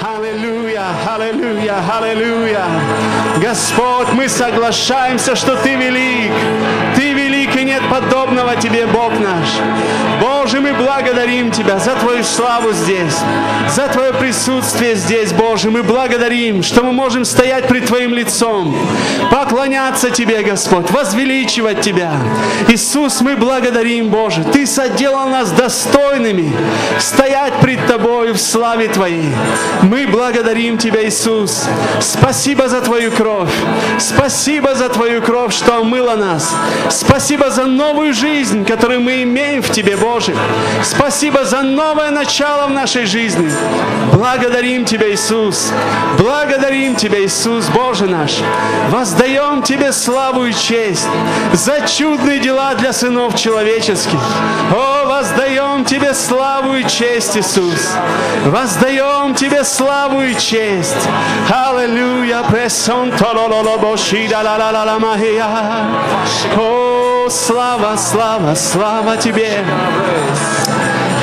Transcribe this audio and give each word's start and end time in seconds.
Аллилуйя, 0.00 0.86
аллилуйя, 1.08 1.82
аллилуйя. 1.98 2.64
Господь, 3.42 4.12
мы 4.12 4.28
соглашаемся, 4.28 5.34
что 5.34 5.56
Ты 5.56 5.74
велик. 5.74 6.30
Ты 6.94 7.14
велик 7.14 7.19
нет 7.70 7.82
подобного 7.88 8.56
Тебе, 8.56 8.86
Бог 8.86 9.12
наш. 9.20 9.48
Боже, 10.20 10.60
мы 10.60 10.72
благодарим 10.72 11.52
Тебя 11.52 11.78
за 11.78 11.94
Твою 11.94 12.24
славу 12.24 12.72
здесь, 12.72 13.16
за 13.68 13.86
Твое 13.88 14.12
присутствие 14.12 14.96
здесь, 14.96 15.32
Боже. 15.32 15.70
Мы 15.70 15.84
благодарим, 15.84 16.64
что 16.64 16.82
мы 16.82 16.92
можем 16.92 17.24
стоять 17.24 17.68
пред 17.68 17.86
Твоим 17.86 18.12
лицом, 18.12 18.76
поклоняться 19.30 20.10
Тебе, 20.10 20.42
Господь, 20.42 20.90
возвеличивать 20.90 21.80
Тебя. 21.80 22.12
Иисус, 22.68 23.20
мы 23.20 23.36
благодарим, 23.36 24.08
Боже. 24.08 24.42
Ты 24.52 24.66
соделал 24.66 25.28
нас 25.28 25.52
достойными 25.52 26.52
стоять 26.98 27.54
пред 27.60 27.86
Тобою 27.86 28.34
в 28.34 28.40
славе 28.40 28.88
Твоей. 28.88 29.32
Мы 29.82 30.08
благодарим 30.08 30.76
Тебя, 30.76 31.06
Иисус. 31.06 31.68
Спасибо 32.00 32.68
за 32.68 32.80
Твою 32.80 33.12
кровь. 33.12 33.52
Спасибо 33.98 34.74
за 34.74 34.88
Твою 34.88 35.22
кровь, 35.22 35.54
что 35.54 35.76
омыла 35.76 36.16
нас. 36.16 36.52
Спасибо 36.88 37.50
за 37.50 37.59
новую 37.66 38.12
жизнь, 38.12 38.64
которую 38.64 39.00
мы 39.00 39.22
имеем 39.22 39.62
в 39.62 39.70
Тебе, 39.70 39.96
Боже. 39.96 40.34
Спасибо 40.82 41.44
за 41.44 41.62
новое 41.62 42.10
начало 42.10 42.66
в 42.66 42.70
нашей 42.70 43.06
жизни. 43.06 43.50
Благодарим 44.12 44.84
Тебя, 44.84 45.10
Иисус. 45.10 45.72
Благодарим 46.18 46.96
Тебя, 46.96 47.24
Иисус, 47.24 47.66
Боже 47.68 48.06
наш. 48.06 48.32
Воздаем 48.90 49.62
Тебе 49.62 49.92
славу 49.92 50.46
и 50.46 50.52
честь 50.52 51.08
за 51.52 51.86
чудные 51.86 52.40
дела 52.40 52.74
для 52.74 52.92
сынов 52.92 53.36
человеческих. 53.36 54.20
О, 54.74 55.06
воздаем 55.06 55.84
Тебе 55.84 56.14
славу 56.14 56.74
и 56.74 56.84
честь, 56.86 57.36
Иисус. 57.36 57.92
Воздаем 58.46 59.34
Тебе 59.34 59.64
славу 59.64 60.20
и 60.22 60.34
честь. 60.34 61.08
Аллилуйя. 61.48 62.40
Пресон 62.50 63.12
О, 66.56 66.99
слава, 67.30 67.96
слава, 67.96 68.56
слава 68.56 69.16
Тебе. 69.16 69.64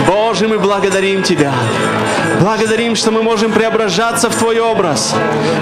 Боже, 0.07 0.47
мы 0.47 0.57
благодарим 0.57 1.21
Тебя. 1.21 1.53
Благодарим, 2.39 2.95
что 2.95 3.11
мы 3.11 3.23
можем 3.23 3.51
преображаться 3.51 4.29
в 4.29 4.35
Твой 4.35 4.59
образ. 4.59 5.15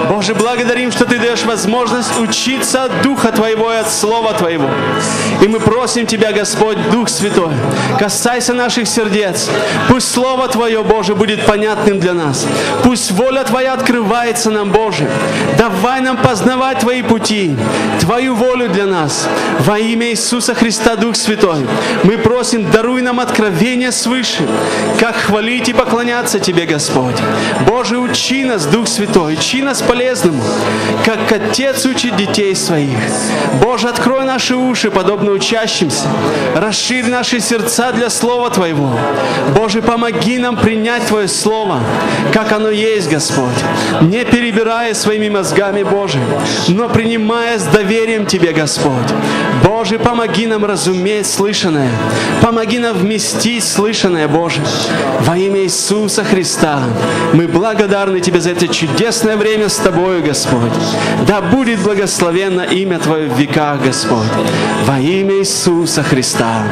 Боже, 0.08 0.34
благодарим, 0.34 0.92
что 0.92 1.04
Ты 1.04 1.18
даешь 1.18 1.44
возможность 1.44 2.18
учиться 2.20 2.84
от 2.84 3.02
Духа 3.02 3.32
Твоего 3.32 3.72
и 3.72 3.76
от 3.76 3.90
Слова 3.90 4.34
Твоего. 4.34 4.68
И 5.42 5.48
мы 5.48 5.58
просим 5.58 6.06
Тебя, 6.06 6.32
Господь, 6.32 6.76
Дух 6.90 7.08
Святой, 7.08 7.54
касайся 7.98 8.52
наших 8.52 8.86
сердец. 8.86 9.48
Пусть 9.88 10.12
Слово 10.12 10.48
Твое, 10.48 10.82
Боже, 10.82 11.14
будет 11.14 11.44
понятным 11.46 11.98
для 11.98 12.14
нас. 12.14 12.46
Пусть 12.84 13.10
воля 13.12 13.42
Твоя 13.44 13.72
открывается 13.72 14.50
нам, 14.50 14.70
Боже. 14.70 15.08
Давай 15.58 16.00
нам 16.00 16.16
познавать 16.16 16.80
Твои 16.80 17.02
пути, 17.02 17.56
Твою 18.00 18.34
волю 18.34 18.68
для 18.68 18.86
нас. 18.86 19.26
Во 19.60 19.78
имя 19.78 20.10
Иисуса 20.10 20.54
Христа, 20.54 20.96
Дух 20.96 21.16
Святой, 21.16 21.66
мы 22.02 22.18
просим, 22.18 22.70
даруй 22.70 23.02
нам 23.02 23.18
откровение 23.18 23.92
свыше, 23.92 24.35
как 24.98 25.16
хвалить 25.16 25.68
и 25.68 25.72
поклоняться 25.72 26.38
Тебе, 26.38 26.66
Господь. 26.66 27.16
Боже, 27.66 27.98
учи 27.98 28.44
нас, 28.44 28.66
Дух 28.66 28.88
Святой, 28.88 29.34
учи 29.34 29.62
нас 29.62 29.82
полезному, 29.82 30.42
как 31.04 31.30
Отец 31.30 31.84
учит 31.86 32.16
детей 32.16 32.54
своих. 32.54 32.98
Боже, 33.62 33.88
открой 33.88 34.24
наши 34.24 34.56
уши, 34.56 34.90
подобно 34.90 35.32
учащимся. 35.32 36.06
Расширь 36.54 37.06
наши 37.06 37.40
сердца 37.40 37.92
для 37.92 38.10
Слова 38.10 38.50
Твоего. 38.50 38.90
Боже, 39.54 39.82
помоги 39.82 40.38
нам 40.38 40.56
принять 40.56 41.06
Твое 41.06 41.28
Слово, 41.28 41.80
как 42.32 42.52
оно 42.52 42.70
есть, 42.70 43.08
Господь. 43.08 43.46
Не 44.00 44.24
перебирая 44.24 44.94
своими 44.94 45.28
мозгами, 45.28 45.82
Боже, 45.82 46.18
но 46.68 46.88
принимая 46.88 47.58
с 47.58 47.64
доверием 47.64 48.26
Тебе, 48.26 48.52
Господь. 48.52 48.94
Боже, 49.66 49.98
помоги 49.98 50.46
нам 50.46 50.64
разуметь 50.64 51.26
слышанное. 51.26 51.90
Помоги 52.40 52.78
нам 52.78 52.96
вместить 52.96 53.64
слышанное, 53.64 54.28
Боже. 54.28 54.60
Во 55.22 55.36
имя 55.36 55.64
Иисуса 55.64 56.22
Христа 56.22 56.84
мы 57.32 57.48
благодарны 57.48 58.20
Тебе 58.20 58.40
за 58.40 58.50
это 58.50 58.68
чудесное 58.68 59.36
время 59.36 59.68
с 59.68 59.76
Тобою, 59.78 60.22
Господь. 60.22 60.70
Да 61.26 61.40
будет 61.40 61.80
благословенно 61.80 62.60
имя 62.60 63.00
Твое 63.00 63.28
в 63.28 63.36
веках, 63.36 63.82
Господь. 63.82 64.28
Во 64.84 65.00
имя 65.00 65.40
Иисуса 65.40 66.04
Христа. 66.04 66.62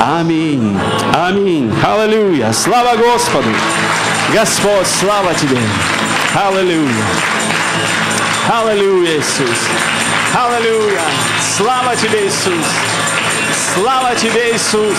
Аминь. 0.00 0.78
Аминь. 1.12 1.72
Аллилуйя. 1.82 2.52
Слава 2.52 2.96
Господу. 2.96 3.48
Господь, 4.32 4.86
слава 5.00 5.34
Тебе. 5.34 5.58
Аллилуйя. 6.36 7.04
Аллилуйя, 8.48 9.18
Иисус. 9.18 9.58
Аллилуйя. 10.32 11.02
Слава 11.58 11.96
Тебе, 11.96 12.24
Иисус. 12.24 12.66
Слава 13.74 14.14
Тебе, 14.14 14.52
Иисус. 14.54 14.96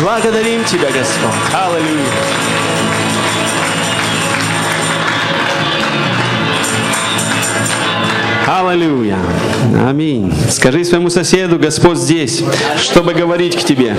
Благодарим 0.00 0.62
Тебя, 0.62 0.90
Господь. 0.92 1.32
Аллилуйя. 1.52 2.06
Аллилуйя. 8.46 9.18
Аминь. 9.88 10.32
Скажи 10.48 10.84
своему 10.84 11.10
соседу, 11.10 11.58
Господь 11.58 11.98
здесь, 11.98 12.44
чтобы 12.78 13.12
говорить 13.12 13.56
к 13.60 13.64
тебе. 13.64 13.96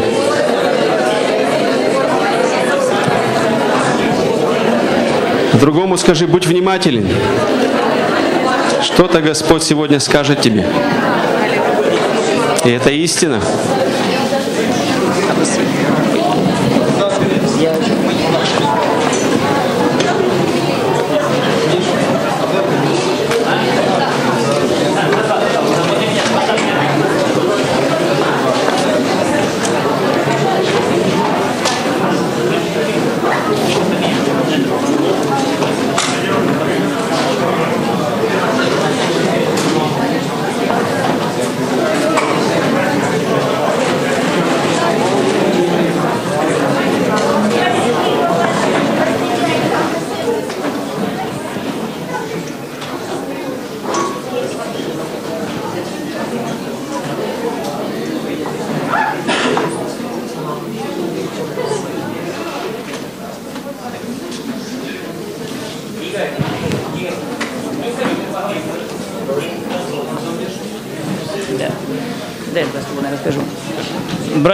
Другому 5.55 5.97
скажи, 5.97 6.27
будь 6.27 6.47
внимателен. 6.47 7.09
Что-то 8.93 9.21
Господь 9.21 9.63
сегодня 9.63 9.99
скажет 9.99 10.41
тебе. 10.41 10.65
И 12.63 12.69
это 12.69 12.91
истина. 12.91 13.41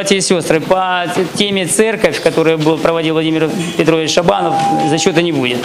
Братья 0.10 0.18
и 0.18 0.22
сестры, 0.22 0.60
по 0.60 1.06
теме 1.36 1.68
церковь, 1.68 2.20
которую 2.20 2.58
был, 2.58 2.80
проводил 2.80 3.14
Владимир 3.14 3.48
Петрович 3.78 4.12
Шабанов, 4.12 4.56
зачета 4.90 5.22
не 5.22 5.32
будет. 5.32 5.60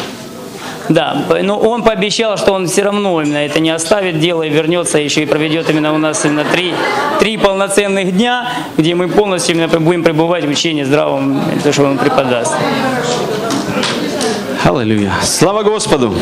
Да, 0.90 1.16
но 1.42 1.58
он 1.58 1.82
пообещал, 1.82 2.36
что 2.36 2.52
он 2.52 2.66
все 2.66 2.82
равно 2.82 3.22
именно 3.22 3.38
это 3.38 3.58
не 3.58 3.70
оставит 3.70 4.20
дело 4.20 4.42
и 4.42 4.50
вернется 4.50 4.98
еще 4.98 5.22
и 5.22 5.26
проведет 5.26 5.70
именно 5.70 5.94
у 5.94 5.96
нас 5.96 6.26
именно 6.26 6.44
три, 6.44 6.74
три 7.20 7.38
полноценных 7.38 8.14
дня, 8.14 8.46
где 8.76 8.94
мы 8.94 9.08
полностью 9.08 9.56
именно 9.56 9.80
будем 9.80 10.04
пребывать 10.04 10.44
в 10.44 10.50
учении 10.50 10.82
здравом, 10.82 11.40
то, 11.62 11.72
что 11.72 11.84
он 11.84 11.96
преподаст. 11.96 12.52
Аллилуйя. 14.62 15.14
Слава 15.22 15.62
Господу. 15.62 16.14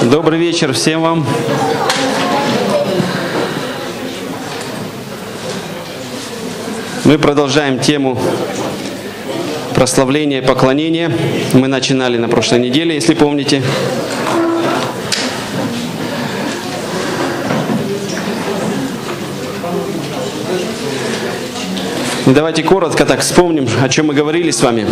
Добрый 0.00 0.38
вечер 0.38 0.72
всем 0.72 1.02
вам. 1.02 1.26
Мы 7.10 7.18
продолжаем 7.18 7.80
тему 7.80 8.16
прославления 9.74 10.42
и 10.42 10.46
поклонения. 10.46 11.10
Мы 11.52 11.66
начинали 11.66 12.16
на 12.18 12.28
прошлой 12.28 12.60
неделе, 12.60 12.94
если 12.94 13.14
помните. 13.14 13.64
Давайте 22.26 22.62
коротко 22.62 23.04
так 23.04 23.22
вспомним, 23.22 23.68
о 23.82 23.88
чем 23.88 24.06
мы 24.06 24.14
говорили 24.14 24.52
с 24.52 24.62
вами. 24.62 24.86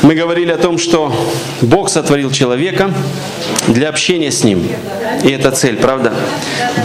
Мы 0.00 0.14
говорили 0.14 0.50
о 0.50 0.56
том, 0.56 0.78
что 0.78 1.14
Бог 1.60 1.90
сотворил 1.90 2.30
человека 2.30 2.90
для 3.68 3.90
общения 3.90 4.30
с 4.30 4.44
Ним. 4.44 4.66
И 5.22 5.28
это 5.28 5.50
цель, 5.50 5.76
правда? 5.76 6.14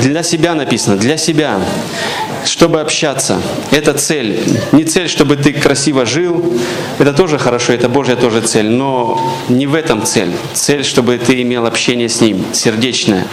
Для 0.01 0.21
себя 0.21 0.53
написано, 0.53 0.97
для 0.97 1.15
себя 1.15 1.62
чтобы 2.45 2.81
общаться. 2.81 3.42
Это 3.72 3.94
цель. 3.94 4.39
Не 4.72 4.84
цель, 4.84 5.10
чтобы 5.10 5.36
ты 5.36 5.54
красиво 5.54 6.06
жил. 6.06 6.54
Это 7.00 7.13
тоже 7.13 7.38
хорошо, 7.38 7.74
это 7.74 7.89
Божья 7.89 8.16
тоже 8.16 8.42
цель. 8.42 8.69
Но 8.69 9.19
не 9.50 9.68
в 9.68 9.75
этом 9.75 10.06
цель. 10.06 10.31
Цель, 10.54 10.84
чтобы 10.84 11.18
ты 11.18 11.42
имел 11.42 11.66
общение 11.66 12.10
с 12.10 12.22
Ним, 12.22 12.45
сердечное. 12.54 13.28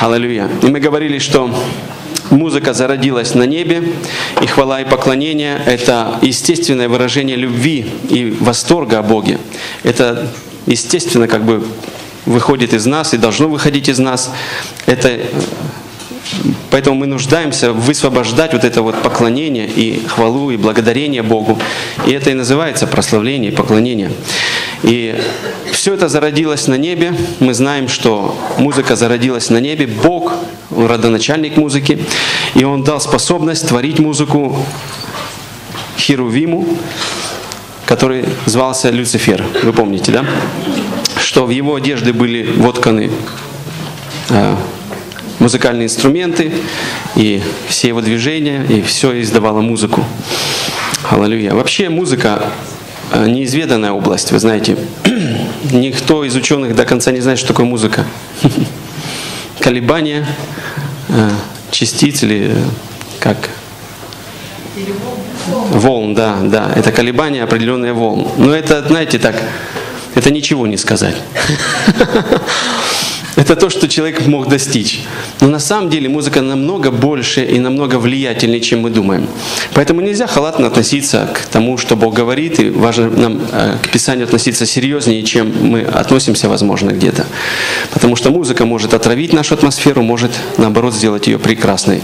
Аллилуйя. 0.00 0.48
И 0.62 0.66
мы 0.66 0.80
говорили, 0.80 1.18
что 1.18 1.50
музыка 2.30 2.74
зародилась 2.74 3.34
на 3.34 3.44
небе, 3.44 3.92
и 4.42 4.46
хвала 4.46 4.80
и 4.80 4.84
поклонение– 4.84 5.60
это 5.66 6.18
естественное 6.22 6.88
выражение 6.88 7.36
любви 7.36 7.86
и 8.08 8.36
восторга 8.40 8.98
о 8.98 9.02
Боге. 9.02 9.38
Это 9.82 10.28
естественно 10.66 11.28
как 11.28 11.44
бы 11.44 11.64
выходит 12.24 12.74
из 12.74 12.84
нас 12.86 13.14
и 13.14 13.16
должно 13.16 13.48
выходить 13.48 13.88
из 13.88 13.98
нас. 13.98 14.32
Это 14.86 15.20
Поэтому 16.70 16.96
мы 16.96 17.06
нуждаемся 17.06 17.72
высвобождать 17.72 18.52
вот 18.52 18.64
это 18.64 18.82
вот 18.82 19.00
поклонение 19.02 19.66
и 19.66 20.04
хвалу, 20.06 20.50
и 20.50 20.56
благодарение 20.56 21.22
Богу. 21.22 21.58
И 22.06 22.12
это 22.12 22.30
и 22.30 22.34
называется 22.34 22.86
прославление 22.86 23.52
поклонение. 23.52 24.10
И 24.82 25.20
все 25.72 25.94
это 25.94 26.08
зародилось 26.08 26.66
на 26.66 26.76
небе. 26.76 27.14
Мы 27.40 27.54
знаем, 27.54 27.88
что 27.88 28.36
музыка 28.58 28.96
зародилась 28.96 29.50
на 29.50 29.58
небе. 29.58 29.86
Бог, 29.86 30.34
Он 30.70 30.86
родоначальник 30.86 31.56
музыки. 31.56 31.98
И 32.54 32.64
Он 32.64 32.82
дал 32.82 33.00
способность 33.00 33.68
творить 33.68 33.98
музыку 33.98 34.56
Херувиму, 35.96 36.66
который 37.86 38.24
звался 38.46 38.90
Люцифер. 38.90 39.44
Вы 39.62 39.72
помните, 39.72 40.12
да? 40.12 40.24
Что 41.22 41.46
в 41.46 41.50
его 41.50 41.76
одежды 41.76 42.12
были 42.12 42.42
вотканы 42.42 43.10
а, 44.30 44.58
музыкальные 45.46 45.86
инструменты, 45.86 46.50
и 47.14 47.40
все 47.68 47.86
его 47.86 48.00
движения, 48.00 48.66
и 48.68 48.82
все 48.82 49.20
издавало 49.22 49.60
музыку. 49.60 50.04
Аллилуйя. 51.08 51.54
Вообще 51.54 51.88
музыка 51.88 52.42
э, 53.12 53.28
неизведанная 53.28 53.92
область, 53.92 54.32
вы 54.32 54.40
знаете. 54.40 54.76
Никто 55.70 56.24
из 56.24 56.34
ученых 56.34 56.74
до 56.74 56.84
конца 56.84 57.12
не 57.12 57.20
знает, 57.20 57.38
что 57.38 57.46
такое 57.46 57.64
музыка. 57.64 58.04
Колебания 59.60 60.26
э, 61.10 61.30
частиц 61.70 62.24
или 62.24 62.50
э, 62.50 62.64
как 63.20 63.36
волн, 65.70 66.16
да, 66.16 66.38
да, 66.42 66.72
это 66.74 66.90
колебания 66.90 67.44
определенные 67.44 67.92
волн. 67.92 68.26
Но 68.36 68.52
это, 68.52 68.82
знаете, 68.82 69.20
так, 69.20 69.40
это 70.16 70.32
ничего 70.32 70.66
не 70.66 70.76
сказать. 70.76 71.14
Это 73.36 73.54
то, 73.54 73.68
что 73.68 73.86
человек 73.86 74.26
мог 74.26 74.48
достичь. 74.48 75.00
Но 75.40 75.48
на 75.48 75.58
самом 75.58 75.90
деле 75.90 76.08
музыка 76.08 76.40
намного 76.40 76.90
больше 76.90 77.44
и 77.44 77.58
намного 77.58 77.98
влиятельнее, 77.98 78.60
чем 78.60 78.80
мы 78.80 78.90
думаем. 78.90 79.28
Поэтому 79.74 80.00
нельзя 80.00 80.26
халатно 80.26 80.66
относиться 80.66 81.28
к 81.34 81.46
тому, 81.46 81.76
что 81.76 81.96
Бог 81.96 82.14
говорит, 82.14 82.58
и 82.60 82.70
важно 82.70 83.10
нам 83.10 83.42
э, 83.52 83.76
к 83.82 83.90
Писанию 83.90 84.24
относиться 84.24 84.64
серьезнее, 84.64 85.22
чем 85.22 85.52
мы 85.60 85.82
относимся, 85.82 86.48
возможно, 86.48 86.90
где-то. 86.90 87.26
Потому 87.92 88.16
что 88.16 88.30
музыка 88.30 88.64
может 88.64 88.94
отравить 88.94 89.34
нашу 89.34 89.54
атмосферу, 89.54 90.02
может, 90.02 90.30
наоборот, 90.56 90.94
сделать 90.94 91.26
ее 91.26 91.38
прекрасной. 91.38 92.02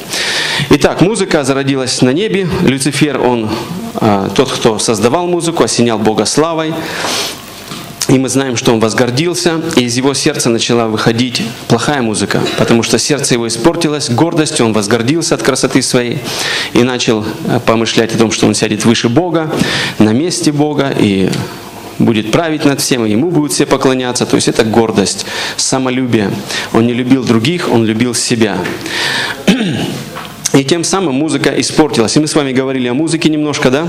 Итак, 0.69 1.01
музыка 1.01 1.45
зародилась 1.45 2.03
на 2.03 2.13
небе. 2.13 2.47
Люцифер, 2.63 3.19
он 3.19 3.49
э, 3.95 4.29
тот, 4.35 4.53
кто 4.53 4.79
создавал 4.79 5.27
музыку, 5.27 5.65
осенял 5.65 5.99
Бога 5.99 6.27
славой. 6.27 6.75
И 8.13 8.19
мы 8.19 8.29
знаем, 8.29 8.57
что 8.57 8.75
он 8.75 8.79
возгордился, 8.79 9.63
и 9.75 9.85
из 9.85 9.97
его 9.97 10.13
сердца 10.13 10.51
начала 10.51 10.87
выходить 10.87 11.43
плохая 11.69 12.03
музыка, 12.03 12.43
потому 12.59 12.83
что 12.83 12.99
сердце 12.99 13.33
его 13.35 13.49
испортилось 13.49 14.11
гордостью, 14.11 14.67
он 14.67 14.75
возгордился 14.75 15.35
от 15.35 15.43
красоты 15.43 15.81
своей 15.81 16.19
и 16.75 16.83
начал 16.83 17.25
э, 17.47 17.59
помышлять 17.65 18.15
о 18.15 18.19
том, 18.19 18.31
что 18.31 18.47
он 18.47 18.55
сядет 18.55 18.85
выше 18.85 19.09
Бога, 19.09 19.51
на 19.99 20.13
месте 20.13 20.53
Бога, 20.53 20.93
и 20.95 21.31
будет 21.99 22.31
править 22.33 22.67
над 22.67 22.83
всем, 22.83 23.07
и 23.07 23.11
ему 23.11 23.31
будут 23.31 23.53
все 23.53 23.65
поклоняться. 23.65 24.27
То 24.27 24.37
есть 24.37 24.49
это 24.49 24.63
гордость, 24.63 25.25
самолюбие. 25.57 26.31
Он 26.75 26.87
не 26.87 26.93
любил 26.93 27.25
других, 27.25 27.71
он 27.73 27.87
любил 27.87 28.15
себя. 28.15 28.59
И 30.53 30.65
тем 30.65 30.85
самым 30.85 31.15
музыка 31.15 31.51
испортилась. 31.59 32.17
И 32.17 32.21
мы 32.21 32.27
с 32.27 32.35
вами 32.35 32.53
говорили 32.53 32.87
о 32.89 32.95
музыке 32.95 33.31
немножко, 33.31 33.71
да? 33.71 33.89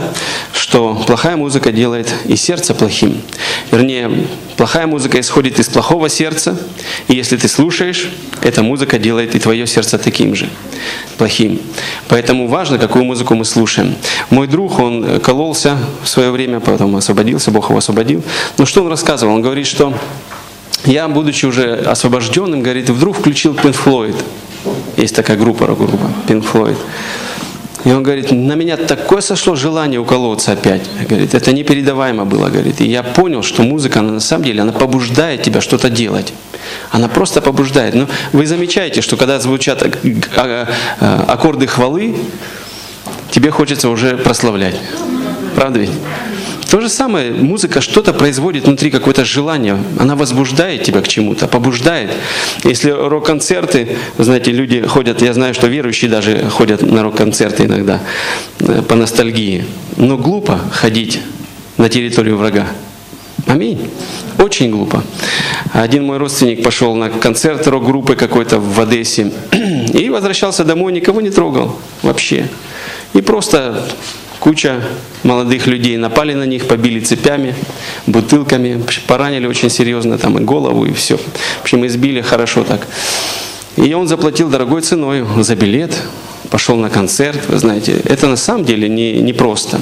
Что 0.54 0.95
плохая 1.06 1.36
музыка 1.36 1.74
делает 1.74 2.13
и 2.25 2.38
сердце 2.38 2.74
плохим. 2.74 3.21
Вернее, 3.69 4.10
плохая 4.56 4.88
музыка 4.88 5.19
исходит 5.19 5.60
из 5.60 5.68
плохого 5.68 6.07
сердца. 6.07 6.57
И 7.10 7.15
если 7.15 7.36
ты 7.36 7.50
слушаешь, 7.50 8.10
эта 8.42 8.63
музыка 8.63 8.98
делает 8.98 9.36
и 9.36 9.39
твое 9.39 9.68
сердце 9.68 9.98
таким 9.98 10.36
же, 10.36 10.48
плохим. 11.18 11.60
Поэтому 12.07 12.48
важно, 12.48 12.77
какую 12.77 13.04
музыку 13.04 13.36
мы 13.36 13.44
слушаем. 13.44 13.95
Мой 14.30 14.48
друг, 14.48 14.80
он 14.80 15.19
кололся 15.19 15.77
в 16.01 16.07
свое 16.07 16.31
время, 16.31 16.62
потом 16.62 16.95
освободился, 16.95 17.51
Бог 17.51 17.69
его 17.69 17.80
освободил. 17.80 18.24
Но 18.57 18.65
что 18.65 18.83
он 18.83 18.88
рассказывал? 18.88 19.33
Он 19.33 19.42
говорит, 19.42 19.68
что 19.68 19.94
я, 20.86 21.10
будучи 21.10 21.45
уже 21.45 21.75
освобожденным, 21.75 22.62
говорит, 22.62 22.89
вдруг 22.89 23.18
включил 23.18 23.54
Pink 23.54 23.75
Floyd. 23.83 24.15
Есть 24.98 25.15
такая 25.15 25.38
группа, 25.38 25.68
рок-группа, 25.68 26.10
Pink 26.27 26.45
Floyd. 26.51 26.77
И 27.86 27.92
он 27.92 28.01
говорит, 28.01 28.31
на 28.31 28.54
меня 28.54 28.77
такое 28.77 29.19
сошло 29.19 29.56
желание 29.56 30.00
уколоться 30.00 30.54
опять. 30.54 30.83
Говорит, 31.07 31.33
это 31.33 31.51
непередаваемо 31.51 32.24
было. 32.25 32.48
Говорит, 32.48 32.80
и 32.80 32.88
я 32.88 33.04
понял, 33.04 33.44
что 33.44 33.62
музыка, 33.63 34.00
она 34.00 34.13
на 34.13 34.19
самом 34.21 34.45
деле, 34.45 34.62
она 34.62 34.71
побуждает 34.71 35.44
тебя 35.44 35.60
что-то 35.60 35.89
делать. 35.89 36.33
Она 36.92 37.10
просто 37.10 37.42
побуждает. 37.42 37.94
Но 37.94 38.07
вы 38.31 38.45
замечаете, 38.45 39.01
что 39.01 39.18
когда 39.18 39.38
звучат 39.39 39.83
а, 40.38 40.69
а, 41.01 41.25
аккорды 41.27 41.68
хвалы, 41.68 42.15
тебе 43.31 43.51
хочется 43.51 43.89
уже 43.89 44.18
прославлять. 44.18 44.80
Правда 45.56 45.80
ведь? 45.80 45.92
То 46.73 46.81
же 46.81 46.89
самое, 46.89 47.29
музыка 47.31 47.81
что-то 47.81 48.13
производит 48.13 48.65
внутри, 48.65 48.89
какое-то 48.89 49.23
желание. 49.23 49.77
Она 49.99 50.15
возбуждает 50.15 50.81
тебя 50.81 51.01
к 51.01 51.07
чему-то, 51.07 51.47
побуждает. 51.47 52.09
Если 52.63 52.89
рок-концерты, 52.89 53.89
знаете, 54.17 54.51
люди 54.51 54.81
ходят, 54.81 55.21
я 55.21 55.35
знаю, 55.35 55.53
что 55.53 55.67
верующие 55.67 56.09
даже 56.09 56.49
ходят 56.49 56.81
на 56.81 57.03
рок-концерты 57.03 57.65
иногда 57.65 58.01
э, 58.59 58.81
по 58.81 58.95
ностальгии. 58.95 59.65
Но 59.97 60.17
глупо 60.17 60.59
ходить 60.71 61.19
на 61.77 61.89
территорию 61.89 62.37
врага. 62.37 62.65
Аминь. 63.45 63.91
Очень 64.39 64.71
глупо. 64.71 65.03
Один 65.74 66.05
мой 66.05 66.17
родственник 66.17 66.63
пошел 66.63 66.95
на 66.95 67.12
концерт 67.12 67.67
рок-группы 67.67 68.15
какой-то 68.15 68.57
в 68.59 68.79
Одессе 68.79 69.31
и 69.93 70.09
возвращался 70.09 70.63
домой, 70.65 70.91
никого 70.91 71.21
не 71.21 71.29
трогал 71.29 71.77
вообще. 72.01 72.50
И 73.13 73.21
просто 73.21 73.86
Куча 74.43 74.81
молодых 75.23 75.67
людей 75.67 75.95
напали 75.95 76.33
на 76.33 76.43
них, 76.43 76.67
побили 76.67 77.00
цепями, 77.00 77.55
бутылками, 78.07 78.83
поранили 79.07 79.47
очень 79.47 79.69
серьезно 79.69 80.17
там 80.17 80.38
и 80.38 80.41
голову, 80.41 80.83
и 80.83 80.91
все. 80.91 81.15
В 81.15 81.62
общем, 81.62 81.85
избили 81.85 82.19
хорошо 82.19 82.65
так. 82.65 82.85
И 83.77 83.93
он 83.93 84.09
заплатил 84.09 84.50
дорогой 84.50 84.81
ценой 84.81 85.25
за 85.39 85.55
билет, 85.55 85.97
пошел 86.50 86.75
на 86.75 86.89
концерт, 86.89 87.39
вы 87.47 87.57
знаете. 87.57 88.01
Это 88.03 88.27
на 88.27 88.35
самом 88.35 88.65
деле 88.65 88.89
не, 88.89 89.21
не 89.21 89.31
просто. 89.31 89.79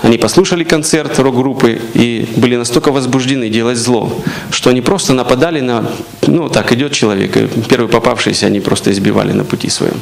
Они 0.00 0.16
послушали 0.16 0.64
концерт 0.64 1.18
рок-группы 1.18 1.78
и 1.92 2.26
были 2.36 2.56
настолько 2.56 2.92
возбуждены 2.92 3.50
делать 3.50 3.76
зло, 3.76 4.10
что 4.50 4.70
они 4.70 4.80
просто 4.80 5.12
нападали 5.12 5.60
на... 5.60 5.84
Ну, 6.26 6.48
так 6.48 6.72
идет 6.72 6.92
человек, 6.92 7.36
и 7.36 7.48
первый 7.68 7.90
попавшийся 7.90 8.46
они 8.46 8.60
просто 8.60 8.92
избивали 8.92 9.32
на 9.32 9.44
пути 9.44 9.68
своем. 9.68 10.00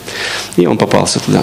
И 0.56 0.66
он 0.68 0.78
попался 0.78 1.18
туда 1.18 1.42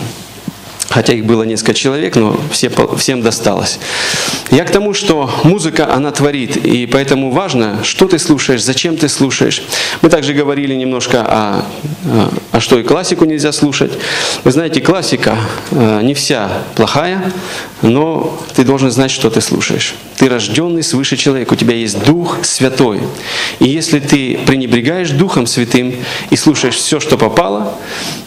хотя 0.95 1.11
их 1.11 1.25
было 1.25 1.43
несколько 1.43 1.73
человек, 1.73 2.15
но 2.15 2.39
все, 2.51 2.71
всем 2.97 3.21
досталось. 3.21 3.79
Я 4.49 4.63
к 4.63 4.71
тому, 4.71 4.93
что 4.93 5.29
музыка, 5.43 5.93
она 5.93 6.11
творит, 6.11 6.55
и 6.55 6.85
поэтому 6.85 7.31
важно, 7.31 7.83
что 7.83 8.07
ты 8.07 8.17
слушаешь, 8.17 8.63
зачем 8.63 8.95
ты 8.95 9.09
слушаешь. 9.09 9.61
Мы 10.01 10.09
также 10.09 10.33
говорили 10.33 10.73
немножко 10.73 11.21
о, 11.21 11.65
о 12.53 12.59
что 12.61 12.79
и 12.79 12.83
классику 12.83 13.25
нельзя 13.25 13.51
слушать. 13.51 13.91
Вы 14.45 14.51
знаете, 14.53 14.79
классика 14.79 15.37
э, 15.71 15.99
не 16.01 16.13
вся 16.13 16.49
плохая, 16.75 17.33
но 17.81 18.41
ты 18.55 18.63
должен 18.63 18.89
знать, 18.89 19.11
что 19.11 19.29
ты 19.29 19.41
слушаешь. 19.41 19.95
Ты 20.15 20.29
рожденный 20.29 20.81
свыше 20.81 21.17
человек, 21.17 21.51
у 21.51 21.55
тебя 21.57 21.75
есть 21.75 22.05
Дух 22.05 22.37
Святой. 22.43 23.01
И 23.59 23.67
если 23.67 23.99
ты 23.99 24.39
пренебрегаешь 24.45 25.09
Духом 25.09 25.45
Святым 25.45 25.93
и 26.29 26.37
слушаешь 26.37 26.75
все, 26.75 27.01
что 27.01 27.17
попало, 27.17 27.77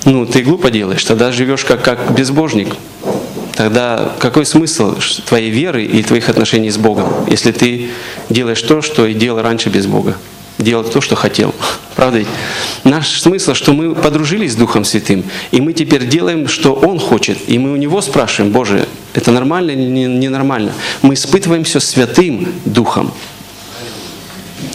ну, 0.04 0.26
ты 0.26 0.42
глупо 0.42 0.70
делаешь, 0.70 1.04
тогда 1.04 1.32
живешь 1.32 1.64
как, 1.64 1.82
как 1.82 2.14
безбожник. 2.59 2.77
Тогда 3.55 4.12
какой 4.21 4.47
смысл 4.47 4.97
твоей 5.27 5.50
веры 5.50 5.85
и 5.85 6.03
твоих 6.03 6.29
отношений 6.29 6.71
с 6.71 6.77
Богом, 6.77 7.12
если 7.29 7.50
ты 7.53 7.91
делаешь 8.31 8.62
то, 8.62 8.83
что 8.83 9.07
и 9.07 9.15
делал 9.15 9.43
раньше 9.43 9.69
без 9.69 9.87
Бога? 9.87 10.17
делать 10.59 10.93
то, 10.93 11.00
что 11.00 11.15
хотел. 11.15 11.55
Правда 11.95 12.19
ведь? 12.19 12.27
Наш 12.83 13.21
смысл, 13.21 13.55
что 13.55 13.73
мы 13.73 13.95
подружились 13.95 14.55
с 14.55 14.57
Духом 14.57 14.85
Святым, 14.85 15.23
и 15.53 15.61
мы 15.61 15.73
теперь 15.73 16.05
делаем, 16.09 16.49
что 16.49 16.75
Он 16.75 16.99
хочет. 16.99 17.38
И 17.47 17.61
мы 17.61 17.73
у 17.73 17.77
Него 17.77 18.03
спрашиваем, 18.03 18.53
Боже, 18.53 18.88
это 19.15 19.31
нормально 19.31 19.71
или 19.71 19.83
ненормально? 19.85 20.73
Мы 21.00 21.15
испытываем 21.15 21.62
все 21.62 21.79
Святым 21.79 22.53
Духом. 22.65 23.12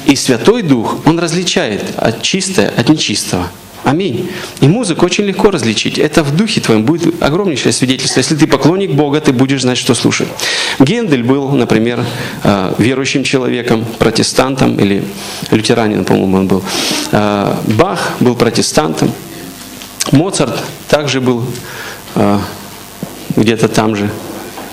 И 0.06 0.16
Святой 0.16 0.62
Дух, 0.62 1.06
Он 1.06 1.20
различает 1.20 1.84
от 1.98 2.22
чистого 2.22 2.70
от 2.70 2.88
нечистого. 2.88 3.50
Аминь. 3.84 4.30
И 4.62 4.68
музыку 4.68 5.06
очень 5.06 5.26
легко 5.26 5.52
различить. 5.52 5.98
Это 5.98 6.24
в 6.24 6.36
духе 6.36 6.62
твоем 6.62 6.84
будет 6.86 7.22
огромнейшее 7.22 7.74
свидетельство. 7.74 8.20
Если 8.22 8.36
ты 8.36 8.48
поклонник 8.48 8.92
Бога, 8.92 9.20
ты 9.20 9.34
будешь 9.34 9.62
знать, 9.62 9.78
что 9.78 9.94
слушать. 9.94 10.30
Гендель 10.80 11.24
был, 11.24 11.50
например, 11.50 12.06
э, 12.44 12.74
верующим 12.78 13.24
человеком, 13.24 13.86
протестантом 14.00 14.78
или 14.80 15.04
лютеранином, 15.52 16.06
по-моему, 16.06 16.38
он 16.38 16.48
был. 16.48 16.64
Э, 17.12 17.56
Бах 17.78 18.14
был 18.22 18.36
протестантом. 18.36 19.12
Моцарт 20.12 20.64
также 20.88 21.20
был 21.20 21.46
э, 22.16 22.40
где-то 23.36 23.68
там 23.68 23.96
же. 23.96 24.10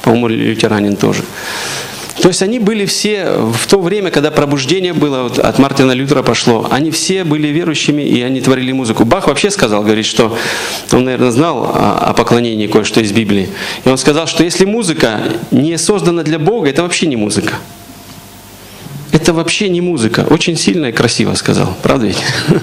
По-моему, 0.03 0.29
лютеранин 0.29 0.97
тоже. 0.97 1.25
То 2.23 2.29
есть 2.29 2.43
они 2.43 2.59
были 2.59 2.85
все 2.85 3.33
в 3.37 3.67
то 3.67 3.81
время, 3.81 4.11
когда 4.11 4.31
пробуждение 4.31 4.93
было, 4.93 5.23
вот 5.23 5.39
от 5.39 5.59
Мартина 5.59 5.93
Лютера 5.93 6.23
пошло, 6.23 6.67
они 6.71 6.91
все 6.91 7.25
были 7.25 7.49
верующими 7.49 8.03
и 8.03 8.21
они 8.21 8.41
творили 8.43 8.73
музыку. 8.73 9.05
Бах 9.05 9.27
вообще 9.27 9.51
сказал, 9.51 9.83
говорит, 9.83 10.05
что 10.05 10.37
он, 10.93 11.05
наверное, 11.05 11.31
знал 11.31 11.73
о, 11.75 12.13
поклонении 12.13 12.67
кое-что 12.67 13.01
из 13.01 13.13
Библии. 13.13 13.49
И 13.85 13.89
он 13.89 13.97
сказал, 13.97 14.27
что 14.27 14.45
если 14.45 14.67
музыка 14.67 15.21
не 15.51 15.79
создана 15.79 16.23
для 16.23 16.39
Бога, 16.39 16.69
это 16.69 16.83
вообще 16.83 17.07
не 17.07 17.17
музыка. 17.17 17.55
Это 19.13 19.33
вообще 19.33 19.69
не 19.71 19.81
музыка. 19.81 20.27
Очень 20.29 20.57
сильно 20.57 20.87
и 20.87 20.93
красиво 20.93 21.35
сказал. 21.35 21.75
Правда 21.83 22.07
ведь? 22.07 22.23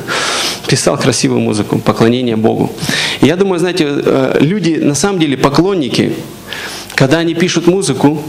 Писал 0.67 0.97
красивую 0.97 1.41
музыку, 1.41 1.79
поклонение 1.79 2.35
Богу. 2.35 2.71
я 3.21 3.35
думаю, 3.35 3.59
знаете, 3.59 3.87
э, 3.87 4.37
люди, 4.39 4.75
на 4.75 4.95
самом 4.95 5.19
деле, 5.19 5.35
поклонники, 5.35 6.13
когда 6.93 7.19
они 7.19 7.33
пишут 7.33 7.67
музыку, 7.67 8.21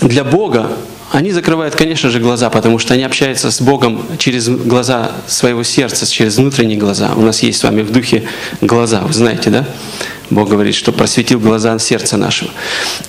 для 0.00 0.24
Бога 0.24 0.70
они 1.12 1.30
закрывают, 1.30 1.76
конечно 1.76 2.10
же, 2.10 2.18
глаза, 2.18 2.50
потому 2.50 2.78
что 2.78 2.94
они 2.94 3.04
общаются 3.04 3.50
с 3.50 3.60
Богом 3.60 4.02
через 4.18 4.48
глаза 4.48 5.12
своего 5.26 5.62
сердца, 5.62 6.04
через 6.04 6.36
внутренние 6.36 6.76
глаза. 6.76 7.12
У 7.16 7.22
нас 7.22 7.42
есть 7.42 7.60
с 7.60 7.62
вами 7.62 7.82
в 7.82 7.92
духе 7.92 8.24
глаза, 8.60 9.02
вы 9.02 9.12
знаете, 9.12 9.50
да? 9.50 9.64
Бог 10.30 10.48
говорит, 10.48 10.74
что 10.74 10.90
просветил 10.90 11.38
глаза 11.38 11.78
сердца 11.78 12.16
нашего. 12.16 12.50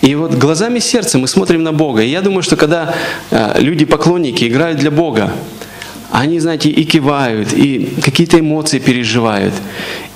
И 0.01 0.13
вот 0.13 0.35
глазами 0.35 0.77
сердца 0.77 1.17
мы 1.17 1.27
смотрим 1.27 1.63
на 1.63 1.73
Бога. 1.73 2.03
И 2.03 2.09
я 2.09 2.21
думаю, 2.21 2.43
что 2.43 2.55
когда 2.55 2.93
э, 3.31 3.55
люди-поклонники 3.59 4.47
играют 4.47 4.77
для 4.77 4.91
Бога, 4.91 5.33
они, 6.11 6.39
знаете, 6.39 6.69
и 6.69 6.83
кивают, 6.83 7.53
и 7.53 7.89
какие-то 8.01 8.39
эмоции 8.39 8.79
переживают. 8.79 9.53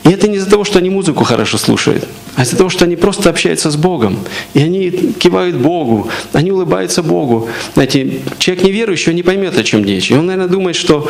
И 0.03 0.09
это 0.09 0.27
не 0.27 0.37
из-за 0.37 0.49
того, 0.49 0.63
что 0.63 0.79
они 0.79 0.89
музыку 0.89 1.23
хорошо 1.23 1.57
слушают, 1.57 2.07
а 2.35 2.43
из-за 2.43 2.57
того, 2.57 2.69
что 2.69 2.85
они 2.85 2.95
просто 2.95 3.29
общаются 3.29 3.69
с 3.69 3.75
Богом. 3.75 4.17
И 4.53 4.59
они 4.59 4.89
кивают 4.89 5.55
Богу, 5.57 6.09
они 6.33 6.51
улыбаются 6.51 7.03
Богу. 7.03 7.49
Знаете, 7.73 8.19
человек 8.39 8.63
неверующий, 8.63 9.11
он 9.11 9.15
не 9.15 9.23
поймет, 9.23 9.57
о 9.57 9.63
чем 9.63 9.83
речь. 9.83 10.09
И 10.09 10.15
он, 10.15 10.25
наверное, 10.25 10.49
думает, 10.49 10.75
что 10.75 11.07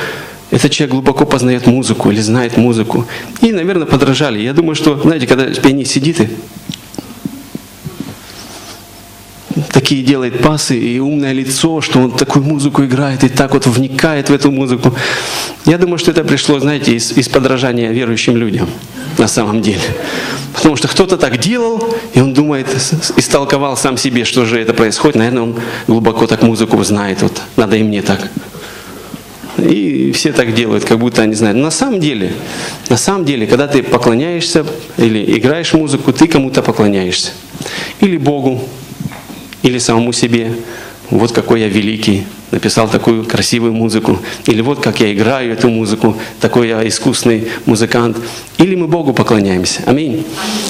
этот 0.49 0.71
человек 0.71 0.91
глубоко 0.91 1.25
познает 1.25 1.67
музыку 1.67 2.11
или 2.11 2.19
знает 2.19 2.57
музыку. 2.57 3.05
И, 3.41 3.53
наверное, 3.53 3.87
подражали. 3.87 4.41
Я 4.41 4.53
думаю, 4.53 4.75
что, 4.75 4.99
знаете, 4.99 5.25
когда 5.25 5.45
пианист 5.45 5.91
сидит 5.91 6.19
и 6.19 6.27
такие 9.71 10.03
делает 10.03 10.41
пасы 10.41 10.77
и 10.77 10.99
умное 10.99 11.31
лицо, 11.31 11.81
что 11.81 11.99
он 11.99 12.11
такую 12.11 12.43
музыку 12.43 12.83
играет 12.83 13.23
и 13.23 13.29
так 13.29 13.53
вот 13.53 13.65
вникает 13.65 14.29
в 14.29 14.33
эту 14.33 14.51
музыку. 14.51 14.93
Я 15.65 15.77
думаю, 15.77 15.97
что 15.97 16.11
это 16.11 16.23
пришло, 16.23 16.59
знаете, 16.59 16.95
из, 16.95 17.11
из 17.17 17.29
подражания 17.29 17.91
верующим 17.91 18.35
людям 18.37 18.69
на 19.17 19.27
самом 19.27 19.61
деле. 19.61 19.81
Потому 20.53 20.75
что 20.75 20.87
кто-то 20.87 21.17
так 21.17 21.37
делал, 21.37 21.95
и 22.13 22.19
он 22.19 22.33
думает, 22.33 22.67
истолковал 23.15 23.77
сам 23.77 23.97
себе, 23.97 24.25
что 24.25 24.45
же 24.45 24.59
это 24.59 24.73
происходит. 24.73 25.15
Наверное, 25.15 25.43
он 25.43 25.55
глубоко 25.87 26.27
так 26.27 26.41
музыку 26.41 26.83
знает, 26.83 27.21
вот 27.21 27.41
надо 27.55 27.77
и 27.77 27.83
мне 27.83 28.01
так. 28.01 28.29
И 29.57 30.11
все 30.13 30.33
так 30.33 30.53
делают, 30.53 30.85
как 30.85 30.99
будто 30.99 31.21
они 31.21 31.35
знают. 31.35 31.57
Но 31.57 31.65
на 31.65 31.71
самом 31.71 31.99
деле, 31.99 32.33
на 32.89 32.97
самом 32.97 33.25
деле, 33.25 33.45
когда 33.47 33.67
ты 33.67 33.83
поклоняешься 33.83 34.65
или 34.97 35.37
играешь 35.37 35.73
музыку, 35.73 36.11
ты 36.11 36.27
кому-то 36.27 36.61
поклоняешься. 36.61 37.31
Или 37.99 38.17
Богу, 38.17 38.67
или 39.63 39.77
самому 39.77 40.13
себе. 40.13 40.51
Вот 41.09 41.33
какой 41.33 41.59
я 41.59 41.67
великий, 41.67 42.23
написал 42.51 42.87
такую 42.87 43.25
красивую 43.25 43.73
музыку. 43.73 44.19
Или 44.45 44.61
вот 44.61 44.79
как 44.79 45.01
я 45.01 45.11
играю 45.11 45.51
эту 45.51 45.69
музыку, 45.69 46.15
такой 46.39 46.69
я 46.69 46.87
искусный 46.87 47.49
музыкант. 47.65 48.17
Или 48.57 48.75
мы 48.75 48.87
Богу 48.87 49.13
поклоняемся. 49.13 49.81
Аминь. 49.85 50.25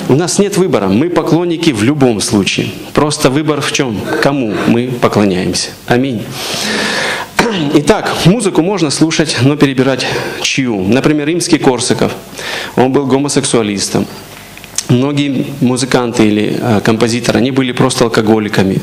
У 0.10 0.16
нас 0.16 0.40
нет 0.40 0.58
выбора. 0.58 0.88
Мы 0.88 1.10
поклонники 1.10 1.70
в 1.70 1.84
любом 1.84 2.22
случае. 2.22 2.70
Просто 2.94 3.30
выбор 3.30 3.62
в 3.62 3.72
чем? 3.72 4.00
Кому 4.24 4.54
мы 4.68 4.88
поклоняемся. 4.88 5.70
Аминь. 5.86 6.24
Итак, 7.76 8.12
музыку 8.26 8.64
можно 8.64 8.90
слушать, 8.90 9.38
но 9.44 9.56
перебирать 9.56 10.08
чью. 10.42 10.82
Например, 10.82 11.28
римский 11.28 11.60
Корсаков. 11.60 12.14
Он 12.76 12.92
был 12.92 13.06
гомосексуалистом. 13.06 14.08
Многие 14.90 15.46
музыканты 15.62 16.28
или 16.28 16.58
э, 16.60 16.82
композиторы, 16.82 17.40
они 17.40 17.52
были 17.52 17.72
просто 17.72 18.06
алкоголиками. 18.06 18.82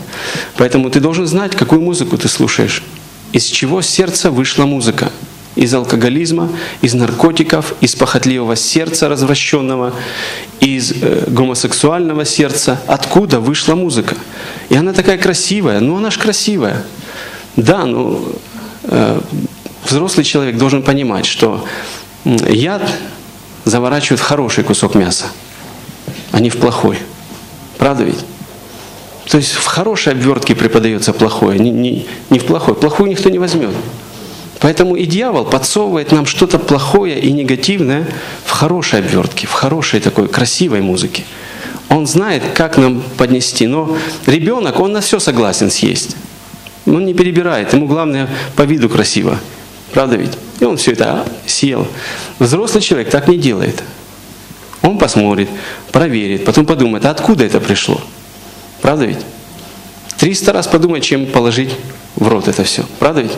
Поэтому 0.57 0.91
ты 0.91 1.01
должен 1.01 1.27
знать, 1.27 1.57
какую 1.57 1.83
музыку 1.83 2.17
ты 2.17 2.29
слушаешь. 2.29 2.83
Из 3.33 3.45
чего 3.45 3.83
сердца 3.83 4.31
вышла 4.31 4.65
музыка. 4.65 5.11
Из 5.57 5.75
алкоголизма, 5.75 6.51
из 6.83 6.95
наркотиков, 6.95 7.75
из 7.81 7.97
похотливого 7.97 8.55
сердца 8.55 9.09
развращенного, 9.09 9.93
из 10.61 10.93
э, 10.93 11.25
гомосексуального 11.27 12.25
сердца. 12.25 12.81
Откуда 12.87 13.41
вышла 13.41 13.75
музыка? 13.75 14.15
И 14.69 14.77
она 14.77 14.93
такая 14.93 15.19
красивая. 15.19 15.81
Ну 15.81 15.97
она 15.97 16.11
ж 16.11 16.19
красивая. 16.19 16.85
Да, 17.57 17.85
ну 17.85 18.33
э, 18.85 19.21
взрослый 19.85 20.25
человек 20.25 20.57
должен 20.57 20.83
понимать, 20.83 21.27
что 21.27 21.67
яд 22.25 22.83
заворачивает 23.65 24.21
хороший 24.21 24.65
кусок 24.65 24.95
мяса 24.95 25.27
а 26.33 26.41
не 26.41 26.51
в 26.51 26.57
плохой. 26.57 26.99
Правда 27.79 28.05
ведь? 28.05 28.25
То 29.29 29.37
есть 29.37 29.53
в 29.53 29.67
хорошей 29.67 30.13
обвертке 30.15 30.55
преподается 30.55 31.13
плохое, 31.13 31.59
не, 31.59 31.71
не, 31.71 32.07
не 32.31 32.39
в 32.39 32.47
плохой. 32.47 32.75
Плохую 32.75 33.11
никто 33.11 33.29
не 33.29 33.39
возьмет. 33.39 33.75
Поэтому 34.61 34.97
и 34.97 35.07
дьявол 35.07 35.45
подсовывает 35.45 36.11
нам 36.13 36.27
что-то 36.27 36.59
плохое 36.59 37.19
и 37.21 37.31
негативное 37.31 38.09
в 38.45 38.51
хорошей 38.51 39.01
обвертке, 39.01 39.47
в 39.47 39.53
хорошей 39.53 40.01
такой 40.01 40.29
красивой 40.29 40.81
музыке. 40.81 41.25
Он 41.91 42.07
знает, 42.07 42.43
как 42.55 42.77
нам 42.77 43.03
поднести. 43.17 43.67
Но 43.67 43.97
ребенок, 44.27 44.81
он 44.81 44.93
на 44.93 45.01
все 45.01 45.21
согласен 45.21 45.71
съесть. 45.71 46.17
Он 46.87 47.05
не 47.05 47.15
перебирает. 47.15 47.73
Ему 47.73 47.87
главное 47.87 48.29
по 48.57 48.63
виду 48.63 48.89
красиво. 48.89 49.39
Правда 49.93 50.17
ведь? 50.17 50.33
И 50.61 50.65
он 50.65 50.77
все 50.77 50.93
это 50.93 51.25
съел. 51.47 51.87
Взрослый 52.39 52.83
человек 52.83 53.11
так 53.11 53.29
не 53.29 53.39
делает. 53.39 53.83
Он 54.83 54.99
посмотрит, 54.99 55.49
проверит, 55.93 56.45
потом 56.45 56.67
подумает, 56.67 57.05
а 57.05 57.11
откуда 57.11 57.45
это 57.45 57.61
пришло? 57.61 58.01
Правда 58.81 59.07
ведь? 59.07 59.19
Триста 60.19 60.53
раз 60.53 60.67
подумать, 60.67 61.05
чем 61.05 61.27
положить 61.27 61.75
в 62.17 62.27
рот 62.29 62.49
это 62.49 62.65
все. 62.65 62.85
Правда 62.99 63.23
ведь? 63.23 63.33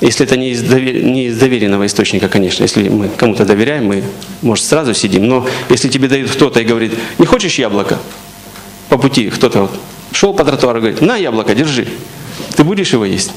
Если 0.00 0.26
это 0.26 0.36
не 0.36 0.50
из, 0.50 0.62
довер... 0.62 1.02
не 1.02 1.26
из 1.26 1.38
доверенного 1.38 1.86
источника, 1.86 2.28
конечно. 2.28 2.62
Если 2.62 2.88
мы 2.88 3.08
кому-то 3.08 3.44
доверяем, 3.44 3.86
мы, 3.86 4.02
может, 4.42 4.64
сразу 4.64 4.92
сидим. 4.94 5.26
Но 5.26 5.46
если 5.70 5.88
тебе 5.88 6.08
дают 6.08 6.30
кто-то 6.30 6.60
и 6.60 6.64
говорит, 6.64 6.92
не 7.18 7.26
хочешь 7.26 7.58
яблоко? 7.58 7.98
По 8.88 8.98
пути 8.98 9.30
кто-то 9.30 9.62
вот 9.62 9.70
шел 10.12 10.34
по 10.34 10.44
тротуару 10.44 10.78
и 10.78 10.80
говорит, 10.80 11.00
на 11.00 11.16
яблоко, 11.16 11.54
держи. 11.54 11.86
Ты 12.56 12.64
будешь 12.64 12.92
его 12.92 13.04
есть? 13.04 13.32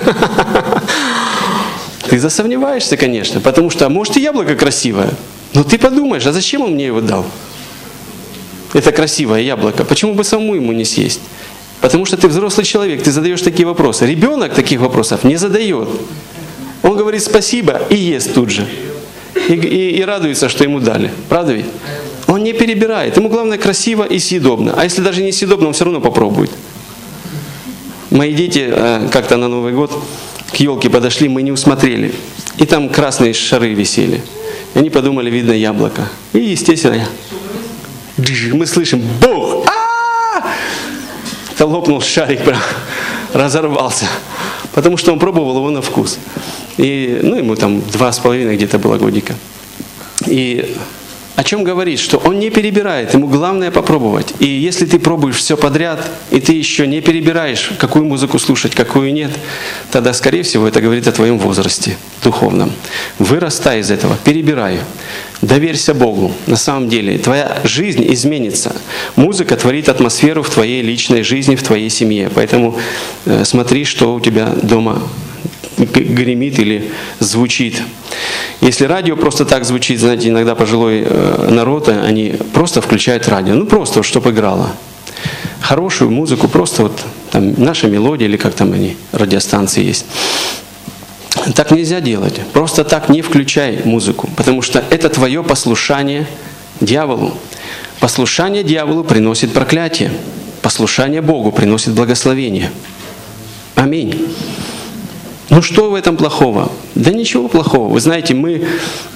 Ты 2.08 2.18
засомневаешься, 2.18 2.96
конечно, 2.96 3.40
потому 3.40 3.70
что, 3.70 3.86
а 3.86 3.88
может, 3.88 4.16
и 4.16 4.20
яблоко 4.20 4.54
красивое, 4.56 5.10
но 5.54 5.64
ты 5.64 5.78
подумаешь, 5.78 6.26
а 6.26 6.32
зачем 6.32 6.62
он 6.62 6.72
мне 6.72 6.86
его 6.86 7.00
дал? 7.00 7.24
Это 8.74 8.92
красивое 8.92 9.40
яблоко. 9.40 9.84
Почему 9.84 10.14
бы 10.14 10.24
самому 10.24 10.54
ему 10.54 10.72
не 10.72 10.84
съесть? 10.84 11.20
Потому 11.80 12.04
что 12.04 12.16
ты 12.16 12.28
взрослый 12.28 12.66
человек, 12.66 13.02
ты 13.02 13.12
задаешь 13.12 13.40
такие 13.40 13.66
вопросы. 13.66 14.06
Ребенок 14.06 14.52
таких 14.52 14.80
вопросов 14.80 15.24
не 15.24 15.36
задает. 15.36 15.88
Он 16.82 16.96
говорит 16.96 17.22
спасибо 17.22 17.80
и 17.88 17.96
ест 17.96 18.34
тут 18.34 18.50
же. 18.50 18.66
И, 19.48 19.54
и, 19.54 19.98
и 19.98 20.02
радуется, 20.02 20.48
что 20.48 20.64
ему 20.64 20.80
дали. 20.80 21.10
Правда 21.28 21.52
ведь? 21.52 21.66
Он 22.26 22.42
не 22.42 22.52
перебирает. 22.52 23.16
Ему 23.16 23.28
главное 23.28 23.58
красиво 23.58 24.04
и 24.04 24.18
съедобно. 24.18 24.74
А 24.76 24.84
если 24.84 25.00
даже 25.00 25.22
не 25.22 25.32
съедобно, 25.32 25.68
он 25.68 25.72
все 25.72 25.84
равно 25.84 26.00
попробует. 26.00 26.50
Мои 28.10 28.34
дети 28.34 28.68
э, 28.70 29.08
как-то 29.12 29.36
на 29.36 29.48
Новый 29.48 29.72
год 29.72 29.92
к 30.50 30.56
елке 30.56 30.90
подошли, 30.90 31.28
мы 31.28 31.42
не 31.42 31.52
усмотрели. 31.52 32.12
И 32.56 32.66
там 32.66 32.88
красные 32.88 33.32
шары 33.32 33.72
висели. 33.74 34.22
Они 34.78 34.90
подумали, 34.90 35.28
видно 35.28 35.50
яблоко. 35.50 36.08
И, 36.32 36.38
естественно, 36.38 37.04
мы 38.52 38.64
слышим 38.64 39.02
Бог! 39.20 39.66
А! 39.66 40.54
Это 41.52 41.66
лопнул 41.66 42.00
шарик, 42.00 42.44
прям 42.44 42.60
разорвался. 43.34 44.06
Потому 44.72 44.96
что 44.96 45.12
он 45.12 45.18
пробовал 45.18 45.56
его 45.56 45.70
на 45.70 45.82
вкус. 45.82 46.16
И, 46.76 47.18
ну, 47.24 47.34
ему 47.34 47.56
там 47.56 47.80
два 47.90 48.12
с 48.12 48.20
половиной 48.20 48.54
где-то 48.54 48.78
было 48.78 48.98
годика. 48.98 49.34
И 50.26 50.76
о 51.38 51.44
чем 51.44 51.62
говорит, 51.62 52.00
что 52.00 52.16
он 52.16 52.40
не 52.40 52.50
перебирает, 52.50 53.14
ему 53.14 53.28
главное 53.28 53.70
попробовать. 53.70 54.34
И 54.40 54.46
если 54.46 54.86
ты 54.86 54.98
пробуешь 54.98 55.36
все 55.36 55.56
подряд, 55.56 56.04
и 56.32 56.40
ты 56.40 56.52
еще 56.52 56.84
не 56.84 57.00
перебираешь, 57.00 57.70
какую 57.78 58.06
музыку 58.06 58.40
слушать, 58.40 58.74
какую 58.74 59.12
нет, 59.12 59.30
тогда, 59.92 60.12
скорее 60.14 60.42
всего, 60.42 60.66
это 60.66 60.80
говорит 60.80 61.06
о 61.06 61.12
твоем 61.12 61.38
возрасте 61.38 61.96
духовном. 62.24 62.72
Вырастай 63.20 63.78
из 63.78 63.92
этого, 63.92 64.18
перебирай. 64.24 64.80
Доверься 65.40 65.94
Богу. 65.94 66.32
На 66.48 66.56
самом 66.56 66.88
деле, 66.88 67.18
твоя 67.18 67.60
жизнь 67.62 68.04
изменится. 68.12 68.74
Музыка 69.14 69.56
творит 69.56 69.88
атмосферу 69.88 70.42
в 70.42 70.50
твоей 70.50 70.82
личной 70.82 71.22
жизни, 71.22 71.54
в 71.54 71.62
твоей 71.62 71.88
семье. 71.88 72.32
Поэтому 72.34 72.76
э, 73.26 73.44
смотри, 73.44 73.84
что 73.84 74.12
у 74.12 74.18
тебя 74.18 74.48
дома 74.60 75.00
гремит 75.78 76.58
или 76.58 76.90
звучит. 77.20 77.82
Если 78.60 78.84
радио 78.84 79.16
просто 79.16 79.44
так 79.44 79.64
звучит, 79.64 80.00
знаете, 80.00 80.28
иногда 80.28 80.54
пожилой 80.54 81.04
э, 81.06 81.48
народ, 81.50 81.88
они 81.88 82.34
просто 82.52 82.80
включают 82.80 83.28
радио, 83.28 83.54
ну 83.54 83.66
просто, 83.66 84.02
чтобы 84.02 84.30
играло. 84.30 84.72
Хорошую 85.60 86.10
музыку, 86.10 86.48
просто 86.48 86.84
вот 86.84 87.00
там 87.30 87.54
наша 87.56 87.88
мелодия 87.88 88.26
или 88.26 88.36
как 88.36 88.54
там 88.54 88.72
они, 88.72 88.96
радиостанции 89.12 89.84
есть. 89.84 90.06
Так 91.54 91.70
нельзя 91.70 92.00
делать. 92.00 92.40
Просто 92.52 92.84
так 92.84 93.08
не 93.08 93.22
включай 93.22 93.80
музыку, 93.84 94.28
потому 94.36 94.62
что 94.62 94.82
это 94.90 95.08
твое 95.08 95.42
послушание 95.42 96.26
дьяволу. 96.80 97.34
Послушание 98.00 98.62
дьяволу 98.62 99.04
приносит 99.04 99.52
проклятие. 99.52 100.10
Послушание 100.62 101.22
Богу 101.22 101.52
приносит 101.52 101.94
благословение. 101.94 102.70
Аминь. 103.74 104.28
Ну 105.50 105.62
что 105.62 105.90
в 105.90 105.94
этом 105.94 106.16
плохого? 106.16 106.70
Да 106.94 107.10
ничего 107.10 107.48
плохого. 107.48 107.88
Вы 107.88 108.00
знаете, 108.00 108.34
мы 108.34 108.66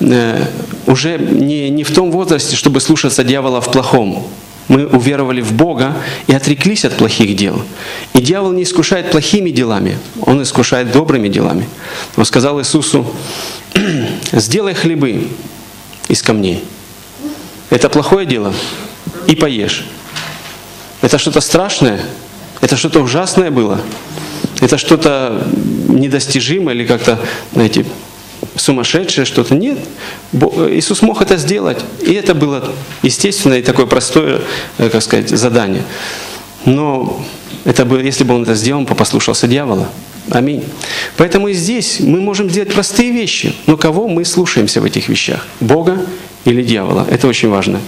э, 0.00 0.46
уже 0.86 1.18
не, 1.18 1.68
не 1.68 1.84
в 1.84 1.94
том 1.94 2.10
возрасте, 2.10 2.56
чтобы 2.56 2.80
слушаться 2.80 3.22
дьявола 3.22 3.60
в 3.60 3.70
плохом. 3.70 4.26
Мы 4.68 4.86
уверовали 4.86 5.42
в 5.42 5.52
Бога 5.52 5.94
и 6.26 6.32
отреклись 6.32 6.84
от 6.86 6.94
плохих 6.94 7.36
дел. 7.36 7.62
И 8.14 8.22
дьявол 8.22 8.52
не 8.52 8.62
искушает 8.62 9.10
плохими 9.10 9.50
делами, 9.50 9.98
он 10.22 10.42
искушает 10.42 10.92
добрыми 10.92 11.28
делами. 11.28 11.68
Он 12.16 12.24
сказал 12.24 12.58
Иисусу, 12.60 13.04
сделай 14.32 14.72
хлебы 14.72 15.28
из 16.08 16.22
камней. 16.22 16.64
Это 17.68 17.90
плохое 17.90 18.24
дело? 18.24 18.54
И 19.26 19.34
поешь. 19.34 19.84
Это 21.02 21.18
что-то 21.18 21.40
страшное? 21.40 22.00
Это 22.60 22.76
что-то 22.76 23.00
ужасное 23.00 23.50
было? 23.50 23.80
Это 24.62 24.78
что-то 24.78 25.44
недостижимое 25.88 26.74
или 26.74 26.86
как-то, 26.86 27.18
знаете, 27.52 27.84
сумасшедшее 28.54 29.24
что-то. 29.24 29.56
Нет. 29.56 29.78
Иисус 30.32 31.02
мог 31.02 31.20
это 31.20 31.36
сделать. 31.36 31.80
И 32.00 32.12
это 32.12 32.34
было 32.34 32.72
естественное 33.02 33.58
и 33.58 33.62
такое 33.62 33.86
простое, 33.86 34.40
э, 34.78 34.88
как 34.88 35.02
сказать, 35.02 35.30
задание. 35.30 35.82
Но 36.64 37.24
это 37.64 37.84
бы, 37.84 38.00
если 38.02 38.22
бы 38.22 38.34
он 38.34 38.44
это 38.44 38.54
сделал, 38.54 38.80
он 38.80 38.86
послушался 38.86 39.48
дьявола. 39.48 39.88
Аминь. 40.30 40.64
Поэтому 41.16 41.48
и 41.48 41.54
здесь 41.54 41.98
мы 41.98 42.20
можем 42.20 42.48
сделать 42.48 42.72
простые 42.72 43.10
вещи. 43.10 43.54
Но 43.66 43.76
кого 43.76 44.06
мы 44.06 44.24
слушаемся 44.24 44.80
в 44.80 44.84
этих 44.84 45.08
вещах? 45.08 45.44
Бога 45.58 46.06
или 46.44 46.62
дьявола. 46.62 47.06
Это 47.10 47.28
очень 47.28 47.48
важно. 47.48 47.80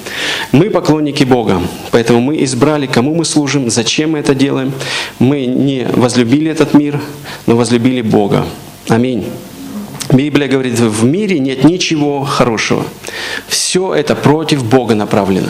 Мы 0.52 0.70
поклонники 0.70 1.25
Бога, 1.25 1.62
поэтому 1.90 2.20
мы 2.20 2.42
избрали, 2.44 2.87
кому 2.87 3.14
мы 3.14 3.25
служим, 3.25 3.70
зачем 3.70 4.12
мы 4.12 4.20
это 4.20 4.34
делаем. 4.34 4.73
Мы 5.18 5.46
не 5.46 5.87
возлюбили 5.92 6.50
этот 6.50 6.75
мир, 6.75 7.00
но 7.46 7.56
возлюбили 7.56 8.02
Бога. 8.02 8.46
Аминь. 8.88 9.25
Библия 10.12 10.49
говорит, 10.49 10.78
в 10.78 11.04
мире 11.04 11.38
нет 11.38 11.64
ничего 11.64 12.25
хорошего. 12.25 12.84
Все 13.49 13.94
это 13.94 14.14
против 14.14 14.64
Бога 14.64 14.94
направлено. 14.94 15.49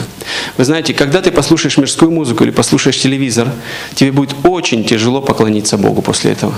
Вы 0.56 0.64
знаете, 0.64 0.94
когда 0.94 1.20
ты 1.20 1.32
послушаешь 1.32 1.76
мирскую 1.76 2.10
музыку 2.10 2.44
или 2.44 2.50
послушаешь 2.50 3.00
телевизор, 3.00 3.50
тебе 3.94 4.12
будет 4.12 4.34
очень 4.44 4.84
тяжело 4.84 5.20
поклониться 5.20 5.76
Богу 5.76 6.02
после 6.02 6.32
этого 6.32 6.54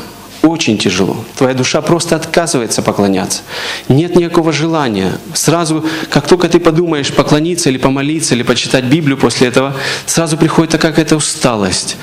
очень 0.47 0.79
тяжело. 0.79 1.17
Твоя 1.37 1.55
душа 1.55 1.81
просто 1.81 2.17
отказывается 2.17 2.83
поклоняться. 2.83 3.43
Нет 3.89 4.17
никакого 4.17 4.53
желания. 4.53 5.13
Сразу, 5.35 5.85
как 6.11 6.27
только 6.27 6.49
ты 6.49 6.61
подумаешь 6.61 7.13
поклониться 7.13 7.69
или 7.69 7.79
помолиться, 7.79 8.35
или 8.35 8.43
почитать 8.43 8.85
Библию 8.85 9.17
после 9.19 9.49
этого, 9.49 9.75
сразу 10.07 10.37
приходит 10.37 10.73
такая 10.73 10.93
какая-то 10.93 11.17
усталость, 11.17 11.97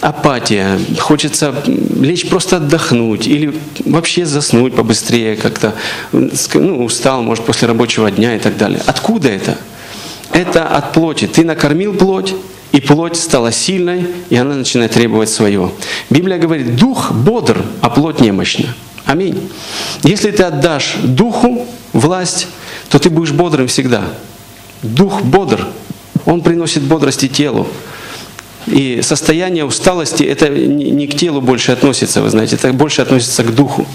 апатия. 0.00 0.78
Хочется 0.98 1.54
лечь 1.66 2.28
просто 2.28 2.56
отдохнуть 2.56 3.26
или 3.26 3.58
вообще 3.84 4.26
заснуть 4.26 4.74
побыстрее 4.74 5.36
как-то. 5.36 5.74
Ну, 6.12 6.84
устал, 6.84 7.22
может, 7.22 7.44
после 7.44 7.68
рабочего 7.68 8.10
дня 8.10 8.36
и 8.36 8.38
так 8.38 8.56
далее. 8.56 8.80
Откуда 8.86 9.28
это? 9.28 9.56
Это 10.36 10.68
от 10.68 10.92
плоти. 10.92 11.26
Ты 11.26 11.44
накормил 11.44 11.94
плоть, 11.94 12.34
и 12.72 12.80
плоть 12.82 13.16
стала 13.16 13.50
сильной, 13.50 14.06
и 14.28 14.36
она 14.36 14.54
начинает 14.54 14.92
требовать 14.92 15.30
своего. 15.30 15.72
Библия 16.10 16.36
говорит, 16.36 16.76
дух 16.76 17.10
бодр, 17.12 17.64
а 17.80 17.88
плоть 17.88 18.20
немощна. 18.20 18.74
Аминь. 19.06 19.50
Если 20.02 20.30
ты 20.30 20.42
отдашь 20.42 20.96
духу 21.02 21.66
власть, 21.94 22.48
то 22.90 22.98
ты 22.98 23.08
будешь 23.08 23.32
бодрым 23.32 23.66
всегда. 23.66 24.02
Дух 24.82 25.22
бодр, 25.22 25.68
он 26.26 26.42
приносит 26.42 26.82
бодрости 26.82 27.28
телу. 27.28 27.66
И 28.66 29.00
состояние 29.00 29.64
усталости, 29.64 30.22
это 30.22 30.50
не 30.50 31.06
к 31.06 31.16
телу 31.16 31.40
больше 31.40 31.72
относится, 31.72 32.20
вы 32.20 32.28
знаете, 32.28 32.56
это 32.56 32.74
больше 32.74 33.00
относится 33.00 33.42
к 33.42 33.54
духу. 33.54 33.86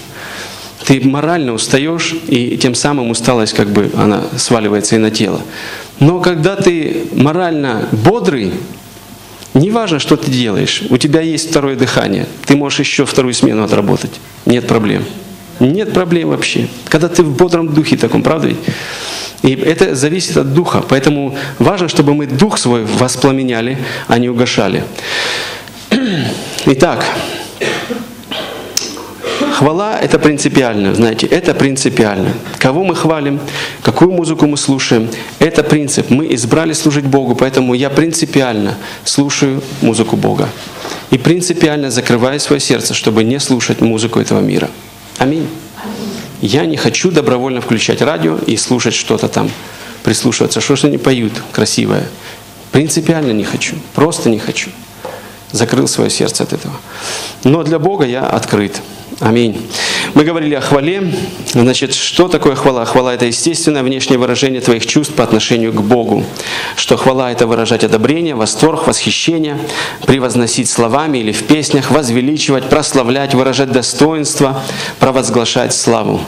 Ты 0.86 1.00
морально 1.06 1.52
устаешь, 1.52 2.16
и 2.26 2.56
тем 2.56 2.74
самым 2.74 3.10
усталость 3.10 3.52
как 3.52 3.68
бы 3.68 3.92
она 3.96 4.24
сваливается 4.36 4.96
и 4.96 4.98
на 4.98 5.12
тело. 5.12 5.40
Но 6.02 6.18
когда 6.18 6.56
ты 6.56 7.04
морально 7.12 7.88
бодрый, 7.92 8.52
неважно, 9.54 10.00
что 10.00 10.16
ты 10.16 10.32
делаешь, 10.32 10.82
у 10.90 10.96
тебя 10.96 11.20
есть 11.20 11.50
второе 11.50 11.76
дыхание, 11.76 12.26
ты 12.44 12.56
можешь 12.56 12.80
еще 12.80 13.06
вторую 13.06 13.34
смену 13.34 13.62
отработать, 13.62 14.10
нет 14.44 14.66
проблем. 14.66 15.04
Нет 15.60 15.92
проблем 15.92 16.30
вообще. 16.30 16.66
Когда 16.86 17.08
ты 17.08 17.22
в 17.22 17.36
бодром 17.36 17.72
духе 17.72 17.96
таком, 17.96 18.24
правда 18.24 18.48
ведь? 18.48 18.56
И 19.42 19.52
это 19.52 19.94
зависит 19.94 20.36
от 20.36 20.52
духа. 20.52 20.82
Поэтому 20.88 21.36
важно, 21.60 21.86
чтобы 21.86 22.14
мы 22.14 22.26
дух 22.26 22.58
свой 22.58 22.84
воспламеняли, 22.84 23.78
а 24.08 24.18
не 24.18 24.28
угошали. 24.28 24.82
Итак, 26.66 27.06
Хвала– 29.62 29.96
это 30.02 30.18
принципиально, 30.18 30.92
знаете, 30.92 31.28
это 31.28 31.54
принципиально. 31.54 32.32
Кого 32.58 32.82
мы 32.82 32.96
хвалим, 32.96 33.38
какую 33.84 34.10
музыку 34.10 34.48
мы 34.48 34.56
слушаем– 34.56 35.08
это 35.38 35.62
принцип. 35.62 36.10
Мы 36.10 36.34
избрали 36.34 36.72
служить 36.72 37.04
Богу, 37.04 37.36
поэтому 37.36 37.72
я 37.74 37.88
принципиально 37.88 38.74
слушаю 39.04 39.62
музыку 39.80 40.16
Бога. 40.16 40.48
И 41.12 41.16
принципиально 41.16 41.92
закрываю 41.92 42.40
свое 42.40 42.58
сердце, 42.58 42.92
чтобы 42.92 43.22
не 43.22 43.38
слушать 43.38 43.80
музыку 43.80 44.18
этого 44.18 44.40
мира. 44.40 44.68
Аминь. 45.18 45.46
Я 46.40 46.66
не 46.66 46.76
хочу 46.76 47.12
добровольно 47.12 47.60
включать 47.60 48.02
радио 48.02 48.38
и 48.38 48.56
слушать 48.56 48.94
что-то 48.94 49.28
там, 49.28 49.48
прислушиваться, 50.02 50.60
что 50.60 50.74
же 50.74 50.88
они 50.88 50.98
поют 50.98 51.34
красивое. 51.52 52.08
Принципиально 52.72 53.30
не 53.30 53.44
хочу, 53.44 53.76
просто 53.94 54.28
не 54.28 54.40
хочу. 54.40 54.70
Закрыл 55.52 55.86
свое 55.86 56.10
сердце 56.10 56.42
от 56.42 56.52
этого. 56.52 56.74
Но 57.44 57.62
для 57.62 57.78
Бога 57.78 58.04
я 58.04 58.26
открыт. 58.26 58.82
Аминь. 59.22 59.70
Мы 60.14 60.24
говорили 60.24 60.56
о 60.56 60.60
хвале. 60.60 61.14
Значит, 61.52 61.94
что 61.94 62.26
такое 62.26 62.56
хвала? 62.56 62.84
Хвала– 62.84 63.14
это 63.14 63.26
естественное 63.26 63.84
внешнее 63.84 64.18
выражение 64.18 64.60
твоих 64.60 64.84
чувств 64.84 65.14
по 65.14 65.22
отношению 65.22 65.72
к 65.72 65.80
Богу. 65.80 66.24
Что 66.74 66.96
хвала– 66.96 67.30
это 67.32 67.46
выражать 67.46 67.84
одобрение, 67.84 68.34
восторг, 68.34 68.88
восхищение, 68.88 69.60
превозносить 70.08 70.68
словами 70.68 71.18
или 71.18 71.30
в 71.30 71.44
песнях, 71.44 71.92
возвеличивать, 71.92 72.68
прославлять, 72.68 73.32
выражать 73.32 73.70
достоинство, 73.70 74.60
провозглашать 74.98 75.72
славу. 75.72 76.20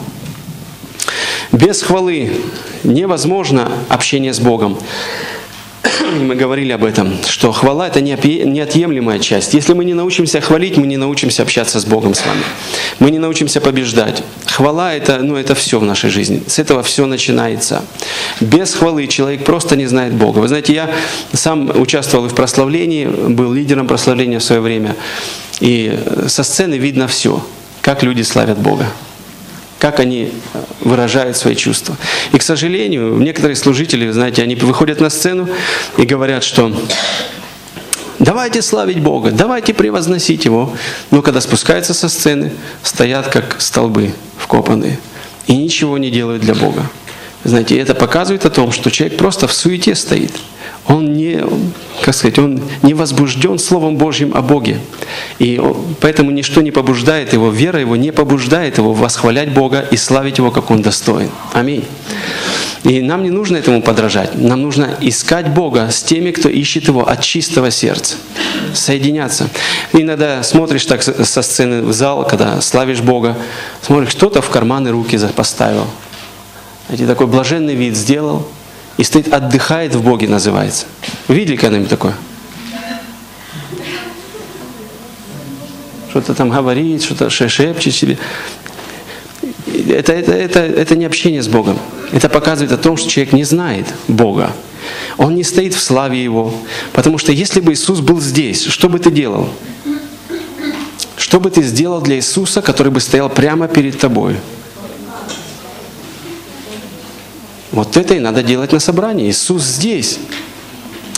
Без 1.50 1.82
хвалы 1.82 2.30
невозможно 2.84 3.72
общение 3.88 4.32
с 4.32 4.38
Богом 4.38 4.78
мы 6.20 6.34
говорили 6.34 6.72
об 6.72 6.84
этом, 6.84 7.14
что 7.26 7.52
хвала– 7.52 7.86
это 7.88 8.00
неотъемлемая 8.00 9.18
часть. 9.18 9.54
Если 9.54 9.72
мы 9.72 9.84
не 9.84 9.94
научимся 9.94 10.40
хвалить, 10.40 10.76
мы 10.76 10.86
не 10.86 10.96
научимся 10.96 11.42
общаться 11.42 11.80
с 11.80 11.84
Богом 11.84 12.14
с 12.14 12.24
вами. 12.24 12.42
Мы 12.98 13.10
не 13.10 13.18
научимся 13.18 13.60
побеждать. 13.60 14.22
Хвала– 14.46 14.94
это, 14.94 15.18
ну, 15.18 15.36
это 15.36 15.54
все 15.54 15.78
в 15.78 15.84
нашей 15.84 16.10
жизни. 16.10 16.42
С 16.46 16.58
этого 16.58 16.82
все 16.82 17.06
начинается. 17.06 17.82
Без 18.40 18.74
хвалы 18.74 19.06
человек 19.06 19.44
просто 19.44 19.76
не 19.76 19.86
знает 19.86 20.14
Бога. 20.14 20.38
Вы 20.38 20.48
знаете, 20.48 20.74
я 20.74 20.90
сам 21.32 21.70
участвовал 21.80 22.26
и 22.26 22.28
в 22.28 22.34
прославлении, 22.34 23.06
был 23.06 23.52
лидером 23.52 23.86
прославления 23.86 24.38
в 24.38 24.44
свое 24.44 24.60
время. 24.60 24.96
И 25.60 25.98
со 26.26 26.42
сцены 26.42 26.74
видно 26.74 27.06
все, 27.06 27.44
как 27.80 28.02
люди 28.02 28.22
славят 28.22 28.58
Бога 28.58 28.86
как 29.84 30.00
они 30.00 30.32
выражают 30.80 31.36
свои 31.36 31.54
чувства. 31.54 31.94
И, 32.32 32.38
к 32.38 32.42
сожалению, 32.42 33.18
некоторые 33.18 33.54
служители, 33.54 34.10
знаете, 34.12 34.42
они 34.42 34.54
выходят 34.54 34.98
на 34.98 35.10
сцену 35.10 35.46
и 35.98 36.06
говорят, 36.06 36.42
что 36.42 36.74
давайте 38.18 38.62
славить 38.62 39.02
Бога, 39.02 39.30
давайте 39.30 39.74
превозносить 39.74 40.46
Его. 40.46 40.74
Но 41.10 41.20
когда 41.20 41.42
спускаются 41.42 41.92
со 41.92 42.08
сцены, 42.08 42.50
стоят 42.82 43.28
как 43.28 43.60
столбы 43.60 44.14
вкопанные 44.38 44.98
и 45.48 45.54
ничего 45.54 45.98
не 45.98 46.10
делают 46.10 46.40
для 46.40 46.54
Бога. 46.54 46.90
Знаете, 47.44 47.78
это 47.78 47.94
показывает 47.94 48.46
о 48.46 48.50
том, 48.50 48.72
что 48.72 48.90
человек 48.90 49.18
просто 49.18 49.46
в 49.46 49.52
суете 49.52 49.94
стоит. 49.94 50.32
Он 50.86 51.14
не, 51.14 51.42
как 52.02 52.14
сказать, 52.14 52.38
он 52.38 52.60
не 52.82 52.92
возбужден 52.92 53.58
Словом 53.58 53.96
Божьим 53.96 54.32
о 54.34 54.42
Боге. 54.42 54.78
И 55.38 55.60
поэтому 56.00 56.30
ничто 56.30 56.60
не 56.60 56.70
побуждает 56.70 57.32
его, 57.32 57.50
вера 57.50 57.80
его 57.80 57.96
не 57.96 58.12
побуждает 58.12 58.76
его 58.76 58.92
восхвалять 58.92 59.52
Бога 59.52 59.86
и 59.90 59.96
славить 59.96 60.38
Его, 60.38 60.50
как 60.50 60.70
Он 60.70 60.82
достоин. 60.82 61.30
Аминь. 61.52 61.84
И 62.82 63.00
нам 63.00 63.22
не 63.22 63.30
нужно 63.30 63.56
этому 63.56 63.82
подражать. 63.82 64.34
Нам 64.34 64.60
нужно 64.60 64.90
искать 65.00 65.48
Бога 65.48 65.88
с 65.90 66.02
теми, 66.02 66.32
кто 66.32 66.50
ищет 66.50 66.86
Его 66.86 67.08
от 67.08 67.22
чистого 67.22 67.70
сердца. 67.70 68.16
Соединяться. 68.74 69.48
иногда 69.92 70.42
смотришь 70.42 70.84
так 70.84 71.02
со 71.02 71.42
сцены 71.42 71.82
в 71.82 71.92
зал, 71.94 72.26
когда 72.26 72.60
славишь 72.60 73.00
Бога, 73.00 73.36
смотришь, 73.80 74.14
кто-то 74.14 74.42
в 74.42 74.50
карманы 74.50 74.90
руки 74.90 75.18
поставил. 75.34 75.86
Знаете, 76.86 77.06
такой 77.06 77.26
блаженный 77.26 77.74
вид 77.74 77.96
сделал, 77.96 78.46
и 78.96 79.04
стоит, 79.04 79.32
отдыхает 79.32 79.94
в 79.94 80.02
Боге, 80.02 80.28
называется. 80.28 80.86
Видели 81.28 81.56
когда-нибудь 81.56 81.90
такое? 81.90 82.14
Что-то 86.10 86.34
там 86.34 86.50
говорит, 86.50 87.02
что-то 87.02 87.28
шепчет 87.28 87.92
себе. 87.92 88.18
Это, 89.88 90.12
это, 90.12 90.32
это, 90.32 90.60
это 90.60 90.96
не 90.96 91.04
общение 91.04 91.42
с 91.42 91.48
Богом. 91.48 91.76
Это 92.12 92.28
показывает 92.28 92.70
о 92.72 92.76
том, 92.76 92.96
что 92.96 93.10
человек 93.10 93.32
не 93.32 93.42
знает 93.42 93.86
Бога. 94.06 94.52
Он 95.16 95.34
не 95.34 95.42
стоит 95.42 95.74
в 95.74 95.80
славе 95.80 96.22
Его. 96.22 96.54
Потому 96.92 97.18
что 97.18 97.32
если 97.32 97.60
бы 97.60 97.72
Иисус 97.72 98.00
был 98.00 98.20
здесь, 98.20 98.64
что 98.64 98.88
бы 98.88 99.00
ты 99.00 99.10
делал? 99.10 99.48
Что 101.16 101.40
бы 101.40 101.50
ты 101.50 101.62
сделал 101.62 102.00
для 102.00 102.16
Иисуса, 102.16 102.62
который 102.62 102.92
бы 102.92 103.00
стоял 103.00 103.28
прямо 103.28 103.66
перед 103.66 103.98
тобой? 103.98 104.36
Вот 107.74 107.96
это 107.96 108.14
и 108.14 108.20
надо 108.20 108.44
делать 108.44 108.70
на 108.70 108.78
собрании. 108.78 109.28
Иисус 109.28 109.64
здесь. 109.64 110.20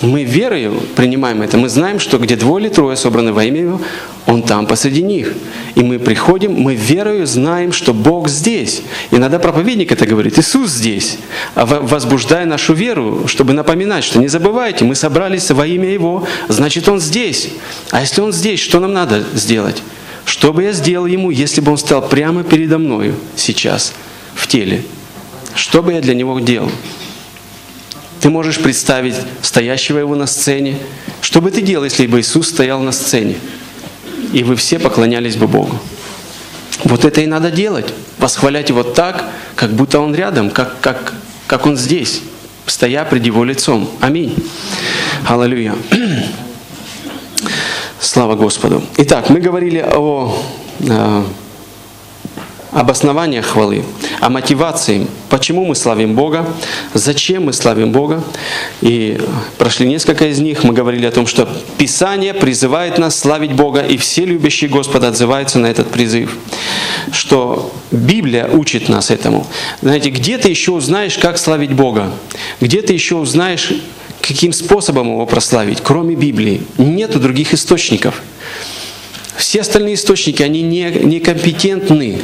Мы 0.01 0.25
верою 0.25 0.81
принимаем 0.95 1.43
это. 1.43 1.59
Мы 1.59 1.69
знаем, 1.69 2.01
что 2.01 2.17
где 2.17 2.35
двое 2.35 2.65
или 2.65 2.73
трое 2.73 2.97
собраны 2.97 3.35
во 3.35 3.45
имя 3.45 3.61
Его, 3.61 3.81
Он 4.25 4.43
там 4.43 4.67
посреди 4.67 5.03
них. 5.03 5.35
И 5.75 5.83
мы 5.83 5.99
приходим, 5.99 6.55
мы 6.55 6.75
верою 6.75 7.27
знаем, 7.27 7.73
что 7.73 7.93
Бог 7.93 8.29
здесь. 8.29 8.81
Иногда 9.11 9.39
проповедник 9.39 9.93
это 9.93 10.07
говорит, 10.07 10.39
Иисус 10.39 10.71
здесь, 10.71 11.19
а 11.55 11.67
возбуждая 11.67 12.47
нашу 12.47 12.73
веру, 12.73 13.25
чтобы 13.27 13.53
напоминать, 13.53 14.05
что 14.05 14.19
не 14.19 14.29
забывайте, 14.29 14.87
мы 14.87 14.95
собрались 14.95 15.51
во 15.51 15.67
имя 15.67 15.91
Его, 15.91 16.27
значит 16.49 16.89
Он 16.89 17.01
здесь. 17.01 17.51
А 17.91 18.01
если 18.01 18.23
Он 18.23 18.33
здесь, 18.33 18.61
что 18.61 18.81
нам 18.81 18.95
надо 18.95 19.25
сделать? 19.35 19.83
Что 20.25 20.55
бы 20.55 20.63
я 20.63 20.73
сделал 20.73 21.05
Ему, 21.05 21.31
если 21.31 21.61
бы 21.61 21.71
Он 21.71 21.77
стал 21.77 22.09
прямо 22.09 22.45
передо 22.45 22.79
мною 22.79 23.15
сейчас, 23.37 23.93
в 24.35 24.47
теле? 24.47 24.85
Что 25.57 25.83
бы 25.83 25.95
я 25.95 26.01
для 26.01 26.15
Него 26.15 26.39
делал? 26.39 26.71
Ты 28.21 28.31
можешь 28.31 28.59
представить 28.59 29.17
стоящего 29.43 29.99
его 29.99 30.15
на 30.15 30.27
сцене. 30.27 30.77
Что 31.21 31.41
бы 31.41 31.51
ты 31.51 31.63
делал, 31.63 31.85
если 31.85 32.07
бы 32.07 32.21
Иисус 32.21 32.49
стоял 32.49 32.81
на 32.81 32.93
сцене, 32.93 33.37
и 34.33 34.43
вы 34.43 34.57
все 34.57 34.79
поклонялись 34.79 35.37
бы 35.37 35.49
Богу? 35.49 35.79
Вот 36.85 37.05
это 37.05 37.21
и 37.21 37.27
надо 37.27 37.51
делать. 37.51 37.93
Восхвалять 38.19 38.69
Его 38.69 38.83
так, 38.83 39.25
как 39.55 39.73
будто 39.73 40.01
Он 40.01 40.15
рядом, 40.15 40.51
как, 40.51 40.81
как, 40.81 41.15
как 41.47 41.67
Он 41.67 41.77
здесь, 41.77 42.23
стоя 42.67 43.05
пред 43.05 43.25
Его 43.25 43.45
лицом. 43.45 43.91
Аминь. 44.01 44.35
Аллилуйя. 45.27 45.75
Слава 48.01 48.35
Господу. 48.35 48.83
Итак, 48.99 49.31
мы 49.31 49.41
говорили 49.41 49.79
о 49.79 50.37
э, 50.81 51.25
об 52.77 52.91
основаниях 52.91 53.47
хвалы, 53.47 53.83
о 54.21 54.29
мотивации, 54.29 55.07
почему 55.31 55.65
мы 55.65 55.75
славим 55.75 56.15
Бога, 56.15 56.47
зачем 56.93 57.47
мы 57.47 57.55
славим 57.55 57.91
Бога. 57.91 58.23
И 58.83 59.19
прошли 59.57 59.89
несколько 59.89 60.27
из 60.27 60.41
них. 60.41 60.63
Мы 60.63 60.75
говорили 60.75 61.07
о 61.07 61.11
том, 61.11 61.27
что 61.27 61.49
Писание 61.79 62.35
призывает 62.35 62.99
нас 62.99 63.19
славить 63.19 63.55
Бога, 63.55 63.81
и 63.81 63.97
все 63.97 64.27
любящие 64.27 64.69
Господа 64.69 65.09
отзываются 65.09 65.59
на 65.59 65.69
этот 65.69 65.91
призыв. 65.91 66.37
Что 67.13 67.73
Библия 67.91 68.47
учит 68.47 68.91
нас 68.91 69.11
этому. 69.11 69.47
Знаете, 69.81 70.11
где 70.11 70.37
ты 70.37 70.51
еще 70.51 70.73
узнаешь, 70.73 71.17
как 71.17 71.39
славить 71.39 71.73
Бога? 71.73 72.13
Где 72.61 72.83
ты 72.83 72.93
еще 72.93 73.15
узнаешь, 73.15 73.73
каким 74.21 74.53
способом 74.53 75.13
его 75.13 75.25
прославить, 75.25 75.81
кроме 75.83 76.15
Библии? 76.15 76.61
Нету 76.77 77.21
других 77.21 77.55
источников. 77.55 78.21
Все 79.39 79.63
остальные 79.63 79.95
источники, 79.95 80.43
они 80.43 80.61
не, 80.61 80.91
некомпетентны 80.91 82.21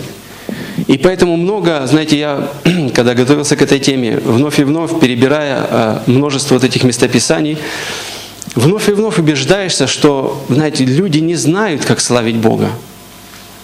и 0.87 0.99
поэтому 0.99 1.37
много, 1.37 1.87
знаете, 1.87 2.19
я, 2.19 2.49
когда 2.95 3.15
готовился 3.15 3.57
к 3.57 3.63
этой 3.63 3.79
теме, 3.79 4.17
вновь 4.17 4.59
и 4.59 4.65
вновь, 4.65 4.99
перебирая 5.01 5.57
а, 5.59 6.03
множество 6.07 6.55
вот 6.55 6.65
этих 6.65 6.85
местописаний, 6.85 7.59
вновь 8.55 8.89
и 8.89 8.93
вновь 8.93 9.19
убеждаешься, 9.19 9.87
что, 9.87 10.45
знаете, 10.49 10.85
люди 10.85 11.19
не 11.19 11.35
знают, 11.37 11.85
как 11.85 12.01
славить 12.01 12.37
Бога. 12.37 12.71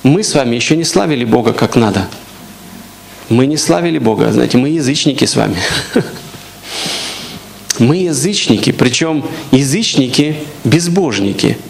Мы 0.03 0.23
с 0.23 0.35
вами 0.35 0.55
еще 0.55 0.77
не 0.77 0.85
славили 0.85 1.25
Бога 1.25 1.53
как 1.53 1.77
надо. 1.77 2.09
Мы 3.29 3.47
не 3.47 3.57
славили 3.57 3.99
Бога, 3.99 4.33
знаете, 4.33 4.57
мы 4.59 4.71
язычники 4.71 5.25
с 5.25 5.37
вами. 5.37 5.57
Мы 7.79 7.99
язычники, 7.99 8.73
причем 8.73 9.25
язычники 9.53 10.39
безбожники– 10.65 11.57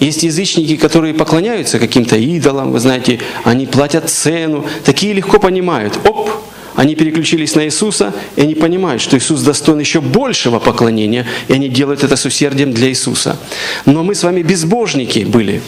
есть 0.00 0.22
язычники, 0.22 0.76
которые 0.76 1.14
поклоняются 1.14 1.78
каким-то 1.78 2.16
идолам, 2.16 2.72
вы 2.72 2.80
знаете, 2.80 3.20
они 3.44 3.66
платят 3.66 4.08
цену. 4.08 4.64
Такие 4.84 5.12
легко 5.12 5.38
понимают. 5.38 5.98
Оп, 6.04 6.30
они 6.76 6.94
переключились 6.94 7.56
на 7.56 7.64
Иисуса, 7.64 8.14
и 8.36 8.42
они 8.42 8.54
понимают, 8.54 9.02
что 9.02 9.18
Иисус 9.18 9.42
достоин 9.42 9.80
еще 9.80 10.00
большего 10.00 10.60
поклонения, 10.60 11.26
и 11.48 11.52
они 11.52 11.68
делают 11.68 12.04
это 12.04 12.14
с 12.14 12.24
усердием 12.24 12.72
для 12.72 12.88
Иисуса. 12.88 13.36
Но 13.84 14.04
мы 14.04 14.14
с 14.14 14.22
вами 14.22 14.42
безбожники 14.42 15.20
были, 15.20 15.60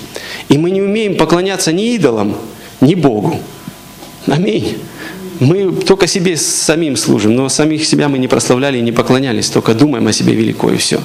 и 0.48 0.56
мы 0.56 0.70
не 0.70 0.80
умеем 0.80 1.16
поклоняться 1.16 1.72
ни 1.72 1.94
идолам, 1.94 2.36
ни 2.80 2.94
Богу. 2.94 3.40
Аминь. 4.28 4.76
Мы 5.40 5.72
только 5.72 6.06
себе 6.06 6.36
самим 6.36 6.96
служим, 6.96 7.34
но 7.34 7.48
самих 7.48 7.86
себя 7.86 8.08
мы 8.08 8.18
не 8.18 8.28
прославляли 8.28 8.78
и 8.78 8.82
не 8.82 8.92
поклонялись, 8.92 9.48
только 9.48 9.74
думаем 9.74 10.06
о 10.06 10.12
себе 10.12 10.34
велико 10.34 10.70
и 10.70 10.76
все. 10.76 11.00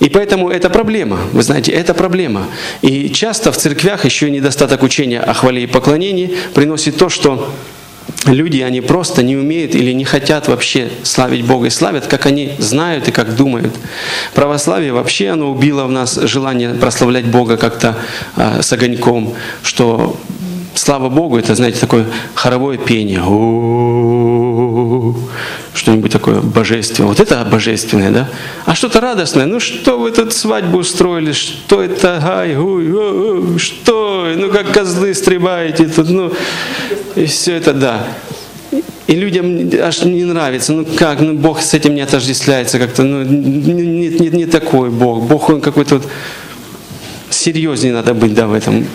И 0.00 0.08
поэтому 0.08 0.48
это 0.48 0.70
проблема, 0.70 1.18
вы 1.32 1.42
знаете, 1.42 1.72
это 1.72 1.92
проблема. 1.92 2.46
И 2.80 3.10
часто 3.10 3.52
в 3.52 3.58
церквях 3.58 4.06
еще 4.06 4.30
недостаток 4.30 4.82
учения 4.82 5.20
о 5.20 5.34
хвале 5.34 5.64
и 5.64 5.66
поклонении 5.66 6.34
приносит 6.54 6.96
то, 6.96 7.10
что 7.10 7.52
люди, 8.24 8.60
они 8.60 8.80
просто 8.80 9.22
не 9.22 9.36
умеют 9.36 9.74
или 9.74 9.92
не 9.92 10.04
хотят 10.04 10.48
вообще 10.48 10.88
славить 11.02 11.44
Бога 11.44 11.66
и 11.66 11.70
славят, 11.70 12.06
как 12.06 12.24
они 12.24 12.52
знают 12.58 13.08
и 13.08 13.12
как 13.12 13.36
думают. 13.36 13.74
Православие 14.34 14.92
вообще, 14.92 15.28
оно 15.28 15.50
убило 15.50 15.84
в 15.84 15.90
нас 15.90 16.14
желание 16.14 16.70
прославлять 16.74 17.26
Бога 17.26 17.58
как-то 17.58 17.96
э, 18.36 18.62
с 18.62 18.72
огоньком, 18.72 19.34
что 19.62 20.16
слава 20.78 21.08
Богу, 21.08 21.38
это, 21.38 21.54
знаете, 21.54 21.80
такое 21.80 22.06
хоровое 22.34 22.78
пение. 22.78 23.20
Что-нибудь 25.74 26.12
такое 26.12 26.40
божественное. 26.40 27.08
Вот 27.08 27.20
это 27.20 27.44
божественное, 27.44 28.10
да? 28.10 28.28
А 28.64 28.74
что-то 28.74 29.00
радостное. 29.00 29.46
Ну 29.46 29.60
что 29.60 29.98
вы 29.98 30.10
тут 30.10 30.32
свадьбу 30.32 30.78
устроили? 30.78 31.32
Что 31.32 31.82
это? 31.82 32.22
Ай, 32.24 32.54
гуй, 32.54 33.58
что? 33.58 34.32
Ну 34.36 34.50
как 34.50 34.72
козлы 34.72 35.14
стрибаете 35.14 35.86
тут? 35.86 36.08
Ну, 36.10 36.32
и 37.16 37.26
все 37.26 37.54
это, 37.54 37.72
да. 37.72 38.06
И 39.06 39.14
людям 39.14 39.70
аж 39.82 40.02
не 40.04 40.24
нравится, 40.24 40.72
ну 40.74 40.84
как, 40.84 41.20
ну 41.20 41.32
Бог 41.32 41.62
с 41.62 41.72
этим 41.72 41.94
не 41.94 42.02
отождествляется 42.02 42.78
как-то, 42.78 43.04
ну 43.04 43.22
не, 43.22 44.08
не, 44.08 44.28
не 44.28 44.46
такой 44.46 44.90
Бог. 44.90 45.22
Бог 45.22 45.48
он 45.48 45.62
какой-то 45.62 45.94
вот 45.96 46.06
серьезнее 47.30 47.94
надо 47.94 48.12
быть, 48.12 48.34
да, 48.34 48.46
в 48.46 48.52
этом. 48.52 48.86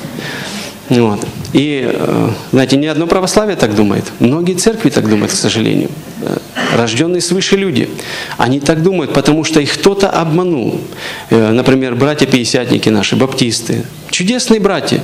Вот. 0.90 1.26
И, 1.54 1.88
э, 1.88 2.30
знаете, 2.52 2.78
ни 2.78 2.88
одно 2.88 3.06
православие 3.06 3.56
так 3.56 3.76
думает. 3.76 4.06
Многие 4.20 4.56
церкви 4.56 4.90
так 4.90 5.08
думают, 5.08 5.32
к 5.32 5.36
сожалению. 5.36 5.90
Э, 6.22 6.38
рожденные 6.76 7.22
свыше 7.22 7.56
люди. 7.56 7.90
Они 8.38 8.60
так 8.60 8.82
думают, 8.82 9.14
потому 9.14 9.44
что 9.44 9.60
их 9.60 9.74
кто-то 9.74 10.10
обманул. 10.10 10.82
Э, 11.30 11.52
например, 11.52 11.96
братья-пятидесятники 11.96 12.90
наши, 12.90 13.16
баптисты. 13.16 13.86
Чудесные 14.10 14.60
братья. 14.60 15.02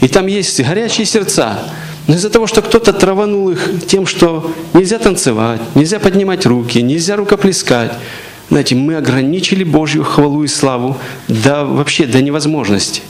И 0.00 0.06
там 0.06 0.28
есть 0.28 0.60
горячие 0.62 1.04
сердца. 1.04 1.58
Но 2.06 2.14
из-за 2.14 2.30
того, 2.30 2.46
что 2.46 2.62
кто-то 2.62 2.92
траванул 2.92 3.50
их 3.50 3.86
тем, 3.86 4.06
что 4.06 4.52
нельзя 4.74 4.98
танцевать, 4.98 5.60
нельзя 5.74 5.98
поднимать 5.98 6.46
руки, 6.46 6.80
нельзя 6.80 7.16
рукоплескать, 7.16 7.92
знаете, 8.50 8.74
мы 8.76 8.96
ограничили 8.96 9.62
Божью 9.62 10.04
хвалу 10.04 10.42
и 10.42 10.46
славу 10.46 10.96
до, 11.28 11.66
вообще 11.66 12.06
до 12.06 12.22
невозможности. 12.22 13.02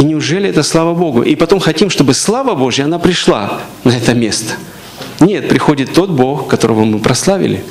И 0.00 0.02
неужели 0.02 0.48
это 0.48 0.62
слава 0.62 0.94
Богу? 0.94 1.20
И 1.20 1.36
потом 1.36 1.60
хотим, 1.60 1.90
чтобы 1.90 2.14
слава 2.14 2.54
Божья, 2.54 2.84
она 2.84 2.98
пришла 2.98 3.60
на 3.84 3.90
это 3.90 4.14
место. 4.14 4.54
Нет, 5.20 5.50
приходит 5.50 5.92
тот 5.92 6.08
Бог, 6.08 6.48
которого 6.48 6.84
мы 6.84 7.00
прославили. 7.00 7.62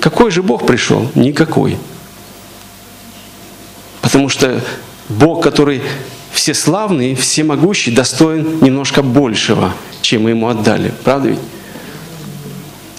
Какой 0.00 0.30
же 0.30 0.42
Бог 0.42 0.66
пришел? 0.66 1.10
Никакой. 1.14 1.78
Потому 4.02 4.28
что 4.28 4.60
Бог, 5.08 5.42
который 5.42 5.80
всеславный, 6.30 7.14
всемогущий 7.14 7.90
достоин 7.90 8.58
немножко 8.60 9.02
большего, 9.02 9.72
чем 10.02 10.24
мы 10.24 10.30
ему 10.30 10.46
отдали. 10.46 10.92
Правда 11.04 11.30
ведь? 11.30 11.38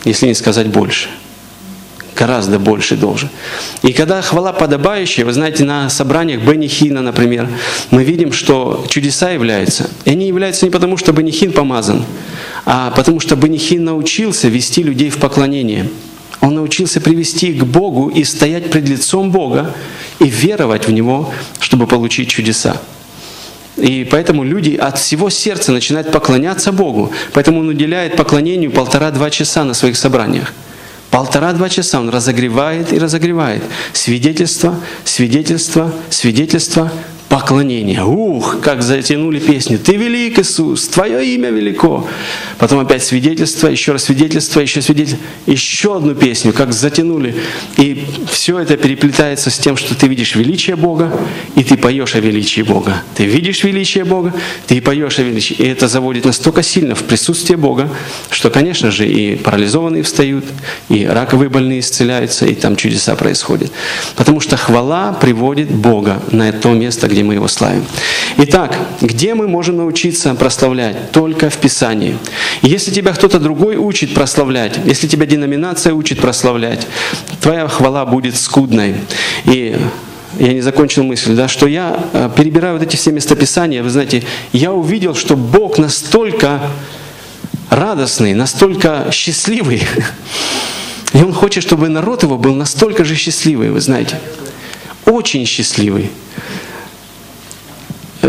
Если 0.04 0.26
не 0.26 0.34
сказать 0.34 0.66
больше 0.66 1.10
гораздо 2.22 2.60
больше 2.60 2.96
должен. 2.96 3.30
И 3.82 3.94
когда 3.94 4.22
хвала 4.22 4.54
подобающая, 4.54 5.26
вы 5.26 5.34
знаете, 5.34 5.64
на 5.64 5.90
собраниях 5.90 6.42
Бенихина, 6.44 7.02
например, 7.02 7.50
мы 7.90 8.04
видим, 8.04 8.32
что 8.32 8.86
чудеса 8.88 9.32
являются. 9.32 9.90
И 10.06 10.12
они 10.12 10.28
являются 10.28 10.66
не 10.66 10.72
потому, 10.72 10.98
что 10.98 11.14
Бенихин 11.14 11.52
помазан, 11.52 12.04
а 12.66 12.92
потому 12.92 13.20
что 13.20 13.36
Бенихин 13.36 13.84
научился 13.84 14.50
вести 14.50 14.84
людей 14.84 15.10
в 15.10 15.18
поклонение. 15.18 15.90
Он 16.42 16.54
научился 16.54 17.02
привести 17.02 17.54
к 17.54 17.64
Богу 17.64 18.10
и 18.10 18.24
стоять 18.24 18.70
пред 18.70 18.88
лицом 18.88 19.32
Бога 19.32 19.74
и 20.20 20.30
веровать 20.30 20.88
в 20.88 20.92
Него, 20.92 21.34
чтобы 21.60 21.88
получить 21.88 22.30
чудеса. 22.30 22.78
И 23.78 24.08
поэтому 24.12 24.44
люди 24.44 24.76
от 24.76 25.00
всего 25.00 25.32
сердца 25.32 25.72
начинают 25.72 26.12
поклоняться 26.12 26.72
Богу. 26.72 27.12
Поэтому 27.34 27.62
он 27.62 27.70
уделяет 27.70 28.16
поклонению 28.16 28.72
полтора-два 28.72 29.30
часа 29.32 29.64
на 29.64 29.74
своих 29.74 29.98
собраниях. 29.98 30.54
Полтора-два 31.12 31.68
часа 31.70 32.00
он 32.00 32.10
разогревает 32.10 32.94
и 32.94 32.98
разогревает. 32.98 33.62
Свидетельство, 33.92 34.80
свидетельство, 35.04 35.94
свидетельство, 36.10 36.90
поклонение. 37.32 38.04
Ух, 38.04 38.60
как 38.62 38.84
затянули 38.84 39.40
песню. 39.40 39.80
Ты 39.80 39.96
велик, 39.96 40.38
Иисус, 40.38 40.90
Твое 40.90 41.26
имя 41.34 41.50
велико. 41.50 42.06
Потом 42.58 42.80
опять 42.80 43.04
свидетельство, 43.04 43.70
еще 43.70 43.94
раз 43.94 44.04
свидетельство, 44.04 44.60
еще 44.60 44.82
свидетельство. 44.82 45.26
Еще 45.46 45.96
одну 45.96 46.14
песню, 46.14 46.52
как 46.52 46.74
затянули. 46.74 47.34
И 47.78 48.06
все 48.30 48.60
это 48.60 48.76
переплетается 48.76 49.50
с 49.50 49.58
тем, 49.58 49.78
что 49.78 49.96
ты 49.96 50.08
видишь 50.08 50.36
величие 50.36 50.76
Бога, 50.76 51.10
и 51.56 51.64
ты 51.64 51.78
поешь 51.78 52.16
о 52.16 52.20
величии 52.20 52.64
Бога. 52.64 53.02
Ты 53.16 53.24
видишь 53.24 53.64
величие 53.64 54.04
Бога, 54.04 54.34
ты 54.68 54.82
поешь 54.82 55.18
о 55.18 55.24
величии. 55.24 55.54
И 55.54 55.64
это 55.64 55.88
заводит 55.88 56.26
настолько 56.26 56.64
сильно 56.64 56.96
в 56.96 57.04
присутствие 57.04 57.56
Бога, 57.56 57.90
что, 58.30 58.50
конечно 58.50 58.92
же, 58.92 59.08
и 59.08 59.38
парализованные 59.38 60.04
встают, 60.04 60.44
и 60.90 61.06
раковые 61.06 61.50
больные 61.50 61.80
исцеляются, 61.80 62.46
и 62.46 62.56
там 62.56 62.76
чудеса 62.76 63.16
происходят. 63.16 63.72
Потому 64.18 64.42
что 64.42 64.58
хвала 64.58 65.14
приводит 65.14 65.72
Бога 65.72 66.22
на 66.32 66.52
то 66.52 66.74
место, 66.74 67.08
где 67.08 67.21
мы 67.24 67.36
Его 67.36 67.48
славим. 67.48 67.86
Итак, 68.38 68.78
где 69.02 69.34
мы 69.36 69.48
можем 69.48 69.78
научиться 69.78 70.34
прославлять? 70.36 71.12
Только 71.12 71.50
в 71.50 71.58
Писании. 71.58 72.18
Если 72.62 72.92
тебя 72.92 73.14
кто-то 73.14 73.40
другой 73.40 73.76
учит 73.76 74.14
прославлять, 74.14 74.80
если 74.86 75.08
тебя 75.08 75.26
деноминация 75.26 75.94
учит 75.94 76.20
прославлять, 76.20 76.88
твоя 77.42 77.68
хвала 77.68 78.06
будет 78.06 78.36
скудной. 78.38 78.96
И 79.46 79.78
я 80.40 80.54
не 80.54 80.62
закончил 80.62 81.04
мысль, 81.04 81.36
да, 81.36 81.48
что 81.48 81.68
я, 81.68 82.06
э, 82.14 82.30
перебираю 82.36 82.78
вот 82.78 82.84
эти 82.84 82.96
все 82.96 83.12
местописания, 83.12 83.84
вы 83.84 83.90
знаете, 83.90 84.24
я 84.54 84.72
увидел, 84.72 85.14
что 85.14 85.36
Бог 85.36 85.78
настолько 85.78 86.62
радостный, 87.70 88.34
настолько 88.34 89.08
счастливый, 89.12 89.84
и 91.14 91.18
Он 91.18 91.34
хочет, 91.34 91.64
чтобы 91.64 91.90
народ 91.90 92.24
его 92.24 92.38
был 92.38 92.56
настолько 92.56 93.04
же 93.04 93.16
счастливый, 93.16 93.72
вы 93.72 93.82
знаете, 93.82 94.20
очень 95.06 95.46
счастливый. 95.46 96.10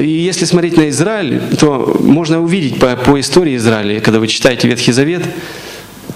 И 0.02 0.08
если 0.08 0.44
смотреть 0.46 0.76
на 0.76 0.88
Израиль, 0.88 1.40
то 1.58 1.96
можно 2.00 2.42
увидеть 2.42 2.80
по, 2.80 2.96
по 2.96 3.20
истории 3.20 3.56
Израиля, 3.56 4.00
когда 4.00 4.18
вы 4.18 4.26
читаете 4.26 4.66
Ветхий 4.66 4.90
Завет, 4.90 5.22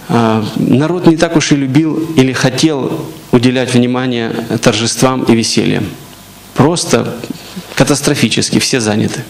а, 0.08 0.44
народ 0.56 1.06
не 1.06 1.16
так 1.16 1.36
уж 1.36 1.52
и 1.52 1.56
любил 1.56 1.96
или 2.16 2.32
хотел 2.32 3.06
уделять 3.30 3.74
внимание 3.74 4.30
торжествам 4.60 5.22
и 5.22 5.36
весельям. 5.36 5.84
Просто 6.54 7.16
катастрофически 7.76 8.58
все 8.58 8.80
заняты. 8.80 9.22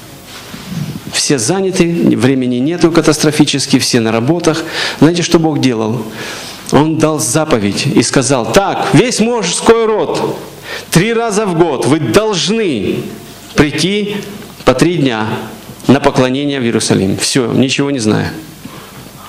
Все 1.12 1.38
заняты, 1.38 2.16
времени 2.16 2.57
нету 2.57 2.90
катастрофически, 2.90 3.79
все 3.79 4.01
на 4.01 4.11
работах. 4.11 4.64
Знаете, 5.01 5.23
что 5.23 5.38
Бог 5.38 5.61
делал? 5.61 6.03
Он 6.73 6.97
дал 6.97 7.21
заповедь 7.21 7.87
и 7.87 8.03
сказал, 8.03 8.53
так, 8.53 8.88
весь 8.95 9.21
мужской 9.21 9.85
род, 9.87 10.38
три 10.90 11.12
раза 11.12 11.45
в 11.47 11.59
год 11.59 11.87
вы 11.87 12.01
должны 12.01 13.01
прийти 13.55 14.16
по 14.67 14.75
три 14.75 14.97
дня 14.97 15.29
на 15.87 16.01
поклонение 16.01 16.61
в 16.61 16.65
Иерусалим. 16.65 17.17
Все, 17.17 17.51
ничего 17.53 17.93
не 17.93 18.01
знаю. 18.01 18.31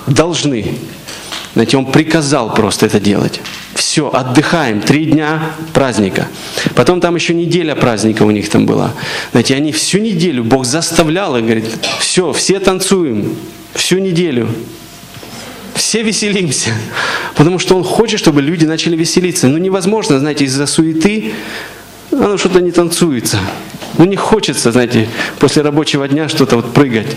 Должны. 0.08 0.66
Знаете, 1.54 1.76
он 1.76 1.86
приказал 1.86 2.52
просто 2.52 2.86
это 2.86 2.98
делать. 2.98 3.40
Все, 3.74 4.10
отдыхаем, 4.12 4.80
три 4.80 5.06
дня 5.06 5.52
праздника. 5.72 6.26
Потом 6.74 7.00
там 7.00 7.14
еще 7.14 7.34
неделя 7.34 7.76
праздника 7.76 8.24
у 8.24 8.32
них 8.32 8.48
там 8.48 8.66
была. 8.66 8.92
Знаете, 9.30 9.54
они 9.54 9.70
всю 9.70 9.98
неделю, 9.98 10.42
Бог 10.42 10.66
заставлял 10.66 11.36
и 11.36 11.40
говорит, 11.40 11.66
все, 12.00 12.32
все 12.32 12.58
танцуем, 12.58 13.36
всю 13.74 13.98
неделю. 13.98 14.48
Все 15.74 16.02
веселимся. 16.02 16.70
Потому 17.36 17.60
что 17.60 17.76
Он 17.76 17.84
хочет, 17.84 18.18
чтобы 18.18 18.42
люди 18.42 18.64
начали 18.64 18.96
веселиться. 18.96 19.46
Но 19.46 19.58
невозможно, 19.58 20.18
знаете, 20.18 20.44
из-за 20.46 20.66
суеты 20.66 21.32
оно 22.12 22.36
что-то 22.36 22.60
не 22.60 22.70
танцуется. 22.70 23.38
Ну 23.96 24.04
не 24.04 24.16
хочется, 24.16 24.70
знаете, 24.70 25.08
после 25.38 25.62
рабочего 25.62 26.06
дня 26.06 26.28
что-то 26.28 26.56
вот 26.56 26.72
прыгать. 26.72 27.16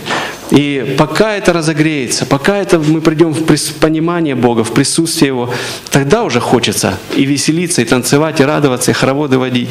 И 0.50 0.96
пока 0.98 1.34
это 1.36 1.52
разогреется, 1.52 2.26
пока 2.26 2.56
это 2.56 2.78
мы 2.78 3.00
придем 3.00 3.32
в 3.32 3.44
понимание 3.80 4.34
Бога, 4.34 4.64
в 4.64 4.72
присутствие 4.72 5.28
Его, 5.28 5.50
тогда 5.90 6.24
уже 6.24 6.40
хочется 6.40 6.98
и 7.14 7.24
веселиться, 7.24 7.82
и 7.82 7.84
танцевать, 7.84 8.40
и 8.40 8.44
радоваться, 8.44 8.90
и 8.90 8.94
хороводы 8.94 9.38
водить. 9.38 9.70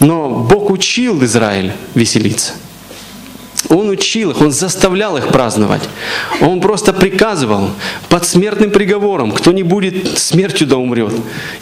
Но 0.00 0.30
Бог 0.30 0.70
учил 0.70 1.22
Израиль 1.24 1.72
веселиться. 1.94 2.52
Он 3.68 3.88
учил 3.88 4.30
их, 4.30 4.40
он 4.40 4.52
заставлял 4.52 5.16
их 5.16 5.28
праздновать. 5.28 5.82
Он 6.40 6.60
просто 6.60 6.92
приказывал 6.92 7.70
под 8.08 8.24
смертным 8.24 8.70
приговором, 8.70 9.32
кто 9.32 9.52
не 9.52 9.62
будет, 9.62 10.18
смертью 10.18 10.66
да 10.66 10.76
умрет. 10.76 11.12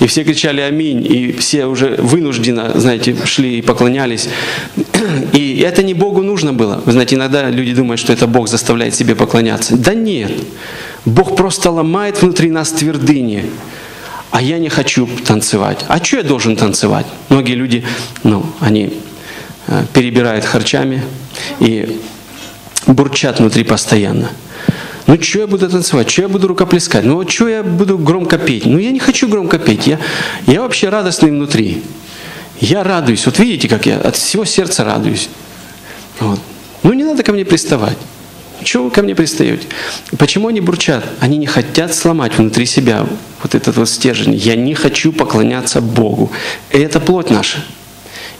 И 0.01 0.07
все 0.07 0.25
кричали 0.25 0.61
«Аминь», 0.61 1.05
и 1.05 1.33
все 1.33 1.67
уже 1.67 1.97
вынужденно, 1.99 2.73
знаете, 2.79 3.17
шли 3.25 3.59
и 3.59 3.63
поклонялись. 3.63 4.29
И 5.33 5.61
это 5.61 5.83
не 5.83 5.95
Богу 5.95 6.23
нужно 6.23 6.53
было. 6.53 6.83
Вы 6.85 6.93
знаете, 6.93 7.17
иногда 7.17 7.49
люди 7.51 7.75
думают, 7.75 8.01
что 8.01 8.13
это 8.13 8.27
Бог 8.27 8.49
заставляет 8.49 8.95
себе 8.95 9.15
поклоняться. 9.15 9.77
Да 9.77 9.95
нет. 9.95 10.33
Бог 11.05 11.37
просто 11.37 11.71
ломает 11.71 12.23
внутри 12.23 12.51
нас 12.51 12.71
твердыни. 12.71 13.51
А 14.31 14.43
я 14.43 14.59
не 14.59 14.69
хочу 14.69 15.09
танцевать. 15.25 15.85
А 15.89 16.03
что 16.03 16.17
я 16.17 16.23
должен 16.25 16.57
танцевать? 16.57 17.07
Многие 17.29 17.55
люди, 17.55 17.85
ну, 18.25 18.45
они 18.61 18.93
э, 19.69 19.85
перебирают 19.93 20.45
харчами, 20.45 21.03
и 21.61 22.01
бурчат 22.87 23.41
внутри 23.41 23.65
постоянно. 23.65 24.31
Ну, 25.07 25.21
что 25.21 25.41
я 25.41 25.47
буду 25.47 25.69
танцевать? 25.69 26.11
Что 26.11 26.23
я 26.23 26.29
буду 26.29 26.49
рукоплескать? 26.49 27.05
Ну, 27.05 27.17
вот 27.17 27.31
что 27.31 27.49
я 27.49 27.63
буду 27.63 27.99
громко 27.99 28.39
петь? 28.39 28.65
Ну, 28.65 28.79
я 28.79 28.91
не 28.91 28.99
хочу 28.99 29.29
громко 29.29 29.59
петь. 29.59 29.87
Я, 29.87 29.99
я 30.47 30.63
вообще 30.63 30.89
радостный 30.89 31.31
внутри. 31.31 31.83
Я 32.59 32.83
радуюсь. 32.83 33.27
Вот 33.27 33.39
видите, 33.39 33.69
как 33.69 33.85
я 33.85 33.99
от 33.99 34.17
всего 34.17 34.45
сердца 34.47 34.85
радуюсь. 34.85 35.29
Вот. 36.21 36.41
Ну, 36.83 36.93
не 36.95 37.05
надо 37.05 37.23
ко 37.23 37.33
мне 37.33 37.45
приставать. 37.45 37.99
Чего 38.63 38.85
вы 38.85 38.91
ко 38.91 39.03
мне 39.03 39.15
пристаете? 39.15 39.67
Почему 40.17 40.49
они 40.49 40.61
бурчат? 40.61 41.05
Они 41.21 41.37
не 41.37 41.47
хотят 41.47 41.95
сломать 41.95 42.39
внутри 42.39 42.65
себя 42.65 43.07
вот 43.43 43.55
этот 43.55 43.77
вот 43.77 43.89
стержень. 43.91 44.35
Я 44.35 44.57
не 44.57 44.75
хочу 44.75 45.13
поклоняться 45.13 45.83
Богу. 45.83 46.33
Это 46.71 46.99
плоть 46.99 47.31
наша. 47.31 47.59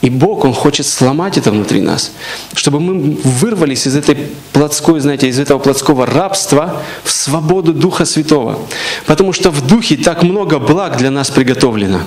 И 0.05 0.11
Бог, 0.11 0.45
Он 0.45 0.53
хочет 0.53 0.85
сломать 0.85 1.39
это 1.39 1.51
внутри 1.51 1.81
нас, 1.81 2.13
чтобы 2.53 2.79
мы 2.79 3.17
вырвались 3.25 3.87
из 3.87 3.97
этой 3.97 4.15
плотской, 4.53 5.01
знаете, 5.01 5.29
из 5.29 5.39
этого 5.39 5.59
плотского 5.59 6.05
рабства 6.05 6.83
в 7.05 7.11
свободу 7.11 7.73
Духа 7.73 8.05
Святого. 8.05 8.59
Потому 9.07 9.33
что 9.33 9.51
в 9.51 9.67
Духе 9.67 9.97
так 9.97 10.23
много 10.23 10.59
благ 10.59 10.99
для 10.99 11.11
нас 11.11 11.31
приготовлено. 11.31 12.01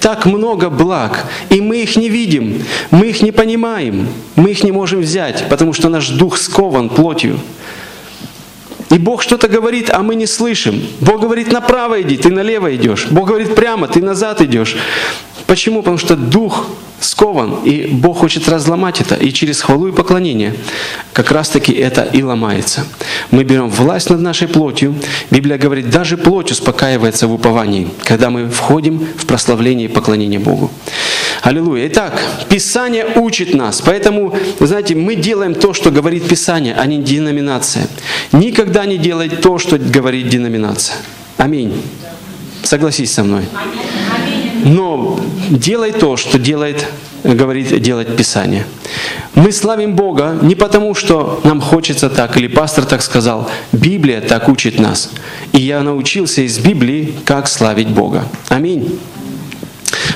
Так 0.00 0.26
много 0.26 0.68
благ, 0.68 1.26
и 1.48 1.60
мы 1.60 1.80
их 1.80 1.94
не 1.94 2.08
видим, 2.08 2.64
мы 2.90 3.06
их 3.06 3.22
не 3.22 3.30
понимаем, 3.30 4.08
мы 4.34 4.50
их 4.50 4.64
не 4.64 4.72
можем 4.72 5.00
взять, 5.00 5.48
потому 5.48 5.72
что 5.72 5.88
наш 5.88 6.08
дух 6.08 6.38
скован 6.38 6.88
плотью. 6.88 7.38
И 8.90 8.98
Бог 8.98 9.22
что-то 9.22 9.46
говорит, 9.46 9.90
а 9.90 10.02
мы 10.02 10.16
не 10.16 10.26
слышим. 10.26 10.82
Бог 11.00 11.20
говорит, 11.20 11.52
направо 11.52 12.02
иди, 12.02 12.16
ты 12.16 12.30
налево 12.30 12.74
идешь. 12.74 13.06
Бог 13.10 13.28
говорит, 13.28 13.54
прямо, 13.54 13.86
ты 13.86 14.02
назад 14.02 14.40
идешь. 14.40 14.76
Почему? 15.46 15.82
Потому 15.82 15.98
что 15.98 16.16
дух 16.16 16.66
скован, 17.00 17.64
и 17.64 17.86
Бог 17.86 18.18
хочет 18.18 18.48
разломать 18.48 19.00
это, 19.00 19.14
и 19.14 19.32
через 19.32 19.60
хвалу 19.60 19.88
и 19.88 19.92
поклонение 19.92 20.54
как 21.12 21.30
раз-таки 21.30 21.72
это 21.72 22.02
и 22.02 22.22
ломается. 22.22 22.84
Мы 23.30 23.44
берем 23.44 23.68
власть 23.68 24.10
над 24.10 24.20
нашей 24.20 24.48
плотью. 24.48 24.94
Библия 25.30 25.58
говорит, 25.58 25.90
даже 25.90 26.16
плоть 26.16 26.50
успокаивается 26.50 27.26
в 27.26 27.34
уповании, 27.34 27.88
когда 28.04 28.30
мы 28.30 28.48
входим 28.48 29.06
в 29.16 29.26
прославление 29.26 29.88
и 29.88 29.92
поклонение 29.92 30.40
Богу. 30.40 30.70
Аллилуйя. 31.42 31.88
Итак, 31.88 32.20
Писание 32.48 33.06
учит 33.16 33.54
нас, 33.54 33.80
поэтому, 33.80 34.36
знаете, 34.60 34.94
мы 34.94 35.14
делаем 35.14 35.54
то, 35.54 35.72
что 35.72 35.90
говорит 35.90 36.28
Писание, 36.28 36.74
а 36.74 36.86
не 36.86 36.98
деноминация. 36.98 37.86
Никогда 38.32 38.86
не 38.86 38.98
делай 38.98 39.28
то, 39.28 39.58
что 39.58 39.78
говорит 39.78 40.28
деноминация. 40.28 40.96
Аминь. 41.36 41.82
Согласись 42.62 43.12
со 43.12 43.22
мной. 43.22 43.44
Но 44.64 45.20
делай 45.50 45.92
то, 45.92 46.16
что 46.16 46.38
делает, 46.38 46.86
говорит 47.24 47.80
делать 47.80 48.16
Писание. 48.16 48.64
Мы 49.34 49.52
славим 49.52 49.94
Бога 49.94 50.36
не 50.42 50.54
потому, 50.54 50.94
что 50.94 51.40
нам 51.44 51.60
хочется 51.60 52.10
так, 52.10 52.36
или 52.36 52.48
пастор 52.48 52.84
так 52.84 53.02
сказал. 53.02 53.48
Библия 53.72 54.20
так 54.20 54.48
учит 54.48 54.78
нас. 54.78 55.10
И 55.52 55.60
я 55.60 55.82
научился 55.82 56.42
из 56.42 56.58
Библии, 56.58 57.14
как 57.24 57.48
славить 57.48 57.88
Бога. 57.88 58.26
Аминь. 58.48 58.98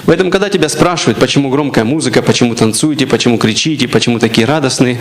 Поэтому, 0.07 0.31
когда 0.31 0.49
тебя 0.49 0.69
спрашивают, 0.69 1.19
почему 1.19 1.51
громкая 1.51 1.85
музыка, 1.85 2.23
почему 2.23 2.55
танцуете, 2.55 3.07
почему 3.07 3.39
кричите, 3.39 3.87
почему 3.89 4.19
такие 4.19 4.47
радостные, 4.47 4.99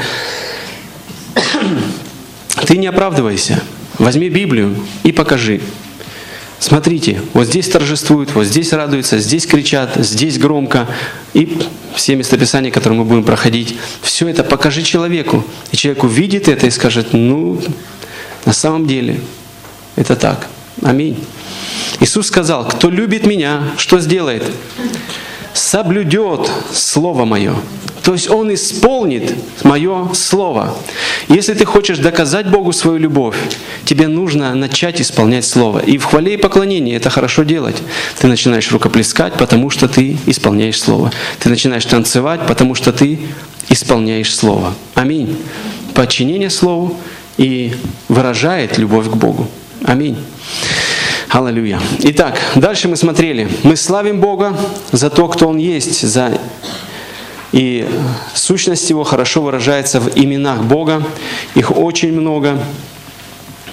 ты 2.68 2.78
не 2.78 2.88
оправдывайся. 2.88 3.62
Возьми 3.98 4.30
Библию 4.30 4.76
и 5.04 5.12
покажи. 5.12 5.62
Смотрите, 6.62 7.20
вот 7.34 7.48
здесь 7.48 7.68
торжествуют, 7.70 8.36
вот 8.36 8.46
здесь 8.46 8.72
радуются, 8.72 9.18
здесь 9.18 9.48
кричат, 9.48 9.96
здесь 9.96 10.38
громко. 10.38 10.88
И 11.34 11.58
все 11.96 12.16
местописания, 12.16 12.70
которые 12.70 13.00
мы 13.00 13.06
будем 13.06 13.24
проходить, 13.24 13.76
все 14.04 14.28
это 14.28 14.44
покажи 14.44 14.84
человеку. 14.84 15.44
И 15.72 15.76
человек 15.76 16.04
увидит 16.04 16.48
это 16.48 16.68
и 16.68 16.70
скажет, 16.70 17.14
ну, 17.14 17.60
на 18.46 18.54
самом 18.54 18.86
деле, 18.86 19.20
это 19.96 20.16
так. 20.16 20.48
Аминь. 20.84 21.18
Иисус 22.00 22.28
сказал, 22.28 22.68
кто 22.68 22.92
любит 22.92 23.26
меня, 23.26 23.64
что 23.78 24.00
сделает? 24.00 24.44
Соблюдет 25.54 26.50
Слово 26.74 27.26
Мое. 27.26 27.56
То 28.04 28.14
есть 28.14 28.30
Он 28.30 28.54
исполнит 28.54 29.36
мое 29.64 30.14
Слово. 30.14 30.76
Если 31.28 31.54
ты 31.54 31.66
хочешь 31.66 32.00
доказать 32.00 32.50
Богу 32.50 32.74
свою 32.74 32.98
любовь, 32.98 33.36
тебе 33.86 34.08
нужно 34.08 34.56
начать 34.56 35.00
исполнять 35.02 35.46
Слово. 35.46 35.80
И 35.80 35.98
в 35.98 36.06
хвале 36.06 36.34
и 36.34 36.38
поклонении 36.38 36.96
это 36.96 37.10
хорошо 37.10 37.44
делать. 37.44 37.82
Ты 38.20 38.28
начинаешь 38.28 38.72
рукоплескать, 38.72 39.34
потому 39.34 39.70
что 39.70 39.88
ты 39.88 40.18
исполняешь 40.26 40.82
Слово. 40.82 41.12
Ты 41.40 41.50
начинаешь 41.50 41.86
танцевать, 41.86 42.42
потому 42.48 42.74
что 42.76 42.92
ты 42.92 43.20
исполняешь 43.70 44.36
Слово. 44.36 44.74
Аминь. 44.96 45.38
Подчинение 45.94 46.50
Слову 46.50 46.98
и 47.38 47.74
выражает 48.08 48.78
любовь 48.78 49.10
к 49.10 49.16
Богу. 49.16 49.48
Аминь. 49.84 50.18
Аллилуйя. 51.34 51.80
Итак, 52.00 52.38
дальше 52.56 52.90
мы 52.90 52.98
смотрели. 52.98 53.48
Мы 53.64 53.78
славим 53.78 54.20
Бога 54.20 54.54
за 54.92 55.10
то, 55.10 55.30
кто 55.30 55.48
Он 55.48 55.58
есть, 55.58 56.02
за 56.02 56.38
и 57.54 57.88
сущность 58.34 58.90
Его 58.90 59.06
хорошо 59.06 59.42
выражается 59.42 60.02
в 60.02 60.10
именах 60.18 60.62
Бога. 60.64 61.02
Их 61.56 61.72
очень 61.78 62.12
много 62.12 62.60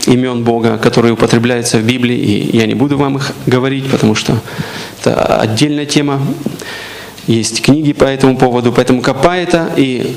имен 0.06 0.44
Бога, 0.44 0.78
которые 0.78 1.14
употребляются 1.14 1.78
в 1.78 1.82
Библии, 1.82 2.16
и 2.16 2.56
я 2.56 2.66
не 2.66 2.74
буду 2.74 2.96
вам 2.96 3.16
их 3.16 3.32
говорить, 3.46 3.90
потому 3.90 4.14
что 4.14 4.38
это 5.00 5.40
отдельная 5.40 5.86
тема. 5.86 6.20
Есть 7.26 7.60
книги 7.60 7.92
по 7.92 8.04
этому 8.04 8.36
поводу, 8.36 8.72
поэтому 8.72 9.02
копай 9.02 9.42
это 9.42 9.68
и 9.76 10.16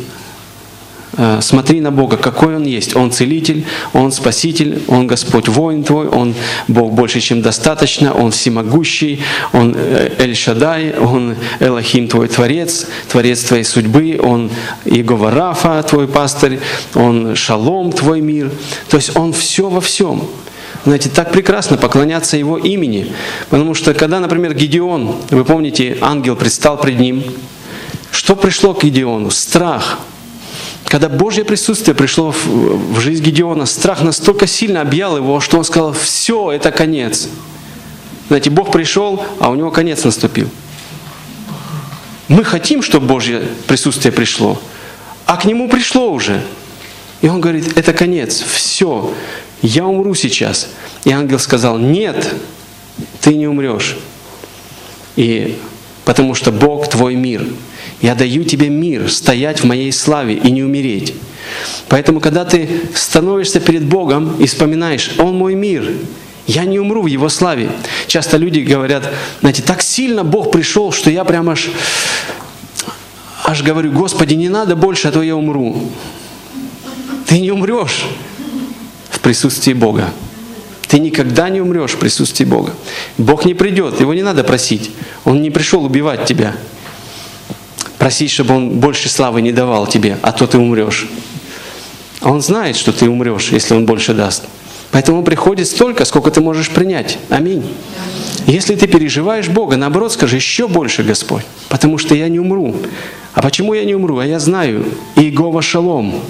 смотри 1.41 1.82
на 1.82 1.91
Бога, 1.91 2.17
какой 2.17 2.56
Он 2.56 2.63
есть. 2.63 2.95
Он 2.95 3.12
целитель, 3.12 3.65
Он 3.93 4.12
спаситель, 4.12 4.82
Он 4.88 5.08
Господь 5.08 5.47
воин 5.47 5.84
твой, 5.84 6.08
Он 6.08 6.34
Бог 6.67 6.93
больше, 6.93 7.19
чем 7.19 7.41
достаточно, 7.41 8.13
Он 8.13 8.32
всемогущий, 8.32 9.21
Он 9.52 9.76
э, 9.78 10.13
Эль-Шадай, 10.17 10.95
Он 10.97 11.36
Элохим 11.60 12.08
твой 12.08 12.28
Творец, 12.28 12.88
Творец 13.10 13.43
твоей 13.43 13.63
судьбы, 13.63 14.19
Он 14.21 14.50
Иегова 14.86 15.32
Рафа 15.32 15.84
твой 15.84 16.08
пастырь, 16.08 16.60
Он 16.95 17.36
Шалом 17.36 17.91
твой 17.91 18.21
мир. 18.21 18.50
То 18.89 18.97
есть 18.97 19.15
Он 19.17 19.34
все 19.34 19.69
во 19.69 19.82
всем. 19.82 20.24
Знаете, 20.86 21.10
так 21.10 21.32
прекрасно 21.32 21.78
поклоняться 21.78 22.38
Его 22.38 22.58
имени. 22.58 23.13
Потому 23.50 23.74
что 23.74 23.93
когда, 23.93 24.19
например, 24.19 24.54
Гедеон, 24.54 25.15
вы 25.30 25.45
помните, 25.45 25.97
ангел 26.02 26.36
предстал 26.36 26.78
пред 26.78 27.00
ним, 27.00 27.24
что 28.12 28.36
пришло 28.36 28.74
к 28.74 28.84
Гедеону? 28.84 29.30
Страх– 29.30 30.00
когда 30.91 31.08
Божье 31.08 31.45
присутствие 31.45 31.95
пришло 31.95 32.34
в, 32.34 32.99
жизнь 32.99 33.23
Гедеона, 33.23 33.65
страх 33.65 34.01
настолько 34.01 34.45
сильно 34.45 34.82
объял 34.82 35.15
его, 35.15 35.39
что 35.39 35.58
он 35.58 35.63
сказал, 35.63 35.93
все, 35.93 36.51
это 36.51 36.73
конец. 36.73 37.30
Знаете, 38.27 38.49
Бог 38.49 38.73
пришел, 38.73 39.23
а 39.39 39.49
у 39.49 39.56
него 39.56 39.71
конец 39.71 40.04
наступил. 40.04 40.49
Мы 42.27 42.43
хотим, 42.43 42.82
чтобы 42.82 43.08
Божье 43.08 43.41
присутствие 43.67 44.12
пришло, 44.12 44.62
а 45.25 45.38
к 45.38 45.45
нему 45.45 45.69
пришло 45.69 46.12
уже. 46.12 46.43
И 47.21 47.30
он 47.30 47.39
говорит, 47.39 47.77
это 47.77 47.93
конец, 47.93 48.41
все, 48.41 49.13
я 49.62 49.86
умру 49.86 50.13
сейчас. 50.13 50.67
И 51.06 51.12
ангел 51.12 51.39
сказал, 51.39 51.77
нет, 51.77 52.34
ты 53.21 53.36
не 53.36 53.47
умрешь. 53.47 53.95
И 55.15 55.58
потому 56.04 56.36
что 56.36 56.51
Бог 56.51 56.89
твой 56.89 57.15
мир– 57.15 57.47
я 58.02 58.16
даю 58.16 58.44
тебе 58.44 58.70
мир, 58.70 59.12
стоять 59.12 59.62
в 59.62 59.66
моей 59.66 59.92
славе 59.92 60.36
и 60.36 60.50
не 60.52 60.64
умереть. 60.64 61.14
Поэтому, 61.88 62.20
когда 62.20 62.46
ты 62.46 62.82
становишься 62.96 63.60
перед 63.60 63.84
Богом 63.84 64.36
и 64.40 64.48
вспоминаешь, 64.48 65.12
Он 65.20 65.38
мой 65.38 65.54
мир, 65.54 65.92
я 66.48 66.66
не 66.66 66.80
умру 66.80 67.04
в 67.04 67.08
Его 67.08 67.30
славе. 67.30 67.70
Часто 68.08 68.38
люди 68.38 68.60
говорят, 68.60 69.08
знаете, 69.42 69.62
так 69.62 69.82
сильно 69.82 70.24
Бог 70.24 70.52
пришел, 70.52 70.92
что 70.92 71.12
я 71.12 71.24
прям 71.24 71.50
аж, 71.50 71.70
аж 73.44 73.62
говорю, 73.62 73.92
Господи, 73.92 74.34
не 74.34 74.50
надо 74.50 74.76
больше, 74.76 75.08
а 75.08 75.12
то 75.12 75.22
я 75.22 75.36
умру. 75.36 75.92
Ты 77.28 77.40
не 77.40 77.52
умрешь 77.52 78.06
в 79.12 79.20
присутствии 79.20 79.74
Бога. 79.74 80.10
Ты 80.88 81.00
никогда 81.00 81.50
не 81.50 81.62
умрешь 81.62 81.92
в 81.92 82.00
присутствии 82.00 82.46
Бога. 82.46 82.74
Бог 83.18 83.46
не 83.46 83.54
придет, 83.54 84.02
его 84.02 84.14
не 84.14 84.24
надо 84.24 84.44
просить. 84.44 84.92
Он 85.24 85.42
не 85.42 85.52
пришел 85.52 85.86
убивать 85.86 86.26
тебя 86.26 86.56
просить, 88.02 88.32
чтобы 88.32 88.56
Он 88.56 88.70
больше 88.80 89.10
славы 89.10 89.44
не 89.44 89.52
давал 89.52 89.86
тебе, 89.86 90.18
а 90.24 90.32
то 90.32 90.48
ты 90.48 90.58
умрешь. 90.58 91.08
А 92.20 92.32
Он 92.32 92.42
знает, 92.42 92.76
что 92.76 92.92
ты 92.92 93.08
умрешь, 93.08 93.52
если 93.52 93.76
Он 93.76 93.86
больше 93.86 94.16
даст. 94.16 94.46
Поэтому 94.90 95.22
приходит 95.22 95.68
столько, 95.68 96.04
сколько 96.06 96.32
ты 96.32 96.42
можешь 96.42 96.72
принять. 96.72 97.20
Аминь. 97.30 97.64
Если 98.48 98.76
ты 98.76 98.88
переживаешь 98.88 99.50
Бога, 99.50 99.78
наоборот, 99.78 100.14
скажи 100.14 100.38
еще 100.38 100.68
больше, 100.68 101.04
Господь, 101.04 101.44
потому 101.70 102.00
что 102.00 102.16
я 102.16 102.28
не 102.28 102.40
умру. 102.40 102.76
А 103.36 103.44
почему 103.44 103.76
я 103.76 103.86
не 103.86 103.94
умру? 103.94 104.18
А 104.18 104.26
я 104.26 104.40
знаю, 104.40 104.84
Иегова 105.16 105.62
Шалом, 105.62 106.22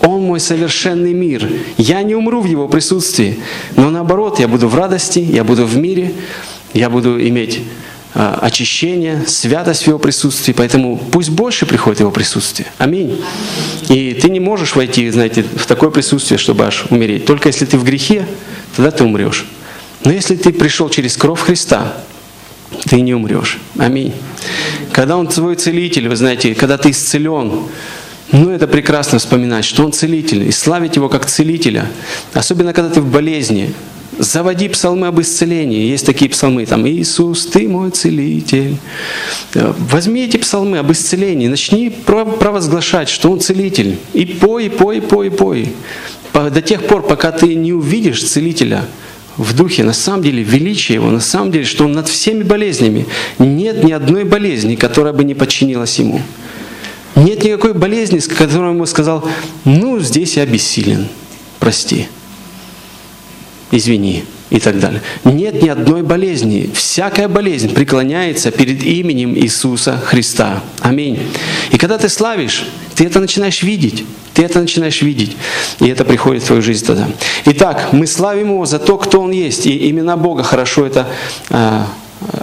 Он 0.00 0.22
мой 0.22 0.40
совершенный 0.40 1.14
мир. 1.14 1.48
Я 1.78 2.02
не 2.02 2.16
умру 2.16 2.40
в 2.40 2.46
Его 2.46 2.66
присутствии, 2.66 3.38
но 3.76 3.90
наоборот, 3.90 4.40
я 4.40 4.48
буду 4.48 4.66
в 4.66 4.74
радости, 4.74 5.20
я 5.20 5.44
буду 5.44 5.66
в 5.66 5.76
мире, 5.76 6.14
я 6.74 6.90
буду 6.90 7.24
иметь 7.28 7.60
очищение, 8.16 9.24
святость 9.26 9.82
в 9.84 9.88
Его 9.88 9.98
присутствии. 9.98 10.52
Поэтому 10.52 10.96
пусть 10.96 11.30
больше 11.30 11.66
приходит 11.66 12.00
Его 12.00 12.10
присутствие. 12.10 12.68
Аминь. 12.78 13.22
И 13.88 14.14
ты 14.14 14.30
не 14.30 14.40
можешь 14.40 14.74
войти, 14.74 15.10
знаете, 15.10 15.42
в 15.42 15.66
такое 15.66 15.90
присутствие, 15.90 16.38
чтобы 16.38 16.64
аж 16.64 16.86
умереть. 16.88 17.26
Только 17.26 17.48
если 17.48 17.66
ты 17.66 17.76
в 17.76 17.84
грехе, 17.84 18.26
тогда 18.74 18.90
ты 18.90 19.04
умрешь. 19.04 19.46
Но 20.04 20.12
если 20.12 20.36
ты 20.36 20.52
пришел 20.52 20.88
через 20.88 21.16
кровь 21.16 21.40
Христа, 21.40 21.92
ты 22.84 23.00
не 23.00 23.14
умрешь. 23.14 23.58
Аминь. 23.78 24.12
Когда 24.92 25.16
Он 25.16 25.26
твой 25.26 25.56
целитель, 25.56 26.08
вы 26.08 26.16
знаете, 26.16 26.54
когда 26.54 26.78
ты 26.78 26.90
исцелен, 26.90 27.64
ну, 28.32 28.50
это 28.50 28.66
прекрасно 28.66 29.18
вспоминать, 29.18 29.64
что 29.64 29.84
Он 29.84 29.92
целитель, 29.92 30.48
и 30.48 30.52
славить 30.52 30.96
Его 30.96 31.08
как 31.08 31.26
целителя. 31.26 31.86
Особенно, 32.32 32.72
когда 32.72 32.90
ты 32.90 33.00
в 33.00 33.10
болезни, 33.10 33.74
Заводи 34.18 34.68
псалмы 34.68 35.08
об 35.08 35.20
исцелении. 35.20 35.90
Есть 35.90 36.06
такие 36.06 36.30
псалмы, 36.30 36.64
там 36.64 36.86
«Иисус, 36.88 37.46
Ты 37.46 37.68
мой 37.68 37.90
целитель». 37.90 38.76
Возьми 39.54 40.24
эти 40.24 40.38
псалмы 40.38 40.78
об 40.78 40.90
исцелении, 40.90 41.48
начни 41.48 41.90
провозглашать, 41.90 43.10
что 43.10 43.30
Он 43.30 43.40
целитель. 43.40 43.98
И 44.14 44.24
пой, 44.24 44.70
пой, 44.70 45.02
пой, 45.02 45.30
пой. 45.30 45.72
До 46.32 46.62
тех 46.62 46.86
пор, 46.86 47.02
пока 47.02 47.30
ты 47.30 47.54
не 47.54 47.74
увидишь 47.74 48.24
целителя 48.24 48.86
в 49.36 49.54
духе, 49.54 49.84
на 49.84 49.92
самом 49.92 50.22
деле 50.22 50.42
величие 50.42 50.96
Его, 50.96 51.10
на 51.10 51.20
самом 51.20 51.52
деле, 51.52 51.64
что 51.64 51.84
Он 51.84 51.92
над 51.92 52.08
всеми 52.08 52.42
болезнями. 52.42 53.06
Нет 53.38 53.84
ни 53.84 53.92
одной 53.92 54.24
болезни, 54.24 54.76
которая 54.76 55.12
бы 55.12 55.24
не 55.24 55.34
подчинилась 55.34 55.98
Ему. 55.98 56.22
Нет 57.16 57.44
никакой 57.44 57.74
болезни, 57.74 58.18
с 58.18 58.28
которой 58.28 58.72
Ему 58.72 58.86
сказал, 58.86 59.28
ну, 59.64 59.98
здесь 60.00 60.36
я 60.36 60.46
бессилен, 60.46 61.08
прости 61.58 62.08
извини 63.70 64.24
и 64.50 64.60
так 64.60 64.78
далее. 64.78 65.02
Нет 65.24 65.62
ни 65.62 65.68
одной 65.68 66.02
болезни. 66.02 66.70
Всякая 66.72 67.28
болезнь 67.28 67.74
преклоняется 67.74 68.50
перед 68.50 68.82
именем 68.82 69.36
Иисуса 69.36 69.98
Христа. 69.98 70.62
Аминь. 70.80 71.18
И 71.72 71.78
когда 71.78 71.98
ты 71.98 72.08
славишь, 72.08 72.64
ты 72.94 73.04
это 73.04 73.20
начинаешь 73.20 73.62
видеть. 73.62 74.04
Ты 74.34 74.44
это 74.44 74.60
начинаешь 74.60 75.02
видеть. 75.02 75.36
И 75.80 75.88
это 75.88 76.04
приходит 76.04 76.42
в 76.42 76.46
твою 76.46 76.62
жизнь 76.62 76.86
тогда. 76.86 77.08
Итак, 77.46 77.88
мы 77.92 78.06
славим 78.06 78.50
Его 78.50 78.66
за 78.66 78.78
то, 78.78 78.98
кто 78.98 79.20
Он 79.20 79.32
есть. 79.32 79.66
И 79.66 79.90
имена 79.90 80.16
Бога 80.16 80.42
хорошо 80.42 80.86
это 80.86 81.08
а, 81.50 81.86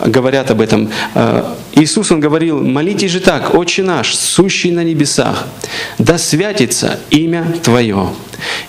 говорят 0.06 0.52
об 0.52 0.62
этом. 0.62 0.90
А, 1.16 1.58
Иисус, 1.74 2.12
Он 2.12 2.20
говорил, 2.20 2.62
молитесь 2.62 3.12
же 3.12 3.20
так, 3.20 3.56
Отче 3.56 3.84
наш, 3.84 4.16
сущий 4.16 4.72
на 4.72 4.84
небесах, 4.84 5.48
да 5.98 6.18
святится 6.18 7.00
имя 7.10 7.46
Твое. 7.64 8.10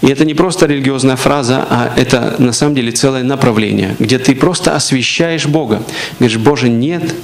И 0.01 0.07
это 0.09 0.25
не 0.25 0.35
просто 0.35 0.67
религиозная 0.67 1.17
фраза, 1.17 1.67
а 1.69 1.93
это 1.97 2.37
на 2.39 2.53
самом 2.53 2.75
деле 2.75 2.93
целое 2.93 3.23
направление, 3.23 3.97
где 3.99 4.19
ты 4.19 4.35
просто 4.35 4.75
освящаешь 4.75 5.47
Бога. 5.47 5.83
Говоришь, 6.19 6.39
Боже, 6.39 6.69
нет 6.69 7.15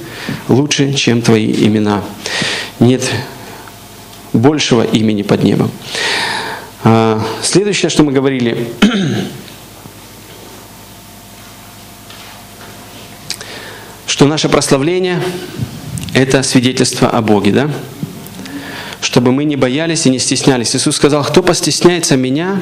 лучше, 0.47 0.93
чем 0.93 1.21
Твои 1.21 1.51
имена. 1.51 2.03
Нет 2.79 3.03
большего 4.33 4.83
имени 4.83 5.21
под 5.21 5.43
небом. 5.43 5.71
А, 6.83 7.21
следующее, 7.43 7.89
что 7.89 8.03
мы 8.03 8.11
говорили, 8.11 8.67
что 14.21 14.27
наше 14.27 14.49
прославление– 14.49 15.19
это 16.13 16.43
свидетельство 16.43 17.09
о 17.09 17.23
Боге, 17.23 17.51
да? 17.53 17.71
Чтобы 19.01 19.31
мы 19.31 19.45
не 19.45 19.55
боялись 19.55 20.05
и 20.05 20.11
не 20.11 20.19
стеснялись. 20.19 20.75
Иисус 20.75 20.95
сказал, 20.95 21.23
кто 21.23 21.41
постесняется 21.41 22.17
меня, 22.17 22.61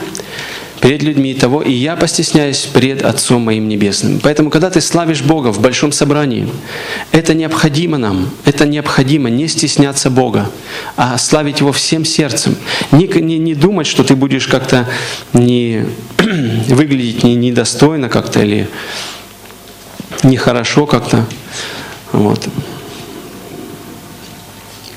перед 0.80 1.04
людьми 1.04 1.34
того, 1.34 1.62
и 1.62 1.74
я 1.74 1.98
постесняюсь 1.98 2.60
пред 2.60 3.02
Отцом 3.02 3.42
моим 3.42 3.68
Небесным. 3.68 4.22
Поэтому, 4.24 4.50
когда 4.50 4.70
ты 4.70 4.80
славишь 4.80 5.22
Бога 5.22 5.52
в 5.52 5.60
большом 5.60 5.92
собрании, 5.92 6.48
это 7.12 7.34
необходимо 7.34 7.98
нам, 7.98 8.30
это 8.46 8.66
необходимо 8.66 9.30
не 9.30 9.50
стесняться 9.50 10.10
Бога, 10.10 10.50
а 10.96 11.18
славить 11.18 11.60
Его 11.60 11.74
всем 11.74 12.06
сердцем. 12.06 12.56
Не, 12.94 13.08
не, 13.08 13.38
не 13.38 13.54
думать, 13.54 13.86
что 13.86 14.06
ты 14.06 14.16
будешь 14.16 14.48
как-то 14.48 14.88
не 15.34 15.84
выглядеть 16.70 17.24
не, 17.24 17.36
недостойно 17.36 18.08
как-то 18.08 18.42
или 18.44 18.70
нехорошо 20.24 20.86
как-то. 20.86 21.26
Вот 22.12 22.48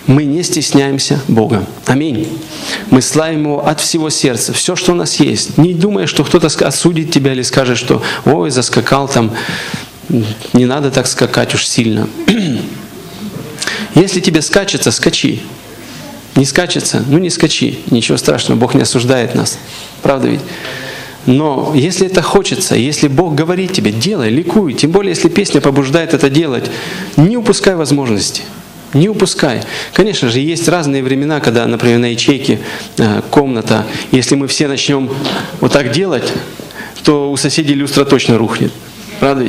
мы 0.07 0.25
не 0.25 0.43
стесняемся 0.43 1.21
Бога. 1.29 1.65
Аминь. 1.87 2.29
Мы 2.91 3.03
славим 3.03 3.45
Его 3.45 3.67
от 3.67 3.81
всего 3.81 4.11
сердца. 4.11 4.53
Все, 4.53 4.77
что 4.77 4.93
у 4.93 4.95
нас 4.95 5.21
есть. 5.21 5.59
Не 5.59 5.75
думая, 5.75 6.07
что 6.07 6.25
кто-то 6.25 6.49
осудит 6.67 7.13
тебя 7.13 7.33
или 7.33 7.43
скажет, 7.43 7.79
что 7.79 8.03
«Ой, 8.25 8.51
заскакал 8.51 9.09
там». 9.09 9.33
Не 10.53 10.67
надо 10.67 10.91
так 10.91 11.07
скакать 11.07 11.55
уж 11.55 11.67
сильно. 11.67 12.09
Если 13.95 14.21
тебе 14.21 14.43
скачется, 14.43 14.91
скачи. 14.91 15.41
Не 16.35 16.45
скачется, 16.45 17.05
ну 17.09 17.19
не 17.19 17.31
скачи. 17.31 17.79
Ничего 17.91 18.19
страшного, 18.19 18.59
Бог 18.59 18.75
не 18.75 18.83
осуждает 18.83 19.35
нас. 19.35 19.59
Правда 20.03 20.29
ведь? 20.29 20.41
Но 21.27 21.73
если 21.75 22.07
это 22.07 22.21
хочется, 22.21 22.75
если 22.75 23.09
Бог 23.09 23.35
говорит 23.35 23.73
тебе, 23.73 23.93
делай, 23.93 24.29
ликуй, 24.29 24.75
тем 24.75 24.91
более, 24.91 25.11
если 25.11 25.29
песня 25.29 25.61
побуждает 25.61 26.15
это 26.15 26.29
делать, 26.29 26.71
не 27.17 27.37
упускай 27.37 27.77
возможности. 27.77 28.43
Не 28.93 29.09
упускай. 29.09 29.63
Конечно 29.95 30.29
же, 30.29 30.41
есть 30.41 30.69
разные 30.69 31.03
времена, 31.03 31.41
когда, 31.41 31.67
например, 31.67 31.99
на 31.99 32.13
ячейке 32.13 32.59
э, 32.99 33.23
комната, 33.31 33.87
если 34.11 34.35
мы 34.35 34.49
все 34.49 34.69
начнем 34.69 35.09
вот 35.61 35.73
так 35.73 35.93
делать, 35.93 36.31
то 37.03 37.31
у 37.31 37.37
соседей 37.37 37.75
люстра 37.75 38.05
точно 38.05 38.37
рухнет. 38.37 38.73
Правда? 39.19 39.47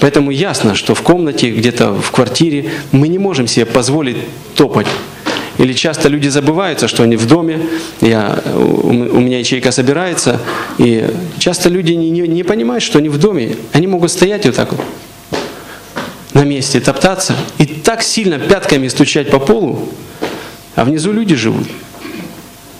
Поэтому 0.00 0.30
ясно, 0.30 0.74
что 0.74 0.94
в 0.94 1.02
комнате, 1.02 1.50
где-то 1.50 1.94
в 1.94 2.10
квартире 2.10 2.70
мы 2.92 3.08
не 3.08 3.18
можем 3.18 3.46
себе 3.46 3.66
позволить 3.66 4.18
топать. 4.54 4.86
Или 5.58 5.72
часто 5.72 6.08
люди 6.08 6.28
забываются, 6.28 6.88
что 6.88 7.02
они 7.02 7.16
в 7.16 7.26
доме, 7.26 7.60
я, 8.00 8.38
у 8.54 9.20
меня 9.20 9.38
ячейка 9.38 9.72
собирается, 9.72 10.40
и 10.78 11.08
часто 11.38 11.68
люди 11.68 11.92
не, 11.92 12.10
не, 12.10 12.28
не 12.28 12.42
понимают, 12.42 12.82
что 12.82 12.98
они 12.98 13.08
в 13.08 13.18
доме. 13.18 13.56
Они 13.72 13.86
могут 13.86 14.10
стоять 14.10 14.44
вот 14.44 14.56
так 14.56 14.72
вот 14.72 14.80
на 16.34 16.44
месте 16.44 16.80
топтаться 16.80 17.34
и 17.56 17.64
так 17.64 18.02
сильно 18.02 18.38
пятками 18.38 18.88
стучать 18.88 19.30
по 19.30 19.38
полу, 19.38 19.88
а 20.74 20.84
внизу 20.84 21.12
люди 21.12 21.34
живут. 21.34 21.66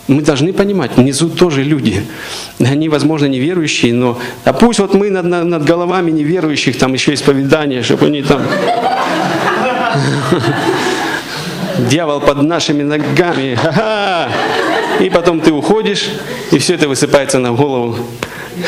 Мы 0.07 0.21
должны 0.21 0.53
понимать, 0.53 0.95
внизу 0.95 1.29
тоже 1.29 1.63
люди. 1.63 2.03
Они, 2.59 2.87
возможно, 2.87 3.25
неверующие, 3.25 3.93
но 3.93 4.19
а 4.45 4.53
пусть 4.53 4.79
вот 4.79 4.93
мы 4.93 5.09
над, 5.09 5.25
над 5.25 5.65
головами 5.65 6.11
неверующих, 6.11 6.77
там 6.77 6.93
еще 6.93 7.13
исповедание, 7.13 7.81
чтобы 7.81 8.05
они 8.05 8.21
там... 8.21 8.41
Дьявол 11.89 12.19
под 12.19 12.41
нашими 12.41 12.83
ногами. 12.83 13.55
Ха-ха! 13.55 14.29
И 14.99 15.09
потом 15.09 15.39
ты 15.39 15.51
уходишь, 15.51 16.09
и 16.51 16.57
все 16.57 16.75
это 16.75 16.87
высыпается 16.87 17.39
на 17.39 17.51
голову 17.51 17.97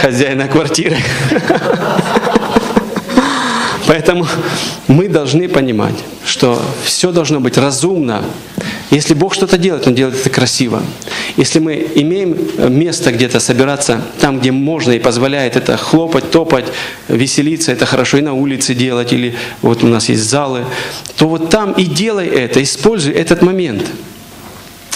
хозяина 0.02 0.48
квартиры. 0.48 0.98
Поэтому 3.88 4.28
мы 4.88 5.08
должны 5.08 5.50
понимать, 5.50 5.96
что 6.24 6.62
все 6.84 7.12
должно 7.12 7.40
быть 7.40 7.58
разумно. 7.58 8.24
Если 8.92 9.14
Бог 9.14 9.34
что-то 9.34 9.58
делает, 9.58 9.86
Он 9.88 9.94
делает 9.96 10.20
это 10.20 10.30
красиво. 10.30 10.82
Если 11.38 11.60
мы 11.60 11.88
имеем 11.96 12.38
место 12.76 13.12
где-то 13.12 13.40
собираться, 13.40 14.02
там, 14.20 14.40
где 14.40 14.52
можно 14.52 14.92
и 14.92 15.00
позволяет 15.00 15.56
это 15.56 15.78
хлопать, 15.78 16.32
топать, 16.32 16.66
веселиться, 17.08 17.72
это 17.72 17.86
хорошо 17.86 18.18
и 18.18 18.22
на 18.22 18.34
улице 18.34 18.74
делать, 18.74 19.14
или 19.14 19.36
вот 19.62 19.84
у 19.84 19.88
нас 19.88 20.10
есть 20.10 20.24
залы, 20.24 20.66
то 21.18 21.28
вот 21.28 21.50
там 21.50 21.74
и 21.74 21.86
делай 21.86 22.28
это, 22.28 22.62
используй 22.64 23.14
этот 23.14 23.42
момент– 23.42 23.84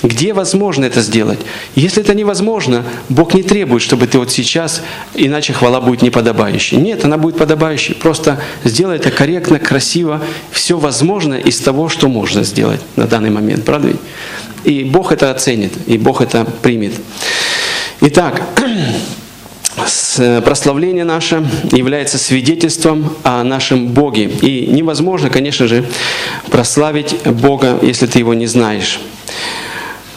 где 0.03 0.33
возможно 0.33 0.83
это 0.85 1.01
сделать? 1.01 1.39
Если 1.75 2.03
это 2.03 2.13
невозможно, 2.13 2.83
Бог 3.07 3.33
не 3.33 3.41
требует, 3.41 3.81
чтобы 3.81 4.05
ты 4.05 4.19
вот 4.19 4.31
сейчас, 4.31 4.81
иначе 5.15 5.53
хвала 5.53 5.79
будет 5.79 6.01
неподобающей. 6.01 6.77
Нет, 6.77 7.05
она 7.05 7.17
будет 7.17 7.37
подобающей. 7.37 7.95
Просто 7.95 8.39
сделай 8.65 8.97
это 8.97 9.11
корректно, 9.11 9.59
красиво. 9.59 10.21
Все 10.51 10.77
возможно 10.77 11.35
из 11.35 11.57
того, 11.59 11.87
что 11.87 12.09
можно 12.09 12.43
сделать 12.43 12.81
на 12.97 13.07
данный 13.07 13.29
момент. 13.29 13.63
Правда 13.63 13.87
ведь? 13.87 13.99
И 14.65 14.83
Бог 14.83 15.13
это 15.13 15.31
оценит, 15.31 15.73
и 15.87 15.97
Бог 15.97 16.21
это 16.21 16.45
примет. 16.61 16.93
Итак, 18.01 18.41
прославление 20.43 21.05
наше 21.05 21.47
является 21.71 22.17
свидетельством 22.17 23.15
о 23.23 23.41
нашем 23.43 23.87
Боге. 23.87 24.29
И 24.41 24.67
невозможно, 24.67 25.29
конечно 25.29 25.67
же, 25.67 25.85
прославить 26.51 27.15
Бога, 27.23 27.79
если 27.81 28.05
ты 28.05 28.19
его 28.19 28.33
не 28.33 28.47
знаешь. 28.47 28.99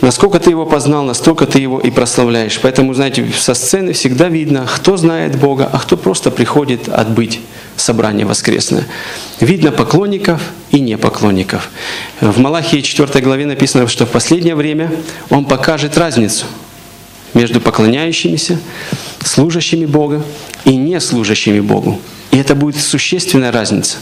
Насколько 0.03 0.38
ты 0.38 0.51
его 0.51 0.66
познал, 0.66 1.05
настолько 1.05 1.47
ты 1.47 1.59
его 1.59 1.80
и 1.80 1.90
прославляешь. 1.90 2.61
Поэтому, 2.62 2.92
знаете, 2.92 3.26
со 3.36 3.55
сцены 3.55 3.92
всегда 3.92 4.28
видно, 4.28 4.66
кто 4.66 4.97
знает 4.97 5.38
Бога, 5.38 5.68
а 5.72 5.78
кто 5.78 5.97
просто 5.97 6.30
приходит 6.30 6.88
отбыть 6.88 7.40
собрание 7.76 8.26
воскресное. 8.26 8.86
Видно 9.40 9.72
поклонников 9.72 10.40
и 10.70 10.80
непоклонников. 10.80 11.70
В 12.20 12.38
Малахии 12.38 12.80
4 12.80 13.24
главе 13.24 13.47
написано, 13.47 13.88
что 13.88 14.05
в 14.05 14.11
последнее 14.11 14.55
время 14.55 14.92
Он 15.30 15.47
покажет 15.47 15.97
разницу 15.97 16.47
между 17.32 17.61
поклоняющимися, 17.61 18.59
служащими 19.24 19.86
Бога 19.86 20.22
и 20.64 20.76
не 20.76 21.01
служащими 21.01 21.61
Богу. 21.61 22.01
И 22.37 22.39
это 22.39 22.55
будет 22.55 22.76
существенная 22.76 23.51
разница. 23.51 23.97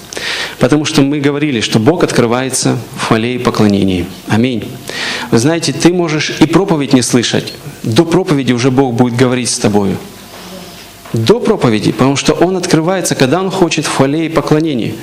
Потому 0.59 0.85
что 0.85 1.03
мы 1.03 1.21
говорили, 1.21 1.61
что 1.61 1.79
Бог 1.79 2.03
открывается 2.03 2.77
в 2.97 3.05
хвале 3.05 3.37
и 3.37 3.39
поклонении. 3.39 4.07
Аминь. 4.27 4.65
Вы 5.31 5.39
знаете, 5.39 5.73
ты 5.73 5.93
можешь 5.93 6.33
и 6.41 6.47
проповедь 6.47 6.95
не 6.95 7.03
слышать. 7.03 7.53
До 7.85 8.05
проповеди 8.05 8.53
уже 8.53 8.73
Бог 8.73 8.95
будет 8.95 9.15
говорить 9.15 9.51
с 9.51 9.59
тобою 9.61 9.97
до 11.15 11.41
проповеди, 11.41 11.93
потому 11.93 12.17
что 12.17 12.33
Он 12.33 12.57
открывается, 12.57 13.15
когда 13.15 13.41
Он 13.41 13.51
хочет 13.51 13.87
в 13.87 13.97
хвале 13.97 14.27
и 14.27 14.29
поклонении. 14.29 14.95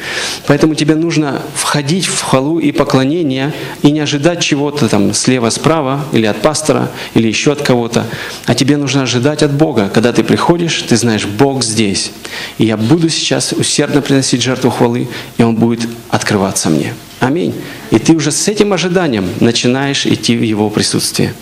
Поэтому 0.45 0.75
тебе 0.75 0.95
нужно 0.95 1.41
входить 1.55 2.05
в 2.05 2.21
хвалу 2.21 2.59
и 2.59 2.71
поклонение 2.71 3.53
и 3.81 3.91
не 3.91 4.01
ожидать 4.01 4.41
чего-то 4.41 4.87
там 4.89 5.13
слева-справа 5.13 6.05
или 6.11 6.25
от 6.25 6.41
пастора 6.41 6.91
или 7.13 7.27
еще 7.27 7.53
от 7.53 7.61
кого-то, 7.61 8.05
а 8.45 8.53
тебе 8.53 8.77
нужно 8.77 9.03
ожидать 9.03 9.41
от 9.41 9.51
Бога. 9.51 9.89
Когда 9.93 10.13
ты 10.13 10.23
приходишь, 10.23 10.81
ты 10.81 10.97
знаешь, 10.97 11.25
Бог 11.25 11.63
здесь. 11.63 12.11
И 12.57 12.65
я 12.65 12.77
буду 12.77 13.09
сейчас 13.09 13.53
усердно 13.53 14.01
приносить 14.01 14.41
жертву 14.41 14.69
хвалы, 14.69 15.07
и 15.37 15.43
Он 15.43 15.55
будет 15.55 15.87
открываться 16.09 16.69
мне. 16.69 16.93
Аминь. 17.19 17.53
И 17.91 17.99
ты 17.99 18.13
уже 18.13 18.31
с 18.31 18.47
этим 18.47 18.73
ожиданием 18.73 19.29
начинаешь 19.39 20.07
идти 20.07 20.35
в 20.35 20.41
Его 20.41 20.69
присутствие. 20.69 21.33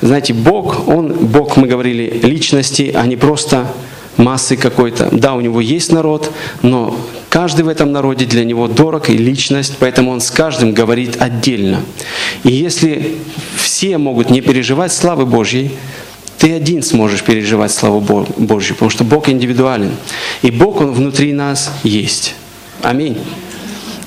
Знаете, 0.00 0.34
Бог, 0.34 0.88
Он, 0.88 1.12
Бог, 1.12 1.56
мы 1.56 1.68
говорили, 1.68 2.20
личности, 2.24 2.92
а 2.94 3.06
не 3.06 3.16
просто 3.16 3.68
массы 4.16 4.56
какой-то. 4.56 5.08
Да, 5.12 5.34
у 5.34 5.40
него 5.40 5.60
есть 5.60 5.92
народ, 5.92 6.30
но 6.62 6.96
каждый 7.28 7.62
в 7.62 7.68
этом 7.68 7.92
народе 7.92 8.24
для 8.24 8.44
него 8.44 8.68
дорог 8.68 9.08
и 9.10 9.16
личность, 9.16 9.74
поэтому 9.78 10.10
он 10.10 10.20
с 10.20 10.30
каждым 10.30 10.72
говорит 10.72 11.20
отдельно. 11.20 11.80
И 12.44 12.50
если 12.50 13.16
все 13.56 13.98
могут 13.98 14.30
не 14.30 14.40
переживать 14.40 14.92
славы 14.92 15.26
Божьей, 15.26 15.72
ты 16.38 16.52
один 16.52 16.82
сможешь 16.82 17.22
переживать 17.22 17.70
славу 17.70 18.00
Божью, 18.00 18.74
потому 18.74 18.90
что 18.90 19.04
Бог 19.04 19.28
индивидуален. 19.28 19.92
И 20.42 20.50
Бог, 20.50 20.80
Он 20.80 20.92
внутри 20.92 21.32
нас 21.32 21.70
есть. 21.84 22.34
Аминь. 22.82 23.16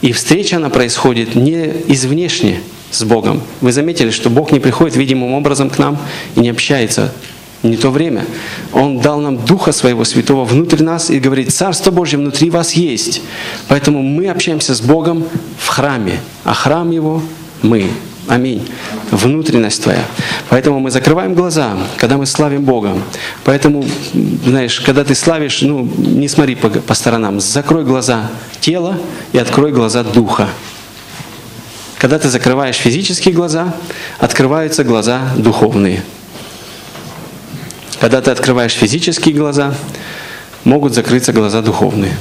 И 0.02 0.12
встреча, 0.12 0.58
она 0.58 0.70
происходит 0.70 1.36
не 1.36 1.72
извнешне 1.88 2.60
с 2.92 3.04
Богом. 3.04 3.42
Вы 3.62 3.72
заметили, 3.72 4.12
что 4.12 4.30
Бог 4.30 4.52
не 4.52 4.60
приходит 4.60 4.98
видимым 4.98 5.34
образом 5.34 5.70
к 5.70 5.78
нам 5.80 5.98
и 6.36 6.42
не 6.42 6.50
общается 6.50 7.14
не 7.70 7.78
то 7.78 7.90
время. 7.90 8.26
Он 8.74 9.00
дал 9.00 9.20
нам 9.20 9.38
Духа 9.38 9.72
Своего 9.72 10.04
Святого 10.04 10.46
внутрь 10.46 10.84
нас 10.84 11.10
и 11.10 11.20
говорит, 11.20 11.54
Царство 11.54 11.92
Божье 11.92 12.18
внутри 12.18 12.50
вас 12.50 12.74
есть. 12.74 13.22
Поэтому 13.68 14.02
мы 14.02 14.28
общаемся 14.30 14.76
с 14.76 14.82
Богом 14.82 15.26
в 15.58 15.68
храме, 15.68 16.20
а 16.44 16.54
храм 16.54 16.92
Его 16.92 17.22
мы. 17.62 17.90
Аминь. 18.28 18.68
Внутренность 19.12 19.84
твоя. 19.84 20.04
Поэтому 20.50 20.80
мы 20.80 20.90
закрываем 20.90 21.36
глаза, 21.36 21.78
когда 21.98 22.18
мы 22.18 22.26
славим 22.26 22.64
Бога. 22.64 22.98
Поэтому, 23.44 23.86
знаешь, 24.46 24.80
когда 24.82 25.04
ты 25.04 25.14
славишь, 25.14 25.62
ну, 25.62 25.88
не 25.98 26.28
смотри 26.28 26.56
по, 26.56 26.70
по 26.70 26.94
сторонам. 26.96 27.40
Закрой 27.40 27.84
глаза 27.84 28.32
тела 28.62 28.98
и 29.32 29.38
открой 29.38 29.72
глаза 29.72 30.04
духа. 30.04 30.50
Когда 32.00 32.18
ты 32.18 32.30
закрываешь 32.30 32.78
физические 32.78 33.34
глаза, 33.34 33.74
открываются 34.20 34.84
глаза 34.84 35.22
духовные. 35.38 36.04
Когда 38.06 38.22
ты 38.22 38.30
открываешь 38.30 38.74
физические 38.74 39.34
глаза, 39.34 39.74
могут 40.64 40.94
закрыться 40.94 41.34
глаза 41.34 41.64
духовные. 41.64 42.16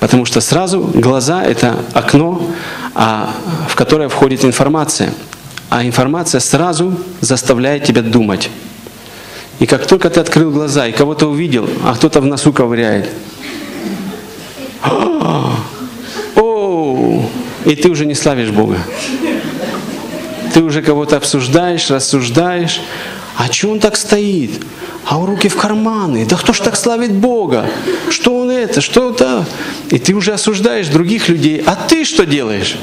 Потому 0.00 0.24
что 0.24 0.40
сразу 0.40 0.80
глаза— 0.80 1.44
это 1.44 1.76
окно, 1.92 2.44
а, 2.96 3.32
в 3.68 3.76
которое 3.76 4.08
входит 4.08 4.44
информация. 4.44 5.14
А 5.70 5.84
информация 5.84 6.40
сразу 6.40 6.98
заставляет 7.20 7.84
тебя 7.84 8.02
думать. 8.02 8.50
И 9.60 9.66
как 9.66 9.86
только 9.86 10.10
ты 10.10 10.18
открыл 10.18 10.50
глаза 10.50 10.88
и 10.88 10.92
кого-то 10.92 11.28
увидел, 11.28 11.70
а 11.84 11.94
кто-то 11.94 12.20
в 12.20 12.26
носу 12.26 12.52
ковыряет, 12.52 13.08
и 17.64 17.76
ты 17.76 17.88
уже 17.90 18.06
не 18.06 18.16
славишь 18.16 18.50
Бога. 18.50 18.78
Ты 20.52 20.64
уже 20.64 20.82
кого-то 20.82 21.16
обсуждаешь, 21.16 21.90
рассуждаешь. 21.90 22.80
А 23.36 23.50
что 23.50 23.70
он 23.70 23.80
так 23.80 23.96
стоит? 23.96 24.62
А 25.04 25.18
у 25.18 25.26
руки 25.26 25.48
в 25.48 25.56
карманы. 25.56 26.26
Да 26.26 26.36
кто 26.36 26.52
ж 26.52 26.60
так 26.60 26.76
славит 26.76 27.12
Бога? 27.12 27.68
Что 28.10 28.36
он 28.36 28.50
это? 28.50 28.80
Что 28.80 29.10
это? 29.10 29.46
И 29.90 29.98
ты 29.98 30.14
уже 30.14 30.32
осуждаешь 30.32 30.88
других 30.88 31.28
людей. 31.28 31.62
А 31.66 31.74
ты 31.74 32.04
что 32.04 32.26
делаешь? 32.26 32.76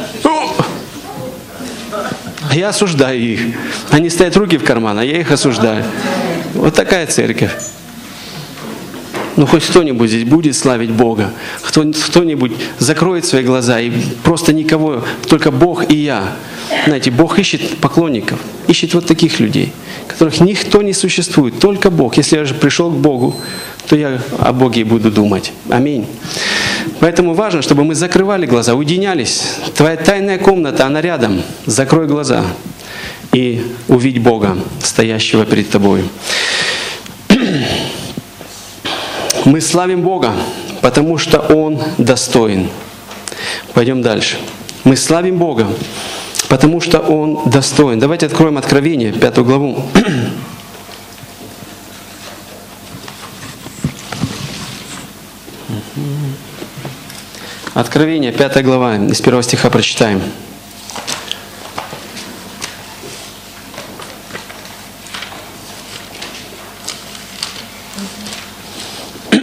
А 2.50 2.56
я 2.56 2.70
осуждаю 2.70 3.22
их. 3.22 3.42
Они 3.92 4.10
стоят 4.10 4.36
руки 4.36 4.58
в 4.58 4.64
карман, 4.64 4.98
а 4.98 5.06
я 5.06 5.20
их 5.20 5.32
осуждаю. 5.32 5.84
Вот 6.56 6.74
такая 6.74 7.06
церковь. 7.06 7.52
Ну 9.36 9.46
хоть 9.46 9.66
кто-нибудь 9.66 10.10
здесь 10.10 10.26
будет 10.26 10.58
славить 10.58 10.92
Бога, 10.92 11.32
кто, 11.62 11.84
кто-нибудь 11.84 12.52
закроет 12.78 13.26
свои 13.26 13.44
глаза 13.44 13.80
и 13.80 13.92
просто 14.24 14.52
никого, 14.52 15.06
только 15.30 15.50
Бог 15.50 15.90
и 15.90 15.96
я. 15.96 16.36
Знаете, 16.86 17.12
Бог 17.12 17.40
ищет 17.40 17.78
поклонников, 17.78 18.40
ищет 18.68 18.94
вот 18.94 19.06
таких 19.06 19.40
людей, 19.40 19.74
которых 20.08 20.40
никто 20.40 20.82
не 20.82 20.94
существует, 20.94 21.60
только 21.60 21.90
Бог. 21.90 22.18
Если 22.18 22.38
я 22.38 22.46
же 22.46 22.54
пришел 22.54 22.92
к 22.92 22.96
Богу, 22.96 23.36
то 23.88 23.96
я 23.96 24.22
о 24.38 24.54
Боге 24.54 24.86
буду 24.86 25.12
думать. 25.12 25.52
Аминь. 25.70 26.06
Поэтому 27.00 27.34
важно, 27.34 27.62
чтобы 27.62 27.84
мы 27.84 27.96
закрывали 27.96 28.46
глаза, 28.46 28.76
уединялись. 28.76 29.44
Твоя 29.76 29.98
тайная 29.98 30.38
комната, 30.38 30.86
она 30.86 31.02
рядом. 31.02 31.42
Закрой 31.66 32.08
глаза 32.08 32.46
и 33.34 33.64
увидь 33.88 34.20
Бога, 34.20 34.58
стоящего 34.82 35.46
перед 35.46 35.70
тобой. 35.70 36.04
Мы 39.46 39.62
славим 39.62 40.02
Бога, 40.02 40.34
потому 40.82 41.18
что 41.18 41.40
Он 41.40 41.82
достоин. 41.98 42.70
Пойдем 43.74 44.02
дальше. 44.02 44.38
Мы 44.84 44.96
славим 44.96 45.38
Бога, 45.38 45.68
потому 46.50 46.82
что 46.82 47.00
Он 47.00 47.50
достоин. 47.50 48.00
Давайте 48.00 48.26
откроем 48.26 48.58
Откровение, 48.58 49.14
пятую 49.14 49.46
главу. 49.46 49.82
Откровение, 57.76 58.34
пятая 58.34 58.64
глава, 58.64 58.98
из 58.98 59.22
первого 59.22 59.44
стиха 59.44 59.70
прочитаем. 59.70 60.22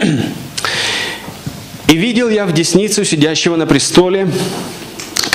«И 1.87 1.95
видел 1.95 2.29
я 2.29 2.45
в 2.45 2.51
десницу 2.51 3.05
сидящего 3.05 3.55
на 3.55 3.65
престоле 3.65 4.29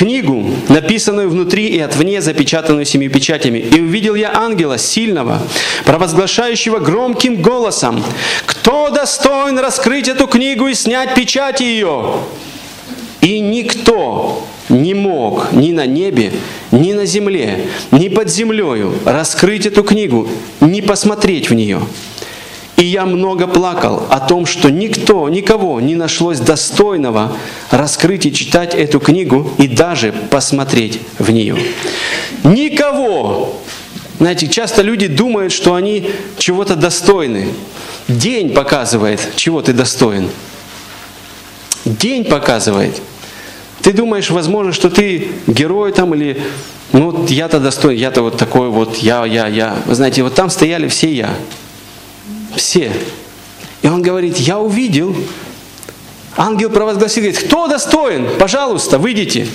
книгу, 0.02 0.50
написанную 0.68 1.30
внутри 1.30 1.68
и 1.68 1.78
отвне, 1.78 2.20
запечатанную 2.20 2.84
семью 2.84 3.08
печатями. 3.08 3.58
И 3.58 3.80
увидел 3.80 4.16
я 4.16 4.32
ангела 4.34 4.76
сильного, 4.76 5.40
провозглашающего 5.84 6.80
громким 6.80 7.40
голосом, 7.40 8.02
«Кто 8.44 8.90
достоин 8.90 9.60
раскрыть 9.60 10.08
эту 10.08 10.26
книгу 10.26 10.66
и 10.66 10.74
снять 10.74 11.14
печати 11.14 11.62
ее?» 11.62 12.16
И 13.20 13.38
никто 13.38 14.44
не 14.68 14.94
мог 14.94 15.52
ни 15.52 15.70
на 15.70 15.86
небе, 15.86 16.32
ни 16.72 16.92
на 16.92 17.06
земле, 17.06 17.68
ни 17.92 18.08
под 18.08 18.28
землею 18.28 18.94
раскрыть 19.04 19.66
эту 19.66 19.84
книгу, 19.84 20.26
не 20.60 20.82
посмотреть 20.82 21.48
в 21.48 21.54
нее. 21.54 21.80
И 22.82 22.84
я 22.84 23.06
много 23.06 23.46
плакал 23.46 24.08
о 24.10 24.18
том, 24.18 24.44
что 24.44 24.68
никто, 24.68 25.28
никого 25.28 25.80
не 25.80 25.94
нашлось 25.94 26.40
достойного 26.40 27.36
раскрыть 27.70 28.26
и 28.26 28.32
читать 28.32 28.74
эту 28.74 28.98
книгу 28.98 29.52
и 29.58 29.68
даже 29.68 30.12
посмотреть 30.30 30.98
в 31.16 31.30
нее. 31.30 31.56
Никого! 32.42 33.56
Знаете, 34.18 34.48
часто 34.48 34.82
люди 34.82 35.06
думают, 35.06 35.52
что 35.52 35.76
они 35.76 36.10
чего-то 36.38 36.74
достойны. 36.74 37.50
День 38.08 38.50
показывает, 38.50 39.28
чего 39.36 39.62
ты 39.62 39.72
достоин. 39.72 40.28
День 41.84 42.24
показывает. 42.24 43.00
Ты 43.82 43.92
думаешь, 43.92 44.28
возможно, 44.30 44.72
что 44.72 44.90
ты 44.90 45.30
герой 45.46 45.92
там 45.92 46.14
или 46.16 46.42
ну 46.90 47.26
я-то 47.26 47.60
достоин, 47.60 47.96
я-то 47.96 48.22
вот 48.22 48.38
такой 48.38 48.70
вот, 48.70 48.96
я, 48.96 49.24
я, 49.24 49.46
я. 49.46 49.76
Вы 49.86 49.94
знаете, 49.94 50.24
вот 50.24 50.34
там 50.34 50.50
стояли 50.50 50.88
все 50.88 51.14
я. 51.14 51.30
Все. 52.56 52.92
И 53.82 53.88
он 53.88 54.02
говорит, 54.02 54.36
я 54.38 54.58
увидел. 54.58 55.16
Ангел 56.36 56.70
провозгласил, 56.70 57.24
говорит, 57.24 57.42
кто 57.42 57.66
достоин? 57.66 58.28
Пожалуйста, 58.38 58.98
выйдите. 58.98 59.46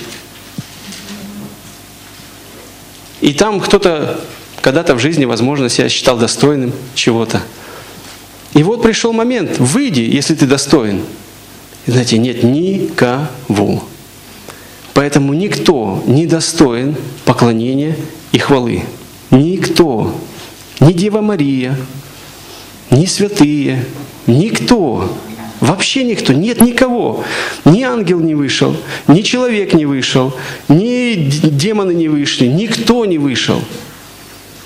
И 3.20 3.32
там 3.32 3.60
кто-то 3.60 4.20
когда-то 4.60 4.94
в 4.94 4.98
жизни, 4.98 5.24
возможно, 5.24 5.68
себя 5.68 5.88
считал 5.88 6.16
достойным 6.16 6.72
чего-то. 6.94 7.42
И 8.54 8.62
вот 8.62 8.82
пришел 8.82 9.12
момент, 9.12 9.58
выйди, 9.58 10.00
если 10.00 10.34
ты 10.34 10.46
достоин. 10.46 11.02
И 11.86 11.90
знаете, 11.90 12.18
нет 12.18 12.42
никого. 12.42 13.84
Поэтому 14.94 15.32
никто 15.32 16.02
не 16.06 16.26
достоин 16.26 16.96
поклонения 17.24 17.96
и 18.32 18.38
хвалы. 18.38 18.84
Никто. 19.30 20.14
Ни 20.80 20.92
Дева 20.92 21.20
Мария, 21.20 21.76
ни 22.90 23.06
святые, 23.06 23.84
никто, 24.26 25.16
вообще 25.60 26.04
никто, 26.04 26.32
нет 26.32 26.60
никого. 26.60 27.24
Ни 27.64 27.82
ангел 27.82 28.20
не 28.20 28.34
вышел, 28.34 28.76
ни 29.06 29.22
человек 29.22 29.74
не 29.74 29.86
вышел, 29.86 30.34
ни 30.68 31.14
демоны 31.14 31.92
не 31.92 32.08
вышли, 32.08 32.46
никто 32.46 33.04
не 33.04 33.18
вышел. 33.18 33.62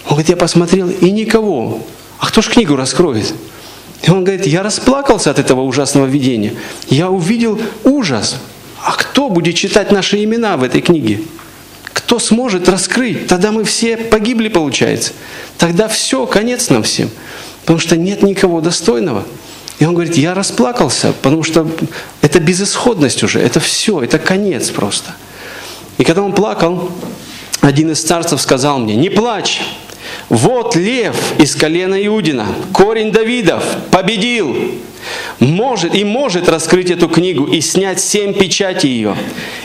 Он 0.04 0.16
говорит, 0.16 0.28
я 0.28 0.36
посмотрел, 0.36 0.90
и 0.90 1.10
никого. 1.10 1.86
А 2.18 2.26
кто 2.26 2.42
ж 2.42 2.48
книгу 2.48 2.76
раскроет? 2.76 3.34
И 4.02 4.10
он 4.10 4.24
говорит, 4.24 4.46
я 4.46 4.62
расплакался 4.62 5.30
от 5.30 5.38
этого 5.38 5.62
ужасного 5.62 6.06
видения. 6.06 6.54
Я 6.88 7.08
увидел 7.08 7.60
ужас. 7.84 8.36
А 8.84 8.92
кто 8.92 9.28
будет 9.28 9.54
читать 9.54 9.92
наши 9.92 10.22
имена 10.24 10.56
в 10.56 10.64
этой 10.64 10.80
книге? 10.80 11.20
Кто 11.92 12.18
сможет 12.18 12.68
раскрыть? 12.68 13.28
Тогда 13.28 13.52
мы 13.52 13.64
все 13.64 13.96
погибли, 13.96 14.48
получается. 14.48 15.12
Тогда 15.56 15.86
все, 15.88 16.26
конец 16.26 16.68
нам 16.68 16.82
всем. 16.82 17.10
Потому 17.62 17.78
что 17.78 17.96
нет 17.96 18.22
никого 18.22 18.60
достойного. 18.60 19.24
И 19.78 19.84
он 19.84 19.94
говорит, 19.94 20.16
я 20.16 20.34
расплакался, 20.34 21.12
потому 21.22 21.42
что 21.42 21.66
это 22.20 22.38
безысходность 22.38 23.22
уже, 23.22 23.40
это 23.40 23.58
все, 23.58 24.00
это 24.00 24.18
конец 24.18 24.70
просто. 24.70 25.14
И 25.98 26.04
когда 26.04 26.22
он 26.22 26.34
плакал, 26.34 26.90
один 27.60 27.90
из 27.90 28.02
царцев 28.02 28.40
сказал 28.40 28.78
мне, 28.78 28.94
не 28.94 29.08
плачь, 29.08 29.60
вот 30.28 30.76
лев 30.76 31.16
из 31.38 31.54
колена 31.56 32.04
Иудина, 32.06 32.46
корень 32.72 33.12
Давидов, 33.12 33.64
победил 33.90 34.56
может 35.38 35.94
и 35.94 36.05
может 36.05 36.48
раскрыть 36.48 36.90
эту 36.90 37.09
книгу 37.09 37.44
и 37.44 37.61
снять 37.61 38.00
семь 38.00 38.32
печатей 38.32 38.90
ее. 38.90 39.16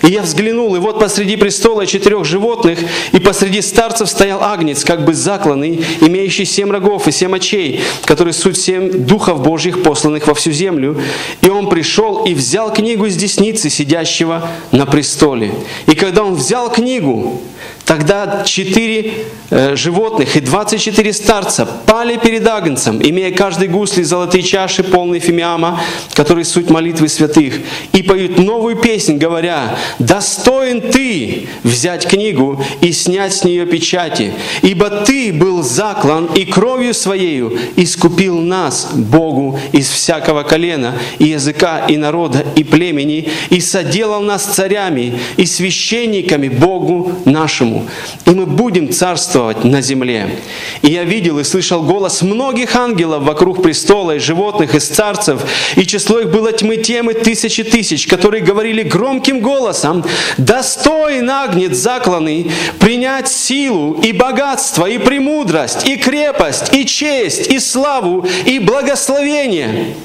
И 0.04 0.08
я 0.08 0.22
взглянул, 0.22 0.76
и 0.76 0.80
вот 0.80 1.00
посреди 1.00 1.36
престола 1.36 1.86
четырех 1.86 2.26
животных, 2.26 2.80
и 3.12 3.20
посреди 3.20 3.62
старцев 3.62 4.10
стоял 4.10 4.44
агнец, 4.44 4.84
как 4.84 5.06
бы 5.06 5.14
закланный, 5.14 5.84
имеющий 6.02 6.46
семь 6.46 6.72
рогов 6.72 7.08
и 7.08 7.12
семь 7.12 7.36
очей, 7.36 7.82
который 8.06 8.34
суть 8.34 8.58
семь 8.58 9.06
духов 9.06 9.42
Божьих, 9.42 9.84
посланных 9.84 10.28
во 10.28 10.34
всю 10.34 10.52
землю. 10.52 11.02
И 11.42 11.50
он 11.50 11.70
пришел 11.70 12.26
и 12.26 12.34
взял 12.34 12.74
книгу 12.74 13.06
из 13.06 13.16
десницы, 13.16 13.70
сидящего 13.70 14.50
на 14.72 14.86
престоле. 14.86 15.54
И 15.88 15.96
когда 15.96 16.24
он 16.24 16.36
взял 16.36 16.72
книгу, 16.72 17.42
Тогда 17.88 18.44
четыре 18.46 19.14
э, 19.50 19.78
животных 19.78 20.36
и 20.36 20.42
24 20.42 21.14
старца 21.14 21.66
пали 21.66 22.18
перед 22.18 22.46
Агнцем, 22.46 23.02
имея 23.02 23.32
каждый 23.34 23.70
гусли 23.70 24.04
золотые 24.04 24.44
чаши, 24.44 24.84
полные 24.84 25.22
фимиама, 25.22 25.80
которые 26.14 26.44
суть 26.44 26.70
молитвы 26.70 27.08
святых, 27.08 27.62
и 27.94 28.04
поют 28.04 28.40
новую 28.40 28.76
песнь, 28.76 29.18
говоря, 29.18 29.78
«Достоин 30.00 30.82
ты 30.82 31.48
взять 31.64 32.06
книгу 32.06 32.62
и 32.82 32.92
снять 32.92 33.34
с 33.34 33.46
нее 33.46 33.66
печати, 33.66 34.34
ибо 34.64 34.90
ты 34.90 35.32
был 35.32 35.64
заклан 35.64 36.26
и 36.36 36.44
кровью 36.44 36.94
своею 36.94 37.58
искупил 37.78 38.38
нас, 38.40 38.90
Богу, 38.94 39.58
из 39.72 39.88
всякого 39.90 40.44
колена, 40.44 40.96
и 41.20 41.26
языка, 41.26 41.86
и 41.88 41.96
народа, 41.96 42.44
и 42.58 42.66
племени, 42.66 43.30
и 43.50 43.62
соделал 43.62 44.22
нас 44.22 44.44
царями 44.44 45.18
и 45.38 45.46
священниками 45.46 46.50
Богу 46.50 47.14
нашему, 47.24 47.77
и 48.26 48.30
мы 48.30 48.46
будем 48.46 48.92
царствовать 48.92 49.64
на 49.64 49.82
земле. 49.82 50.40
И 50.82 50.92
я 50.92 51.04
видел 51.04 51.40
и 51.40 51.44
слышал 51.44 51.84
голос 51.84 52.22
многих 52.22 52.76
ангелов 52.76 53.24
вокруг 53.24 53.62
престола, 53.62 54.16
и 54.16 54.20
животных, 54.20 54.76
и 54.76 54.80
старцев, 54.80 55.42
и 55.76 55.86
число 55.86 56.20
их 56.20 56.32
было 56.32 56.52
тьмы 56.52 56.78
темы 56.78 57.14
тысячи 57.14 57.64
тысяч, 57.64 58.08
которые 58.08 58.44
говорили 58.44 58.84
громким 58.84 59.42
голосом, 59.42 60.04
«Достоин 60.38 61.30
агнец 61.30 61.76
закланный 61.76 62.52
принять 62.80 63.28
силу 63.28 63.94
и 64.02 64.12
богатство, 64.12 64.86
и 64.86 64.98
премудрость, 64.98 65.88
и 65.88 65.98
крепость, 65.98 66.74
и 66.74 66.86
честь, 66.86 67.48
и 67.48 67.60
славу, 67.60 68.26
и 68.46 68.60
благословение». 68.60 69.96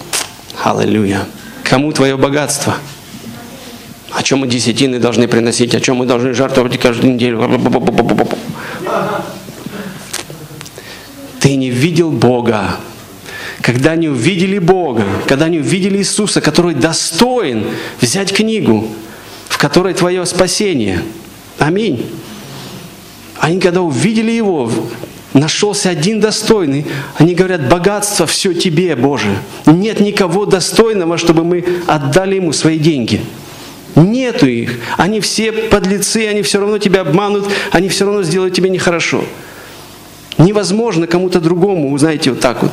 Аллилуйя. 0.63 1.27
Кому 1.65 1.93
твое 1.93 2.17
богатство? 2.17 2.77
О 4.15 4.23
чем 4.23 4.41
мы 4.41 4.47
десятины 4.47 4.99
должны 4.99 5.27
приносить, 5.27 5.75
о 5.75 5.81
чем 5.81 5.97
мы 5.97 6.07
должны 6.07 6.35
жертвовать 6.35 6.79
каждую 6.79 7.15
неделю. 7.15 7.41
Ты 11.41 11.57
не 11.57 11.71
видел 11.71 12.11
Бога. 12.11 12.77
Когда 13.63 13.93
они 13.93 14.09
увидели 14.09 14.59
Бога, 14.59 15.05
когда 15.27 15.47
они 15.47 15.61
увидели 15.61 15.99
Иисуса, 15.99 16.41
который 16.41 16.75
достоин 16.75 17.65
взять 18.01 18.33
книгу, 18.33 18.89
в 19.49 19.57
которой 19.59 19.95
твое 19.95 20.27
спасение. 20.27 21.03
Аминь. 21.59 22.05
Они 23.39 23.61
когда 23.61 23.83
увидели 23.83 24.31
Его, 24.31 24.71
нашелся 25.33 25.91
один 25.91 26.21
достойный. 26.21 26.87
Они 27.17 27.35
говорят, 27.35 27.69
богатство 27.69 28.27
все 28.27 28.53
тебе, 28.53 28.95
Боже. 28.97 29.37
Нет 29.67 30.01
никого 30.01 30.45
достойного, 30.45 31.19
чтобы 31.19 31.45
мы 31.45 31.65
отдали 31.87 32.37
Ему 32.37 32.53
свои 32.53 32.79
деньги. 32.79 33.21
Нету 33.95 34.47
их. 34.47 34.79
Они 34.97 35.21
все 35.21 35.53
подлецы, 35.53 36.27
они 36.29 36.43
все 36.43 36.61
равно 36.61 36.79
тебя 36.79 37.03
обманут, 37.03 37.49
они 37.71 37.89
все 37.89 38.05
равно 38.05 38.23
сделают 38.23 38.55
тебе 38.55 38.71
нехорошо. 38.71 39.25
Невозможно 40.39 41.07
кому-то 41.07 41.41
другому, 41.41 41.97
знаете, 41.99 42.31
вот 42.31 42.41
так 42.41 42.63
вот. 42.63 42.73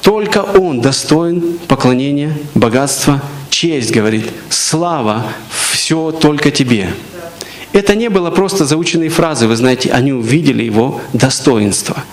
Только 0.00 0.38
Он 0.38 0.80
достоин 0.80 1.58
поклонения, 1.68 2.36
богатства, 2.54 3.22
честь, 3.50 3.92
говорит, 3.92 4.24
слава, 4.48 5.26
все 5.70 6.10
только 6.10 6.50
тебе. 6.50 6.88
Это 7.72 7.94
не 7.94 8.08
было 8.08 8.30
просто 8.30 8.64
заученные 8.64 9.10
фразы, 9.10 9.46
вы 9.46 9.56
знаете, 9.56 9.90
они 9.90 10.12
увидели 10.12 10.62
его 10.62 11.00
достоинство. 11.12 12.04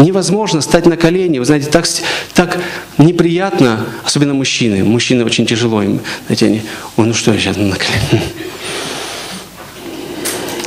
Невозможно 0.00 0.62
стать 0.62 0.86
на 0.86 0.96
колени, 0.96 1.38
вы 1.38 1.44
знаете, 1.44 1.68
так, 1.68 1.86
так 2.32 2.58
неприятно, 2.96 3.84
особенно 4.02 4.32
мужчины. 4.32 4.82
Мужчины 4.82 5.24
очень 5.26 5.44
тяжело 5.44 5.82
им, 5.82 6.00
знаете, 6.26 6.46
они, 6.46 6.62
Ой, 6.96 7.06
ну 7.06 7.12
что 7.12 7.34
я 7.34 7.38
сейчас 7.38 7.58
на 7.58 7.76
колени? 7.76 8.22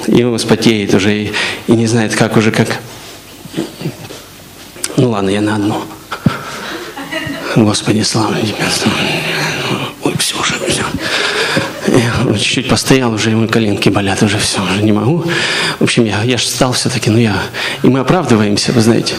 И 0.07 0.23
он 0.23 0.37
вспотеет 0.37 0.93
уже 0.93 1.23
и, 1.23 1.33
и 1.67 1.71
не 1.71 1.87
знает, 1.87 2.15
как 2.15 2.37
уже, 2.37 2.51
как... 2.51 2.79
Ну 4.97 5.09
ладно, 5.09 5.31
я 5.31 5.41
на 5.41 5.55
одно. 5.55 5.83
Господи, 7.55 8.01
слава 8.01 8.35
Тебе. 8.39 8.55
Ой, 10.03 10.13
все 10.19 10.39
уже, 10.39 10.53
все. 10.67 10.83
Чуть-чуть 12.37 12.69
постоял, 12.69 13.13
уже 13.13 13.31
ему 13.31 13.47
коленки 13.47 13.89
болят, 13.89 14.23
уже 14.23 14.37
все, 14.37 14.61
уже 14.63 14.83
не 14.83 14.91
могу. 14.91 15.23
В 15.79 15.83
общем, 15.83 16.05
я, 16.05 16.23
я 16.23 16.37
же 16.37 16.45
встал 16.45 16.71
все-таки, 16.73 17.09
но 17.09 17.19
я... 17.19 17.35
И 17.83 17.87
мы 17.87 17.99
оправдываемся, 17.99 18.71
вы 18.71 18.81
знаете. 18.81 19.15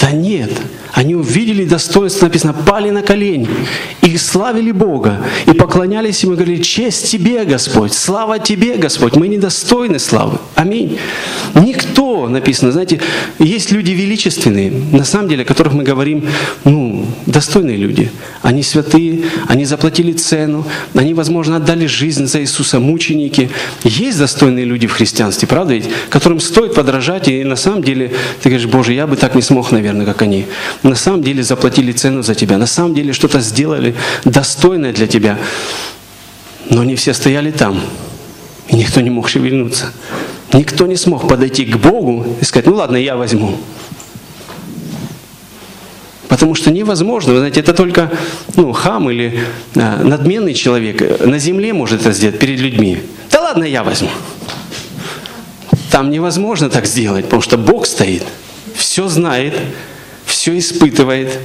Да 0.00 0.10
нет, 0.10 0.50
они 0.92 1.14
увидели 1.14 1.64
достоинство, 1.64 2.26
написано, 2.26 2.52
пали 2.52 2.90
на 2.90 3.02
колени 3.02 3.48
и 4.02 4.16
славили 4.16 4.72
Бога, 4.72 5.24
и 5.46 5.52
поклонялись 5.52 6.22
Ему, 6.22 6.34
и 6.34 6.36
говорили, 6.36 6.62
честь 6.62 7.10
Тебе, 7.10 7.44
Господь, 7.44 7.94
слава 7.94 8.38
Тебе, 8.38 8.76
Господь, 8.76 9.16
мы 9.16 9.28
недостойны 9.28 9.98
славы. 9.98 10.38
Аминь. 10.54 10.98
Никто, 11.92 12.26
написано, 12.26 12.72
знаете, 12.72 13.00
есть 13.38 13.70
люди 13.70 13.90
величественные, 13.90 14.70
на 14.70 15.04
самом 15.04 15.28
деле, 15.28 15.42
о 15.42 15.44
которых 15.44 15.74
мы 15.74 15.84
говорим, 15.84 16.26
ну, 16.64 17.06
достойные 17.26 17.76
люди. 17.76 18.10
Они 18.40 18.62
святые, 18.62 19.24
они 19.46 19.66
заплатили 19.66 20.12
цену, 20.12 20.66
они, 20.94 21.12
возможно, 21.12 21.56
отдали 21.56 21.84
жизнь 21.84 22.26
за 22.26 22.40
Иисуса, 22.40 22.80
мученики. 22.80 23.50
Есть 23.84 24.18
достойные 24.18 24.64
люди 24.64 24.86
в 24.86 24.92
христианстве, 24.92 25.46
правда 25.46 25.74
ведь, 25.74 25.84
которым 26.08 26.40
стоит 26.40 26.72
подражать, 26.72 27.28
и 27.28 27.44
на 27.44 27.56
самом 27.56 27.82
деле 27.82 28.12
ты 28.42 28.48
говоришь, 28.48 28.68
Боже, 28.68 28.94
я 28.94 29.06
бы 29.06 29.16
так 29.16 29.34
не 29.34 29.42
смог, 29.42 29.70
наверное, 29.70 30.06
как 30.06 30.22
они 30.22 30.46
на 30.82 30.94
самом 30.94 31.22
деле 31.22 31.42
заплатили 31.42 31.92
цену 31.92 32.22
за 32.22 32.34
тебя, 32.34 32.56
на 32.56 32.66
самом 32.66 32.94
деле 32.94 33.12
что-то 33.12 33.40
сделали 33.40 33.94
достойное 34.24 34.94
для 34.94 35.06
тебя. 35.06 35.38
Но 36.70 36.80
они 36.80 36.96
все 36.96 37.12
стояли 37.12 37.50
там, 37.50 37.82
и 38.68 38.76
никто 38.76 39.02
не 39.02 39.10
мог 39.10 39.28
шевельнуться. 39.28 39.92
Никто 40.52 40.86
не 40.86 40.96
смог 40.96 41.28
подойти 41.28 41.64
к 41.64 41.76
Богу 41.76 42.26
и 42.40 42.44
сказать, 42.44 42.66
ну 42.66 42.74
ладно, 42.74 42.96
я 42.96 43.16
возьму. 43.16 43.56
Потому 46.28 46.54
что 46.54 46.70
невозможно, 46.70 47.32
вы 47.32 47.38
знаете, 47.38 47.60
это 47.60 47.74
только 47.74 48.10
ну, 48.56 48.72
хам 48.72 49.10
или 49.10 49.44
а, 49.76 50.02
надменный 50.02 50.54
человек 50.54 51.20
на 51.20 51.38
земле 51.38 51.72
может 51.72 52.00
это 52.00 52.12
сделать 52.12 52.38
перед 52.38 52.58
людьми. 52.58 53.02
Да 53.30 53.42
ладно, 53.42 53.64
я 53.64 53.82
возьму. 53.82 54.10
Там 55.90 56.10
невозможно 56.10 56.70
так 56.70 56.86
сделать, 56.86 57.26
потому 57.26 57.42
что 57.42 57.58
Бог 57.58 57.86
стоит, 57.86 58.24
все 58.74 59.08
знает, 59.08 59.54
все 60.24 60.56
испытывает. 60.58 61.38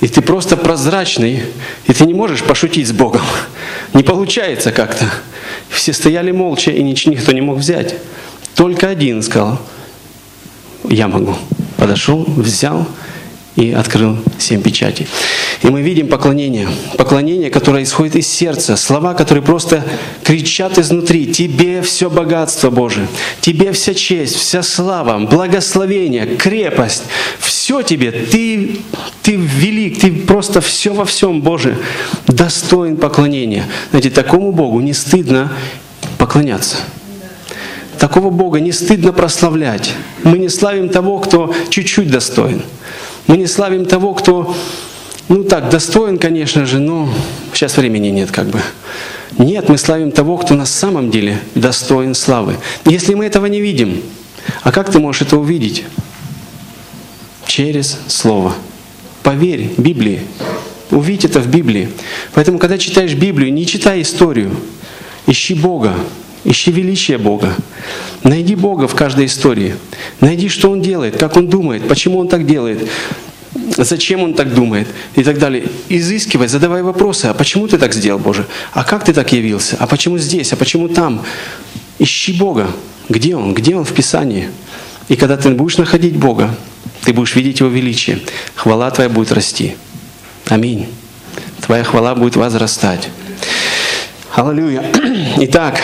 И 0.00 0.08
ты 0.08 0.20
просто 0.22 0.56
прозрачный, 0.56 1.44
и 1.86 1.92
ты 1.92 2.04
не 2.04 2.14
можешь 2.14 2.42
пошутить 2.42 2.88
с 2.88 2.92
Богом. 2.92 3.22
Не 3.92 4.02
получается 4.02 4.72
как-то. 4.72 5.06
Все 5.74 5.92
стояли 5.92 6.30
молча, 6.30 6.70
и 6.70 6.82
никто 6.82 7.32
не 7.32 7.40
мог 7.40 7.58
взять. 7.58 7.96
Только 8.54 8.88
один 8.88 9.22
сказал, 9.22 9.60
я 10.88 11.08
могу. 11.08 11.34
Подошел, 11.76 12.24
взял, 12.26 12.86
и 13.56 13.72
открыл 13.72 14.16
семь 14.38 14.62
печатей. 14.62 15.08
И 15.64 15.68
мы 15.68 15.80
видим 15.80 16.08
поклонение. 16.08 16.68
Поклонение, 16.98 17.50
которое 17.50 17.84
исходит 17.84 18.16
из 18.16 18.28
сердца. 18.28 18.76
Слова, 18.76 19.14
которые 19.14 19.42
просто 19.42 19.82
кричат 20.22 20.78
изнутри. 20.78 21.32
Тебе 21.32 21.80
все 21.80 22.10
богатство 22.10 22.68
Божие. 22.68 23.08
Тебе 23.40 23.72
вся 23.72 23.94
честь, 23.94 24.36
вся 24.36 24.62
слава, 24.62 25.18
благословение, 25.24 26.26
крепость. 26.26 27.04
Все 27.38 27.80
тебе. 27.80 28.12
Ты, 28.12 28.80
ты 29.22 29.36
велик. 29.36 30.00
Ты 30.00 30.12
просто 30.12 30.60
все 30.60 30.92
во 30.92 31.06
всем, 31.06 31.40
Боже, 31.40 31.78
достоин 32.26 32.98
поклонения. 32.98 33.64
Знаете, 33.88 34.10
такому 34.10 34.52
Богу 34.52 34.80
не 34.80 34.92
стыдно 34.92 35.50
поклоняться. 36.18 36.76
Такого 37.98 38.28
Бога 38.28 38.60
не 38.60 38.72
стыдно 38.72 39.14
прославлять. 39.14 39.94
Мы 40.24 40.36
не 40.36 40.50
славим 40.50 40.90
того, 40.90 41.20
кто 41.20 41.54
чуть-чуть 41.70 42.10
достоин. 42.10 42.60
Мы 43.28 43.38
не 43.38 43.46
славим 43.46 43.86
того, 43.86 44.12
кто, 44.12 44.54
ну 45.28 45.44
так, 45.44 45.70
достоин, 45.70 46.18
конечно 46.18 46.66
же, 46.66 46.78
но 46.78 47.08
сейчас 47.52 47.76
времени 47.76 48.08
нет 48.08 48.30
как 48.30 48.46
бы. 48.46 48.60
Нет, 49.38 49.68
мы 49.68 49.78
славим 49.78 50.12
того, 50.12 50.36
кто 50.36 50.54
на 50.54 50.66
самом 50.66 51.10
деле 51.10 51.38
достоин 51.54 52.14
славы. 52.14 52.56
Если 52.84 53.14
мы 53.14 53.24
этого 53.24 53.46
не 53.46 53.60
видим, 53.60 54.00
а 54.62 54.70
как 54.70 54.90
ты 54.90 54.98
можешь 54.98 55.22
это 55.22 55.36
увидеть? 55.36 55.84
Через 57.46 57.98
Слово. 58.06 58.54
Поверь 59.22 59.70
Библии. 59.76 60.20
Увидь 60.90 61.24
это 61.24 61.40
в 61.40 61.48
Библии. 61.48 61.88
Поэтому, 62.34 62.58
когда 62.58 62.78
читаешь 62.78 63.14
Библию, 63.14 63.52
не 63.52 63.66
читай 63.66 64.02
историю. 64.02 64.54
Ищи 65.26 65.54
Бога. 65.54 65.94
Ищи 66.44 66.70
величие 66.70 67.16
Бога. 67.16 67.54
Найди 68.22 68.54
Бога 68.54 68.86
в 68.86 68.94
каждой 68.94 69.26
истории. 69.26 69.76
Найди, 70.20 70.48
что 70.48 70.70
Он 70.70 70.82
делает, 70.82 71.16
как 71.16 71.36
Он 71.36 71.48
думает, 71.48 71.88
почему 71.88 72.18
Он 72.18 72.28
так 72.28 72.46
делает, 72.46 72.88
зачем 73.76 74.22
Он 74.22 74.34
так 74.34 74.54
думает 74.54 74.88
и 75.14 75.22
так 75.22 75.38
далее. 75.38 75.68
Изыскивай, 75.88 76.48
задавай 76.48 76.82
вопросы. 76.82 77.26
А 77.26 77.34
почему 77.34 77.68
ты 77.68 77.78
так 77.78 77.92
сделал, 77.92 78.18
Боже? 78.18 78.46
А 78.72 78.84
как 78.84 79.04
ты 79.04 79.12
так 79.12 79.32
явился? 79.32 79.76
А 79.78 79.86
почему 79.86 80.18
здесь? 80.18 80.52
А 80.52 80.56
почему 80.56 80.88
там? 80.88 81.22
Ищи 81.98 82.32
Бога. 82.32 82.70
Где 83.08 83.36
Он? 83.36 83.54
Где 83.54 83.76
Он 83.76 83.84
в 83.84 83.92
Писании? 83.92 84.48
И 85.08 85.16
когда 85.16 85.36
ты 85.36 85.50
будешь 85.50 85.76
находить 85.76 86.16
Бога, 86.16 86.54
ты 87.02 87.12
будешь 87.12 87.34
видеть 87.36 87.60
Его 87.60 87.68
величие. 87.68 88.20
Хвала 88.54 88.90
твоя 88.90 89.10
будет 89.10 89.32
расти. 89.32 89.76
Аминь. 90.48 90.88
Твоя 91.60 91.84
хвала 91.84 92.14
будет 92.14 92.36
возрастать. 92.36 93.08
Аллилуйя. 94.34 94.84
Итак, 95.38 95.80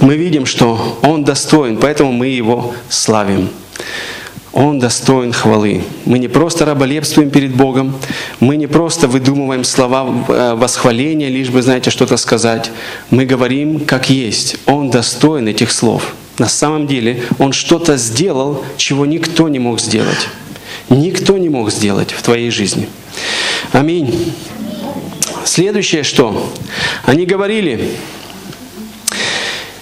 мы 0.00 0.16
видим, 0.16 0.46
что 0.46 0.98
Он 1.02 1.24
достоин, 1.24 1.78
поэтому 1.78 2.12
мы 2.12 2.28
Его 2.28 2.74
славим. 2.88 3.50
Он 4.56 4.78
достоин 4.78 5.34
хвалы. 5.34 5.82
Мы 6.06 6.18
не 6.18 6.28
просто 6.28 6.64
раболепствуем 6.64 7.28
перед 7.28 7.54
Богом, 7.54 7.94
мы 8.40 8.56
не 8.56 8.66
просто 8.66 9.06
выдумываем 9.06 9.64
слова 9.64 10.24
э, 10.28 10.54
восхваления, 10.54 11.28
лишь 11.28 11.50
бы, 11.50 11.60
знаете, 11.60 11.90
что-то 11.90 12.16
сказать. 12.16 12.70
Мы 13.10 13.26
говорим, 13.26 13.80
как 13.80 14.08
есть. 14.08 14.56
Он 14.64 14.88
достоин 14.88 15.46
этих 15.46 15.70
слов. 15.70 16.14
На 16.38 16.48
самом 16.48 16.86
деле 16.86 17.22
Он 17.38 17.52
что-то 17.52 17.98
сделал, 17.98 18.64
чего 18.78 19.04
никто 19.04 19.50
не 19.50 19.58
мог 19.58 19.78
сделать. 19.78 20.28
Никто 20.88 21.36
не 21.36 21.50
мог 21.50 21.70
сделать 21.70 22.12
в 22.12 22.22
твоей 22.22 22.50
жизни. 22.50 22.88
Аминь. 23.72 24.32
Следующее 25.44 26.02
что? 26.02 26.50
Они 27.04 27.26
говорили, 27.26 27.90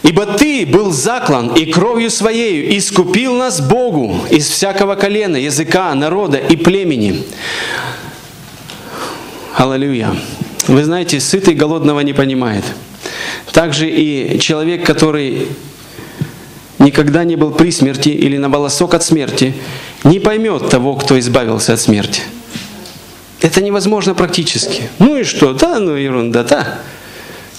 Ибо 0.05 0.26
Ты 0.26 0.66
был 0.66 0.92
заклан 0.92 1.55
и 1.55 1.64
кровью 1.64 2.11
Своею 2.11 2.76
искупил 2.76 3.34
нас 3.36 3.62
Богу 3.62 4.20
из 4.30 4.46
всякого 4.46 4.96
колена, 4.96 5.36
языка, 5.36 5.94
народа 5.94 6.36
и 6.36 6.57
племени. 6.57 7.24
Аллилуйя. 9.57 10.14
Вы 10.68 10.84
знаете, 10.84 11.20
сытый 11.20 11.55
голодного 11.55 12.00
не 12.00 12.12
понимает. 12.12 12.64
Также 13.52 13.88
и 13.88 14.38
человек, 14.40 14.84
который 14.84 15.48
никогда 16.78 17.24
не 17.24 17.36
был 17.36 17.52
при 17.52 17.70
смерти 17.70 18.11
или 18.11 18.36
на 18.36 18.50
волосок 18.50 18.92
от 18.92 19.02
смерти, 19.02 19.55
не 20.05 20.20
поймет 20.20 20.68
того, 20.68 20.96
кто 20.96 21.18
избавился 21.18 21.72
от 21.72 21.80
смерти. 21.80 22.20
Это 23.40 23.62
невозможно 23.62 24.14
практически. 24.14 24.82
Ну 24.98 25.16
и 25.16 25.24
что? 25.24 25.55
Да, 25.55 25.78
ну 25.78 25.94
ерунда, 25.94 26.44
да. 26.44 26.78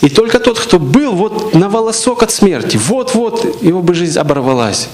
И 0.02 0.10
только 0.10 0.40
тот, 0.40 0.60
кто 0.60 0.78
был 0.78 1.14
вот 1.14 1.54
на 1.54 1.70
волосок 1.70 2.24
от 2.24 2.32
смерти, 2.32 2.78
вот-вот 2.78 3.62
его 3.62 3.82
бы 3.82 3.94
жизнь 3.94 4.20
оборвалась, 4.20 4.90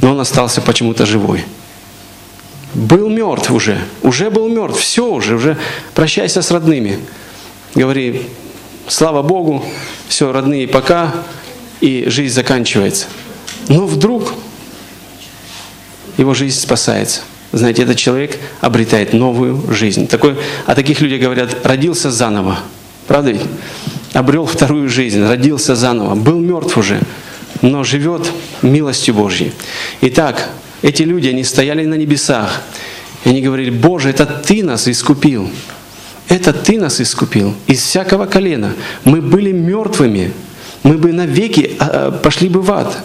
но 0.00 0.12
он 0.12 0.20
остался 0.20 0.60
почему-то 0.60 1.06
живой. 1.06 1.44
Был 2.74 3.08
мертв 3.08 3.50
уже, 3.50 3.78
уже 4.02 4.30
был 4.30 4.48
мертв, 4.48 4.80
все 4.80 5.06
уже, 5.06 5.36
уже 5.36 5.56
прощайся 5.94 6.42
с 6.42 6.50
родными. 6.50 6.98
Говори, 7.74 8.26
слава 8.88 9.22
Богу, 9.22 9.64
все, 10.08 10.32
родные, 10.32 10.66
пока, 10.66 11.14
и 11.80 12.04
жизнь 12.08 12.34
заканчивается. 12.34 13.06
Но 13.68 13.86
вдруг 13.86 14.34
его 16.16 16.34
жизнь 16.34 16.58
спасается. 16.58 17.20
Знаете, 17.52 17.82
этот 17.82 17.96
человек 17.96 18.38
обретает 18.60 19.12
новую 19.12 19.72
жизнь. 19.72 20.08
Такой, 20.08 20.36
а 20.66 20.74
таких 20.74 21.00
людей 21.00 21.18
говорят, 21.18 21.64
родился 21.64 22.10
заново. 22.10 22.58
Правда 23.06 23.30
ведь? 23.30 23.42
Обрел 24.14 24.46
вторую 24.46 24.88
жизнь, 24.88 25.22
родился 25.22 25.74
заново, 25.76 26.14
был 26.14 26.38
мертв 26.38 26.78
уже, 26.78 27.00
но 27.60 27.84
живет 27.84 28.30
милостью 28.62 29.14
Божьей. 29.14 29.52
Итак, 30.00 30.48
эти 30.82 31.02
люди, 31.02 31.28
они 31.28 31.44
стояли 31.44 31.84
на 31.84 31.94
небесах, 31.94 32.62
и 33.24 33.30
они 33.30 33.42
говорили, 33.42 33.70
Боже, 33.70 34.10
это 34.10 34.26
Ты 34.26 34.62
нас 34.62 34.88
искупил. 34.88 35.50
Это 36.28 36.52
Ты 36.52 36.78
нас 36.78 37.00
искупил 37.00 37.54
из 37.66 37.80
всякого 37.82 38.26
колена. 38.26 38.72
Мы 39.04 39.20
были 39.20 39.52
мертвыми. 39.52 40.32
Мы 40.82 40.98
бы 40.98 41.12
навеки 41.12 41.72
а, 41.78 42.08
а, 42.08 42.10
пошли 42.12 42.48
бы 42.48 42.60
в 42.60 42.70
ад. 42.70 42.96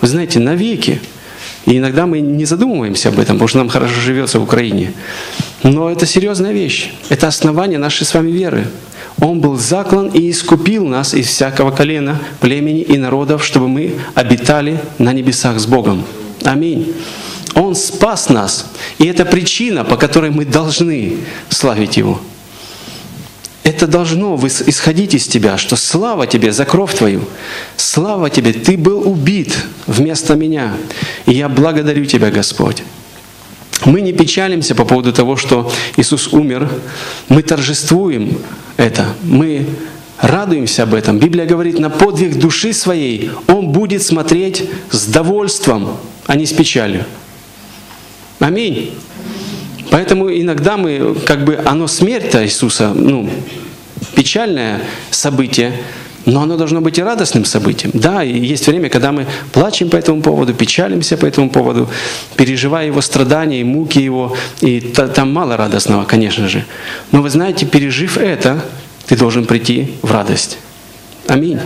Вы 0.00 0.08
знаете, 0.08 0.38
навеки. 0.38 1.00
И 1.64 1.78
иногда 1.78 2.04
мы 2.04 2.20
не 2.20 2.44
задумываемся 2.44 3.08
об 3.08 3.18
этом, 3.18 3.36
потому 3.36 3.48
что 3.48 3.58
нам 3.58 3.70
хорошо 3.70 3.94
живется 3.94 4.38
в 4.38 4.42
Украине. 4.42 4.92
Но 5.62 5.90
это 5.90 6.04
серьезная 6.04 6.52
вещь. 6.52 6.92
Это 7.08 7.26
основание 7.26 7.78
нашей 7.78 8.04
с 8.04 8.12
вами 8.12 8.30
веры. 8.30 8.66
Он 9.20 9.40
был 9.40 9.56
заклан 9.56 10.08
и 10.08 10.30
искупил 10.30 10.86
нас 10.86 11.14
из 11.14 11.28
всякого 11.28 11.70
колена, 11.70 12.20
племени 12.40 12.82
и 12.82 12.98
народов, 12.98 13.44
чтобы 13.44 13.68
мы 13.68 13.94
обитали 14.14 14.80
на 14.98 15.12
небесах 15.12 15.58
с 15.58 15.66
Богом. 15.66 16.04
Аминь. 16.44 16.92
Он 17.54 17.74
спас 17.74 18.28
нас. 18.28 18.66
И 18.98 19.06
это 19.06 19.24
причина, 19.24 19.84
по 19.84 19.96
которой 19.96 20.30
мы 20.30 20.44
должны 20.44 21.18
славить 21.48 21.96
Его. 21.96 22.20
Это 23.62 23.86
должно 23.86 24.38
исходить 24.66 25.14
из 25.14 25.26
тебя, 25.26 25.56
что 25.56 25.76
слава 25.76 26.26
тебе 26.26 26.52
за 26.52 26.66
кровь 26.66 26.94
твою. 26.94 27.22
Слава 27.76 28.28
тебе, 28.28 28.52
ты 28.52 28.76
был 28.76 29.08
убит 29.08 29.56
вместо 29.86 30.34
меня. 30.34 30.74
И 31.24 31.32
я 31.32 31.48
благодарю 31.48 32.04
тебя, 32.04 32.30
Господь. 32.30 32.82
Мы 33.84 34.00
не 34.00 34.12
печалимся 34.12 34.74
по 34.74 34.84
поводу 34.84 35.12
того, 35.12 35.36
что 35.36 35.70
Иисус 35.96 36.32
умер. 36.32 36.68
Мы 37.28 37.42
торжествуем 37.42 38.38
это. 38.76 39.06
Мы 39.22 39.66
радуемся 40.20 40.84
об 40.84 40.94
этом. 40.94 41.18
Библия 41.18 41.46
говорит, 41.46 41.78
на 41.78 41.90
подвиг 41.90 42.38
души 42.38 42.72
своей 42.72 43.30
Он 43.46 43.68
будет 43.68 44.02
смотреть 44.02 44.68
с 44.90 45.06
довольством, 45.06 45.96
а 46.26 46.36
не 46.36 46.46
с 46.46 46.52
печалью. 46.52 47.04
Аминь. 48.38 48.94
Поэтому 49.90 50.30
иногда 50.30 50.76
мы, 50.76 51.14
как 51.26 51.44
бы, 51.44 51.60
оно 51.64 51.86
смерть-то 51.86 52.44
Иисуса, 52.44 52.92
ну, 52.94 53.30
печальное 54.14 54.80
событие, 55.10 55.72
но 56.26 56.42
оно 56.42 56.56
должно 56.56 56.80
быть 56.80 56.98
и 56.98 57.02
радостным 57.02 57.44
событием. 57.44 57.90
Да, 57.94 58.22
и 58.22 58.38
есть 58.38 58.66
время, 58.66 58.88
когда 58.88 59.12
мы 59.12 59.26
плачем 59.52 59.90
по 59.90 59.96
этому 59.96 60.22
поводу, 60.22 60.54
печалимся 60.54 61.16
по 61.16 61.26
этому 61.26 61.50
поводу, 61.50 61.88
переживая 62.36 62.86
его 62.86 63.00
страдания 63.00 63.60
и 63.60 63.64
муки 63.64 63.98
его. 63.98 64.36
И 64.60 64.80
там 64.80 65.32
мало 65.32 65.56
радостного, 65.56 66.04
конечно 66.04 66.48
же. 66.48 66.64
Но 67.12 67.22
вы 67.22 67.30
знаете, 67.30 67.66
пережив 67.66 68.18
это, 68.18 68.62
ты 69.06 69.16
должен 69.16 69.44
прийти 69.44 69.94
в 70.02 70.10
радость. 70.12 70.58
Аминь. 71.26 71.60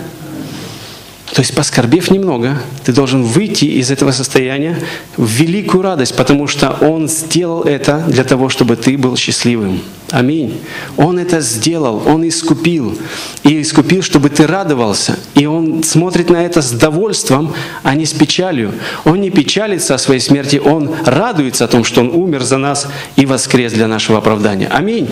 То 1.33 1.43
есть, 1.43 1.55
поскорбев 1.55 2.11
немного, 2.11 2.59
ты 2.85 2.93
должен 2.93 3.22
выйти 3.22 3.66
из 3.66 3.91
этого 3.91 4.12
состояния 4.12 4.79
в 5.16 5.29
великую 5.29 5.83
радость, 5.83 6.16
потому 6.16 6.47
что 6.47 6.76
Он 6.81 7.09
сделал 7.09 7.62
это 7.62 8.03
для 8.09 8.24
того, 8.24 8.49
чтобы 8.49 8.76
ты 8.76 8.97
был 8.97 9.16
счастливым. 9.16 9.81
Аминь. 10.11 10.59
Он 10.97 11.18
это 11.18 11.41
сделал, 11.41 12.03
Он 12.07 12.26
искупил. 12.26 12.99
И 13.45 13.61
искупил, 13.61 14.03
чтобы 14.03 14.31
ты 14.31 14.47
радовался. 14.47 15.18
И 15.35 15.45
Он 15.47 15.83
смотрит 15.83 16.31
на 16.31 16.45
это 16.45 16.62
с 16.62 16.70
довольством, 16.70 17.53
а 17.83 17.95
не 17.95 18.07
с 18.07 18.14
печалью. 18.14 18.72
Он 19.05 19.20
не 19.20 19.31
печалится 19.31 19.95
о 19.95 19.99
своей 19.99 20.20
смерти, 20.20 20.61
Он 20.64 20.91
радуется 21.05 21.66
о 21.66 21.68
том, 21.68 21.85
что 21.85 22.01
Он 22.01 22.11
умер 22.11 22.43
за 22.43 22.57
нас 22.57 22.89
и 23.16 23.26
воскрес 23.26 23.72
для 23.74 23.87
нашего 23.87 24.18
оправдания. 24.18 24.68
Аминь. 24.68 25.09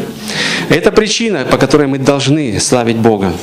Это 0.70 0.90
причина, 0.92 1.44
по 1.44 1.58
которой 1.58 1.88
мы 1.88 1.98
должны 1.98 2.58
славить 2.58 2.96
Бога. 2.96 3.34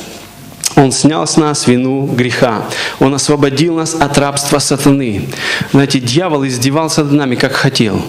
Он 0.76 0.90
снял 0.90 1.26
с 1.26 1.36
нас 1.36 1.66
вину 1.66 2.06
греха. 2.06 2.64
Он 2.98 3.14
освободил 3.14 3.76
нас 3.76 3.94
от 3.94 4.18
рабства 4.18 4.58
сатаны. 4.58 5.28
Знаете, 5.70 6.00
дьявол 6.00 6.46
издевался 6.46 7.04
над 7.04 7.12
нами, 7.12 7.34
как 7.36 7.52
хотел. 7.52 8.02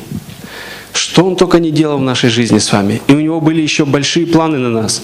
Что 0.94 1.26
он 1.26 1.36
только 1.36 1.60
не 1.60 1.72
делал 1.72 1.98
в 1.98 2.02
нашей 2.02 2.30
жизни 2.30 2.58
с 2.58 2.72
вами. 2.72 3.02
И 3.08 3.14
у 3.14 3.20
него 3.20 3.40
были 3.40 3.62
еще 3.62 3.86
большие 3.86 4.26
планы 4.26 4.58
на 4.58 4.70
нас. 4.70 5.04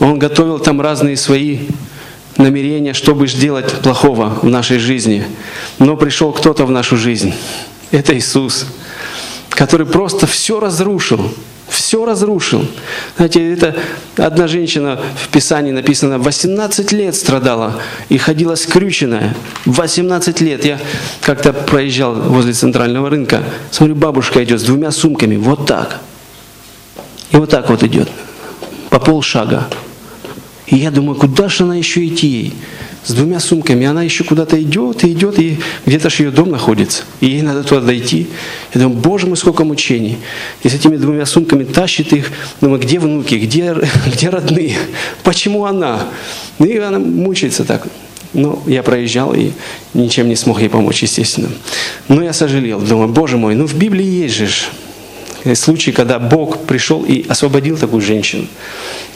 Он 0.00 0.18
готовил 0.18 0.58
там 0.58 0.80
разные 0.80 1.16
свои 1.16 1.60
намерения, 2.38 2.94
чтобы 2.94 3.28
сделать 3.28 3.70
плохого 3.82 4.38
в 4.40 4.48
нашей 4.48 4.78
жизни. 4.78 5.24
Но 5.78 5.96
пришел 5.96 6.32
кто-то 6.32 6.64
в 6.64 6.70
нашу 6.70 6.96
жизнь. 6.96 7.34
Это 7.90 8.16
Иисус, 8.16 8.66
который 9.50 9.86
просто 9.86 10.26
все 10.26 10.60
разрушил 10.60 11.30
все 11.72 12.04
разрушил. 12.04 12.66
Знаете, 13.16 13.52
это 13.52 13.74
одна 14.16 14.46
женщина 14.46 15.00
в 15.16 15.28
Писании 15.28 15.72
написано, 15.72 16.18
18 16.18 16.92
лет 16.92 17.14
страдала 17.16 17.80
и 18.08 18.18
ходила 18.18 18.54
скрюченная. 18.54 19.34
18 19.64 20.40
лет. 20.42 20.64
Я 20.64 20.78
как-то 21.22 21.52
проезжал 21.52 22.14
возле 22.14 22.52
центрального 22.52 23.10
рынка, 23.10 23.42
смотрю, 23.70 23.96
бабушка 23.96 24.44
идет 24.44 24.60
с 24.60 24.64
двумя 24.64 24.90
сумками, 24.90 25.36
вот 25.36 25.66
так. 25.66 26.00
И 27.30 27.36
вот 27.36 27.50
так 27.50 27.70
вот 27.70 27.82
идет, 27.82 28.08
по 28.90 29.00
полшага. 29.00 29.68
И 30.66 30.76
я 30.76 30.90
думаю, 30.90 31.18
куда 31.18 31.48
же 31.48 31.64
она 31.64 31.76
еще 31.76 32.06
идти 32.06 32.26
ей? 32.26 32.54
С 33.04 33.12
двумя 33.12 33.40
сумками, 33.40 33.86
она 33.86 34.02
еще 34.02 34.24
куда-то 34.24 34.60
идет 34.62 35.04
и 35.04 35.12
идет, 35.12 35.38
и 35.38 35.58
где-то 35.86 36.08
же 36.10 36.24
ее 36.24 36.30
дом 36.30 36.50
находится, 36.50 37.02
и 37.20 37.26
ей 37.26 37.42
надо 37.42 37.64
туда 37.64 37.80
дойти. 37.80 38.28
Я 38.74 38.80
думаю, 38.80 38.98
Боже 39.00 39.26
мой, 39.26 39.36
сколько 39.36 39.64
мучений. 39.64 40.18
И 40.62 40.68
с 40.68 40.74
этими 40.74 40.96
двумя 40.96 41.26
сумками 41.26 41.64
тащит 41.64 42.12
их, 42.12 42.30
думаю, 42.60 42.80
где 42.80 42.98
внуки, 42.98 43.34
где, 43.34 43.74
где 44.06 44.28
родные, 44.28 44.76
почему 45.24 45.64
она? 45.64 46.04
Ну 46.58 46.66
и 46.66 46.78
она 46.78 46.98
мучается 46.98 47.64
так. 47.64 47.86
Ну, 48.34 48.62
я 48.66 48.82
проезжал 48.82 49.34
и 49.34 49.50
ничем 49.92 50.28
не 50.28 50.36
смог 50.36 50.60
ей 50.60 50.68
помочь, 50.68 51.02
естественно. 51.02 51.50
Но 52.08 52.22
я 52.22 52.32
сожалел, 52.32 52.80
думаю, 52.80 53.08
Боже 53.08 53.36
мой, 53.36 53.54
ну 53.54 53.66
в 53.66 53.74
Библии 53.74 54.06
есть 54.06 54.34
же 54.36 54.48
случай, 55.54 55.92
когда 55.92 56.18
Бог 56.18 56.66
пришел 56.66 57.04
и 57.04 57.26
освободил 57.28 57.76
такую 57.76 58.00
женщину. 58.00 58.46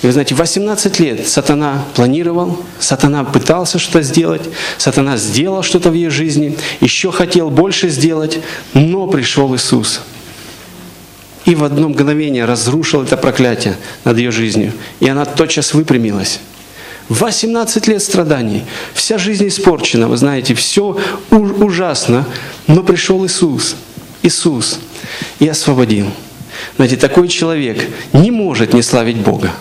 И 0.02 0.06
вы 0.06 0.12
знаете, 0.12 0.34
18 0.34 1.00
лет 1.00 1.26
сатана 1.26 1.84
планировал, 1.94 2.60
сатана 2.78 3.24
пытался 3.24 3.78
что-то 3.78 4.02
сделать, 4.02 4.42
сатана 4.78 5.16
сделал 5.16 5.62
что-то 5.62 5.90
в 5.90 5.94
ее 5.94 6.10
жизни, 6.10 6.56
еще 6.80 7.12
хотел 7.12 7.50
больше 7.50 7.88
сделать, 7.88 8.40
но 8.74 9.06
пришел 9.06 9.54
Иисус. 9.54 10.00
И 11.44 11.54
в 11.54 11.62
одно 11.62 11.88
мгновение 11.88 12.44
разрушил 12.44 13.02
это 13.02 13.16
проклятие 13.16 13.76
над 14.04 14.18
ее 14.18 14.32
жизнью. 14.32 14.72
И 14.98 15.08
она 15.08 15.24
тотчас 15.24 15.74
выпрямилась. 15.74 16.40
18 17.08 17.86
лет 17.86 18.02
страданий, 18.02 18.64
вся 18.92 19.16
жизнь 19.16 19.46
испорчена, 19.46 20.08
вы 20.08 20.16
знаете, 20.16 20.54
все 20.54 20.98
ужасно, 21.30 22.26
но 22.66 22.82
пришел 22.82 23.24
Иисус, 23.24 23.76
Иисус, 24.22 24.80
и 25.38 25.48
освободил. 25.48 26.06
Знаете, 26.76 26.96
такой 26.96 27.28
человек 27.28 27.78
не 28.12 28.30
может 28.30 28.74
не 28.74 28.82
славить 28.82 29.18
Бога. 29.18 29.52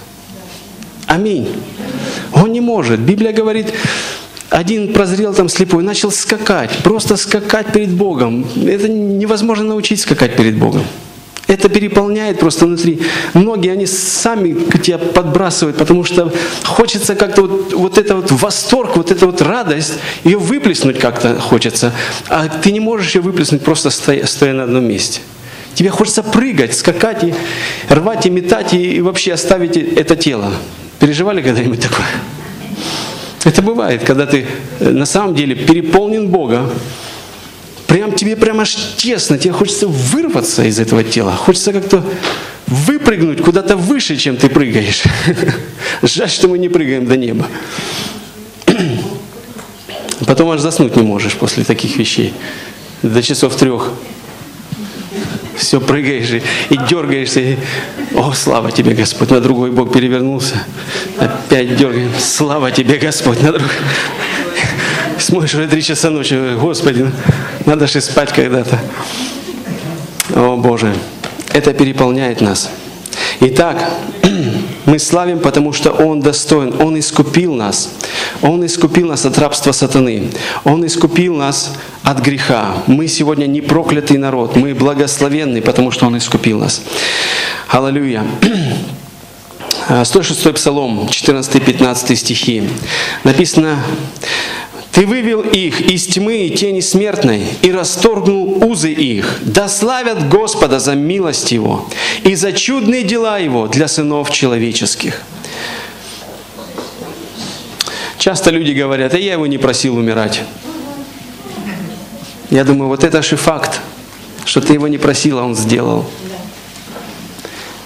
Аминь. 1.08 1.48
Он 2.34 2.52
не 2.52 2.62
может. 2.62 3.00
Библия 3.00 3.32
говорит, 3.32 3.68
один 4.50 4.94
прозрел 4.94 5.34
там 5.34 5.50
слепой, 5.50 5.84
начал 5.84 6.12
скакать, 6.12 6.72
просто 6.84 7.18
скакать 7.18 7.72
перед 7.74 7.90
Богом. 7.90 8.46
Это 8.56 8.88
невозможно 8.90 9.66
научить 9.66 10.00
скакать 10.00 10.36
перед 10.36 10.58
Богом. 10.58 10.84
Это 11.48 11.70
переполняет 11.70 12.40
просто 12.40 12.66
внутри. 12.66 13.02
Многие, 13.34 13.72
они 13.72 13.86
сами 13.86 14.56
тебя 14.80 14.98
подбрасывают, 14.98 15.78
потому 15.78 16.04
что 16.04 16.34
хочется 16.64 17.16
как-то 17.16 17.44
вот, 17.44 17.74
вот 17.74 17.98
это 18.00 18.16
вот 18.16 18.32
восторг, 18.32 18.98
вот 18.98 19.12
эта 19.12 19.28
вот 19.28 19.42
радость, 19.42 19.94
ее 20.24 20.40
выплеснуть 20.40 20.98
как-то 20.98 21.40
хочется. 21.40 21.94
А 22.30 22.48
ты 22.48 22.72
не 22.72 22.80
можешь 22.80 23.14
ее 23.14 23.22
выплеснуть 23.22 23.62
просто 23.62 23.92
стоя, 23.92 24.26
стоя 24.26 24.54
на 24.54 24.64
одном 24.64 24.86
месте. 24.86 25.22
Тебе 25.76 25.90
хочется 25.90 26.24
прыгать, 26.24 26.76
скакать, 26.76 27.24
и 27.24 27.34
рвать 27.90 28.26
и 28.26 28.30
метать, 28.30 28.74
и, 28.74 28.96
и 28.96 29.02
вообще 29.02 29.34
оставить 29.34 29.76
это 29.76 30.16
тело. 30.16 30.54
Переживали 31.00 31.42
когда-нибудь 31.42 31.82
такое? 31.82 32.08
Это 33.44 33.62
бывает, 33.62 34.04
когда 34.04 34.26
ты 34.26 34.48
э, 34.80 34.90
на 34.90 35.06
самом 35.06 35.36
деле 35.36 35.54
переполнен 35.54 36.30
Бога, 36.30 36.70
прям 37.88 38.14
тебе 38.14 38.36
прям 38.36 38.62
аж 38.62 38.76
тесно, 38.98 39.38
тебе 39.38 39.54
хочется 39.54 39.88
вырваться 39.88 40.64
из 40.64 40.80
этого 40.80 41.04
тела, 41.04 41.36
хочется 41.36 41.74
как-то 41.74 42.04
выпрыгнуть 42.68 43.42
куда-то 43.42 43.76
выше, 43.76 44.18
чем 44.18 44.38
ты 44.38 44.50
прыгаешь. 44.50 45.04
Жаль, 46.02 46.30
что 46.30 46.48
мы 46.48 46.58
не 46.58 46.70
прыгаем 46.70 47.06
до 47.06 47.18
неба. 47.18 47.46
Потом 50.26 50.50
аж 50.50 50.62
заснуть 50.62 50.96
не 50.96 51.04
можешь 51.04 51.36
после 51.36 51.66
таких 51.66 51.98
вещей. 51.98 52.34
До 53.04 53.22
часов 53.22 53.56
трех. 53.56 53.92
Все 55.58 55.80
прыгаешь 55.80 56.32
и, 56.32 56.44
и 56.70 56.78
дергаешься. 56.90 57.40
И, 57.40 57.58
о, 58.14 58.34
слава 58.34 58.72
тебе, 58.72 58.94
Господь. 58.94 59.30
На 59.30 59.40
другой 59.40 59.72
бок 59.72 59.94
перевернулся. 59.94 60.56
Опять 61.18 61.76
дергаем. 61.76 62.12
Слава 62.20 62.72
тебе, 62.72 62.98
Господь. 62.98 63.42
На 63.42 63.52
другой. 63.52 63.70
Смотришь, 65.18 65.54
уже 65.54 65.68
три 65.68 65.82
часа 65.82 66.10
ночи. 66.10 66.56
Господи, 66.60 67.10
надо 67.66 67.88
же 67.88 68.02
спать 68.02 68.32
когда-то. 68.34 68.80
О 70.34 70.58
Боже, 70.58 70.94
это 71.54 71.74
переполняет 71.74 72.42
нас. 72.42 72.70
Итак, 73.40 73.78
мы 74.86 75.00
славим, 75.00 75.40
потому 75.40 75.74
что 75.74 75.92
Он 75.92 76.20
достоин, 76.20 76.74
Он 76.80 76.98
искупил 77.00 77.54
нас. 77.54 77.90
Он 78.42 78.66
искупил 78.66 79.08
нас 79.08 79.26
от 79.26 79.38
рабства 79.38 79.72
сатаны. 79.72 80.30
Он 80.64 80.86
искупил 80.86 81.36
нас 81.36 81.74
от 82.04 82.20
греха. 82.20 82.76
Мы 82.88 83.08
сегодня 83.08 83.48
не 83.48 83.62
проклятый 83.62 84.18
народ, 84.18 84.56
мы 84.56 84.74
благословенный, 84.74 85.62
потому 85.62 85.92
что 85.92 86.06
Он 86.06 86.18
искупил 86.18 86.60
нас. 86.60 86.82
Аллилуйя. 87.70 88.24
106 90.04 90.54
Псалом, 90.54 91.08
14-15 91.08 92.16
стихи. 92.16 92.64
Написано, 93.24 93.78
ты 94.96 95.06
вывел 95.06 95.42
их 95.42 95.82
из 95.82 96.08
тьмы 96.08 96.48
и 96.48 96.56
тени 96.56 96.80
смертной 96.80 97.46
и 97.62 97.70
расторгнул 97.70 98.64
узы 98.64 98.94
их. 98.94 99.40
Да 99.42 99.68
славят 99.68 100.30
Господа 100.30 100.80
за 100.80 100.96
милость 100.96 101.52
Его 101.52 101.86
и 102.24 102.34
за 102.36 102.54
чудные 102.54 103.04
дела 103.04 103.38
Его 103.38 103.68
для 103.68 103.90
сынов 103.90 104.32
человеческих. 104.32 105.22
Часто 108.18 108.52
люди 108.52 108.72
говорят, 108.72 109.14
а 109.14 109.18
я 109.18 109.34
его 109.34 109.46
не 109.48 109.58
просил 109.58 109.98
умирать. 109.98 110.44
Я 112.50 112.64
думаю, 112.64 112.88
вот 112.88 113.04
это 113.04 113.22
же 113.22 113.36
факт, 113.36 113.82
что 114.46 114.62
ты 114.62 114.74
его 114.74 114.88
не 114.88 114.98
просил, 114.98 115.40
а 115.40 115.44
он 115.44 115.56
сделал. 115.56 116.10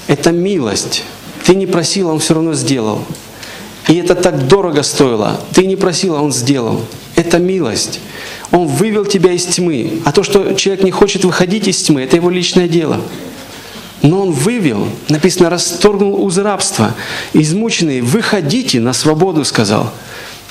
Это 0.05 0.31
милость. 0.31 1.03
Ты 1.43 1.55
не 1.55 1.65
просил, 1.65 2.09
а 2.09 2.13
он 2.13 2.19
все 2.19 2.35
равно 2.35 2.53
сделал. 2.53 3.03
И 3.89 3.95
это 3.95 4.13
так 4.13 4.47
дорого 4.47 4.83
стоило. 4.83 5.41
Ты 5.51 5.65
не 5.65 5.75
просил, 5.75 6.15
а 6.15 6.21
он 6.21 6.31
сделал. 6.31 6.85
Это 7.15 7.39
милость. 7.39 7.99
Он 8.51 8.67
вывел 8.67 9.03
тебя 9.03 9.31
из 9.31 9.45
тьмы. 9.45 10.01
А 10.05 10.11
то, 10.11 10.21
что 10.21 10.53
человек 10.53 10.83
не 10.83 10.91
хочет 10.91 11.25
выходить 11.25 11.67
из 11.67 11.81
тьмы, 11.81 12.03
это 12.03 12.15
его 12.15 12.29
личное 12.29 12.67
дело. 12.67 13.01
Но 14.03 14.21
он 14.21 14.31
вывел, 14.31 14.87
написано, 15.09 15.49
расторгнул 15.49 16.23
узы 16.23 16.43
рабства. 16.43 16.93
Измученные, 17.33 18.03
выходите 18.03 18.79
на 18.79 18.93
свободу, 18.93 19.43
сказал. 19.43 19.91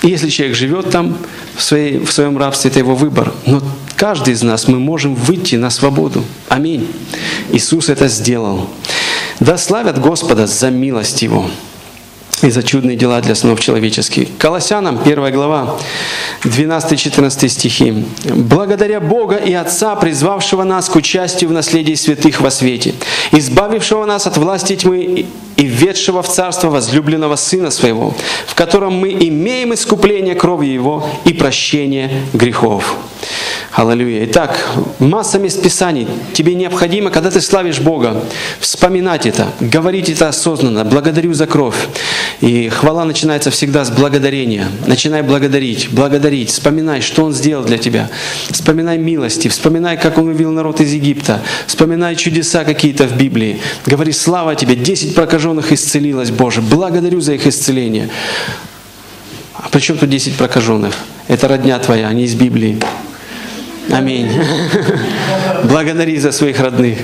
И 0.03 0.09
если 0.09 0.31
человек 0.31 0.57
живет 0.57 0.91
там 0.91 1.17
в, 1.55 1.63
своей, 1.63 2.01
в 2.01 2.11
своем 2.11 2.37
рабстве, 2.39 2.71
это 2.71 2.81
его 2.81 2.97
выбор. 2.97 3.33
Но 3.47 3.63
каждый 3.95 4.35
из 4.35 4.43
нас, 4.43 4.67
мы 4.67 4.81
можем 4.81 5.15
выйти 5.15 5.55
на 5.55 5.71
свободу. 5.71 6.25
Аминь. 6.49 6.89
Иисус 7.53 7.89
это 7.89 8.09
сделал. 8.09 8.69
Да 9.39 9.57
славят 9.59 10.01
Господа 10.01 10.49
за 10.49 10.71
милость 10.71 11.23
Его 11.23 11.49
и 12.43 12.51
за 12.51 12.63
чудные 12.63 12.97
дела 12.97 13.21
для 13.21 13.35
сынов 13.35 13.61
человеческих. 13.61 14.29
Колоссянам, 14.39 15.01
1 15.05 15.33
глава, 15.33 15.79
12-14 16.45 17.49
стихи. 17.49 18.05
«Благодаря 18.25 19.01
Бога 19.01 19.37
и 19.37 19.53
Отца, 19.53 19.97
призвавшего 19.97 20.65
нас 20.65 20.89
к 20.89 20.97
участию 20.97 21.51
в 21.51 21.53
наследии 21.53 21.95
святых 21.95 22.41
во 22.41 22.51
свете, 22.51 22.95
избавившего 23.33 24.05
нас 24.05 24.27
от 24.27 24.37
власти 24.37 24.77
тьмы 24.77 25.27
и 25.57 25.67
введшего 25.67 26.23
в 26.23 26.29
царство 26.29 26.69
возлюбленного 26.71 27.37
Сына 27.37 27.71
Своего, 27.71 28.15
в 28.47 28.55
котором 28.55 28.95
мы 28.95 29.11
имеем 29.11 29.75
искупление 29.75 30.35
крови 30.35 30.67
Его 30.67 31.05
и 31.25 31.33
прощение 31.33 32.23
грехов». 32.33 32.97
Аллилуйя. 33.73 34.25
Итак, 34.25 34.59
масса 34.99 35.39
мест 35.39 35.63
Писаний. 35.63 36.09
Тебе 36.33 36.55
необходимо, 36.55 37.11
когда 37.11 37.31
ты 37.31 37.41
славишь 37.41 37.81
Бога, 37.81 38.25
вспоминать 38.61 39.27
это, 39.27 39.49
говорить 39.61 40.09
это 40.09 40.29
осознанно. 40.29 40.85
Благодарю 40.85 41.35
за 41.35 41.47
кровь. 41.47 41.77
И 42.41 42.71
хвала 42.71 43.05
начинается 43.05 43.51
всегда 43.51 43.85
с 43.85 43.91
благодарения. 43.91 44.69
Начинай 44.87 45.23
благодарить, 45.23 45.89
благодарить. 45.91 46.51
Вспоминай, 46.51 47.03
что 47.03 47.25
Он 47.25 47.33
сделал 47.35 47.63
для 47.63 47.77
тебя. 47.79 48.09
Вспоминай 48.51 48.97
милости, 48.97 49.49
вспоминай, 49.49 49.99
как 49.99 50.17
Он 50.19 50.25
вывел 50.25 50.51
народ 50.51 50.81
из 50.81 50.93
Египта. 50.93 51.43
Вспоминай 51.67 52.17
чудеса 52.17 52.65
какие-то 52.65 53.07
в 53.07 53.17
Библии. 53.17 53.61
Говори, 53.87 54.13
слава 54.13 54.55
тебе, 54.57 54.77
10 54.77 55.15
прокаженных 55.15 55.73
исцелилось, 55.73 56.31
Боже. 56.31 56.63
Благодарю 56.63 57.21
за 57.21 57.35
их 57.35 57.47
исцеление. 57.47 58.09
А 59.55 59.69
при 59.69 59.81
чем 59.81 59.99
тут 59.99 60.09
10 60.09 60.37
прокаженных? 60.37 60.95
Это 61.29 61.49
родня 61.49 61.79
твоя, 61.79 62.09
они 62.09 62.25
из 62.25 62.35
Библии. 62.35 62.79
Аминь. 63.91 64.29
Благодари 65.65 66.19
за 66.19 66.33
своих 66.33 66.61
родных. 66.61 66.99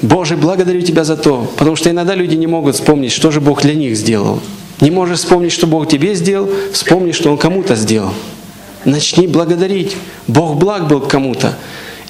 Боже, 0.00 0.36
благодарю 0.36 0.80
Тебя 0.82 1.04
за 1.04 1.16
то, 1.16 1.50
потому 1.56 1.76
что 1.76 1.90
иногда 1.90 2.14
люди 2.14 2.36
не 2.36 2.46
могут 2.46 2.76
вспомнить, 2.76 3.12
что 3.12 3.30
же 3.30 3.40
Бог 3.40 3.62
для 3.62 3.74
них 3.74 3.96
сделал. 3.96 4.40
Не 4.80 4.90
можешь 4.90 5.18
вспомнить, 5.18 5.52
что 5.52 5.66
Бог 5.66 5.88
тебе 5.88 6.14
сделал, 6.14 6.48
вспомни, 6.72 7.12
что 7.12 7.30
Он 7.30 7.38
кому-то 7.38 7.74
сделал. 7.74 8.12
Начни 8.84 9.26
благодарить. 9.26 9.96
Бог 10.28 10.56
благ 10.56 10.86
был 10.86 11.00
кому-то. 11.00 11.58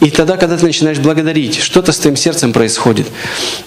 И 0.00 0.10
тогда, 0.10 0.36
когда 0.36 0.56
ты 0.56 0.64
начинаешь 0.64 0.98
благодарить, 0.98 1.56
что-то 1.56 1.90
с 1.90 1.98
твоим 1.98 2.16
сердцем 2.16 2.52
происходит. 2.52 3.08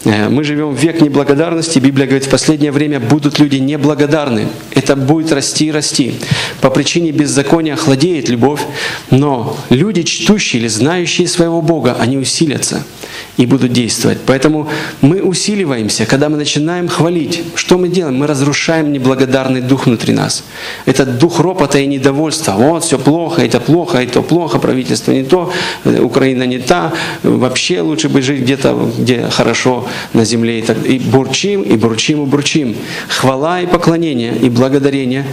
Э, 0.06 0.30
мы 0.30 0.44
живем 0.44 0.72
в 0.74 0.80
век 0.80 1.02
неблагодарности. 1.02 1.80
Библия 1.80 2.08
говорит, 2.08 2.26
в 2.26 2.30
последнее 2.30 2.72
время 2.72 3.00
будут 3.00 3.40
люди 3.40 3.58
неблагодарны. 3.58 4.48
Это 4.72 4.96
будет 4.96 5.32
расти 5.34 5.66
и 5.66 5.72
расти. 5.72 6.16
По 6.62 6.70
причине 6.70 7.12
беззакония 7.12 7.74
охладеет 7.74 8.30
любовь, 8.30 8.62
но 9.10 9.58
люди, 9.70 10.04
чтущие 10.04 10.62
или 10.62 10.70
знающие 10.70 11.28
своего 11.28 11.62
Бога, 11.62 11.98
они 12.00 12.18
усилятся 12.18 12.84
и 13.38 13.46
будут 13.46 13.74
действовать. 13.74 14.20
Поэтому 14.26 14.70
мы 15.02 15.22
усиливаемся, 15.22 16.06
когда 16.06 16.30
мы 16.30 16.38
начинаем 16.38 16.88
хвалить. 16.88 17.44
Что 17.56 17.78
мы 17.78 17.90
делаем? 17.90 18.16
Мы 18.16 18.28
разрушаем 18.28 18.94
неблагодарный 18.94 19.62
дух 19.62 19.86
внутри 19.86 20.14
нас. 20.14 20.44
Это 20.86 21.06
дух 21.06 21.40
ропота 21.40 21.80
и 21.80 21.88
недовольства. 21.88 22.54
Вот, 22.54 22.84
все 22.84 22.98
плохо, 22.98 23.42
это 23.42 23.60
плохо, 23.60 23.98
это 23.98 24.22
плохо, 24.22 24.60
правительство 24.60 25.12
не 25.12 25.24
то, 25.24 25.52
Украина 25.84 26.21
не 26.22 26.60
та, 26.60 26.94
вообще 27.24 27.82
лучше 27.82 28.10
бы 28.10 28.22
жить 28.22 28.42
где-то, 28.42 28.92
где 28.98 29.30
хорошо 29.30 29.88
на 30.14 30.26
земле. 30.26 30.60
И, 30.60 30.62
так, 30.62 30.78
и 30.86 31.00
бурчим, 31.00 31.62
и 31.62 31.76
бурчим, 31.78 32.24
и 32.24 32.26
бурчим. 32.26 32.76
Хвала 33.10 33.62
и 33.62 33.66
поклонение, 33.66 34.36
и 34.36 34.50
благодарение, 34.50 35.26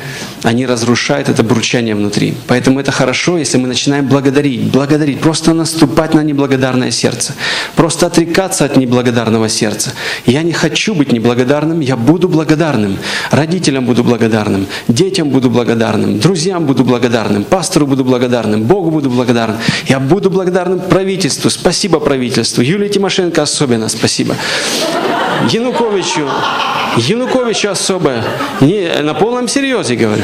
они 0.43 0.67
разрушают 0.67 1.29
это 1.29 1.43
бурчание 1.43 1.95
внутри. 1.95 2.35
Поэтому 2.47 2.81
это 2.81 2.93
хорошо, 2.93 3.39
если 3.39 3.59
мы 3.59 3.69
начинаем 3.69 4.07
благодарить, 4.07 4.63
благодарить, 4.71 5.21
просто 5.21 5.55
наступать 5.55 6.15
на 6.15 6.23
неблагодарное 6.23 6.91
сердце. 6.91 7.35
Просто 7.77 8.07
отрекаться 8.07 8.65
от 8.65 8.77
неблагодарного 8.77 9.49
сердца. 9.49 9.93
Я 10.27 10.43
не 10.43 10.53
хочу 10.53 10.95
быть 10.95 11.13
неблагодарным, 11.13 11.81
я 11.81 11.97
буду 11.97 12.29
благодарным. 12.29 12.99
Родителям 13.31 13.87
буду 13.87 14.05
благодарным, 14.05 14.67
детям 14.89 15.31
буду 15.31 15.51
благодарным, 15.51 16.19
друзьям 16.19 16.67
буду 16.67 16.85
благодарным, 16.85 17.45
пастору 17.45 17.87
буду 17.87 18.05
благодарным, 18.05 18.63
Богу 18.65 18.91
буду 18.91 19.11
благодарным. 19.11 19.59
Я 19.87 20.01
буду 20.01 20.31
благодарным 20.31 20.78
правительству. 20.79 21.51
Спасибо 21.51 22.01
правительству. 22.01 22.63
Юлия 22.63 22.89
Тимошенко 22.89 23.43
особенно 23.43 23.89
спасибо. 23.89 24.37
Януковичу, 25.51 26.29
Януковичу 26.97 27.71
особое. 27.71 28.25
Не, 28.61 29.03
на 29.03 29.15
полном 29.15 29.49
серьезе 29.49 29.95
говорю. 29.95 30.23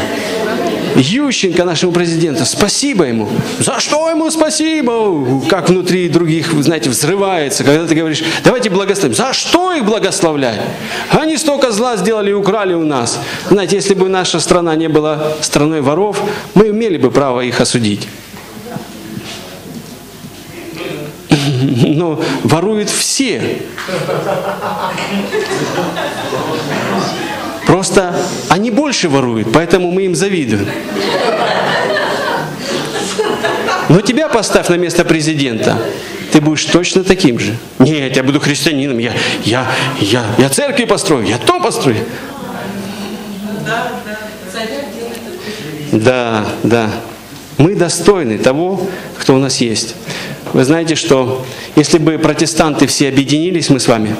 Ющенко 0.97 1.65
нашему 1.65 1.93
президенту, 1.93 2.45
спасибо 2.45 3.05
ему. 3.05 3.29
За 3.59 3.81
что 3.81 4.09
ему 4.11 4.31
спасибо? 4.31 5.43
Как 5.49 5.69
внутри 5.69 6.09
других, 6.09 6.53
знаете, 6.63 6.91
взрывается, 6.91 7.65
когда 7.65 7.87
ты 7.87 7.95
говоришь, 7.95 8.23
давайте 8.45 8.71
благословим. 8.71 9.15
За 9.15 9.33
что 9.33 9.73
их 9.73 9.85
благословлять? 9.85 10.61
Они 11.11 11.37
столько 11.37 11.73
зла 11.73 11.97
сделали 11.97 12.31
и 12.31 12.35
украли 12.35 12.75
у 12.75 12.85
нас. 12.85 13.19
Знаете, 13.51 13.77
если 13.77 13.95
бы 13.95 14.09
наша 14.09 14.39
страна 14.39 14.77
не 14.77 14.89
была 14.89 15.33
страной 15.41 15.81
воров, 15.81 16.21
мы 16.55 16.69
имели 16.69 16.97
бы 16.97 17.11
право 17.11 17.41
их 17.41 17.61
осудить. 17.61 18.07
Но 21.97 22.23
воруют 22.43 22.91
все. 22.91 23.59
Просто 27.67 28.15
они 28.49 28.71
больше 28.71 29.09
воруют, 29.09 29.49
поэтому 29.53 29.91
мы 29.91 30.03
им 30.03 30.15
завидуем. 30.15 30.69
Но 33.89 34.01
тебя 34.01 34.29
поставь 34.29 34.69
на 34.69 34.75
место 34.75 35.05
президента, 35.05 35.77
ты 36.33 36.41
будешь 36.41 36.65
точно 36.65 37.05
таким 37.05 37.39
же. 37.39 37.57
Нет, 37.79 38.17
я 38.17 38.23
буду 38.23 38.41
христианином, 38.41 38.99
я, 38.99 39.13
я, 39.45 39.67
я, 40.01 40.25
я 40.39 40.49
церкви 40.49 40.85
построю, 40.85 41.27
я 41.27 41.39
то 41.39 41.61
построю. 41.61 41.99
Да, 45.93 46.45
да. 46.63 46.91
Мы 47.59 47.75
достойны 47.75 48.39
того, 48.39 48.87
кто 49.19 49.35
у 49.35 49.39
нас 49.39 49.61
есть. 49.61 49.95
Вы 50.53 50.65
знаете, 50.65 50.95
что 50.95 51.45
если 51.77 51.99
бы 51.99 52.19
протестанты 52.19 52.87
все 52.87 53.09
объединились, 53.09 53.71
мы 53.71 53.81
с 53.81 53.89
вами, 53.89 54.17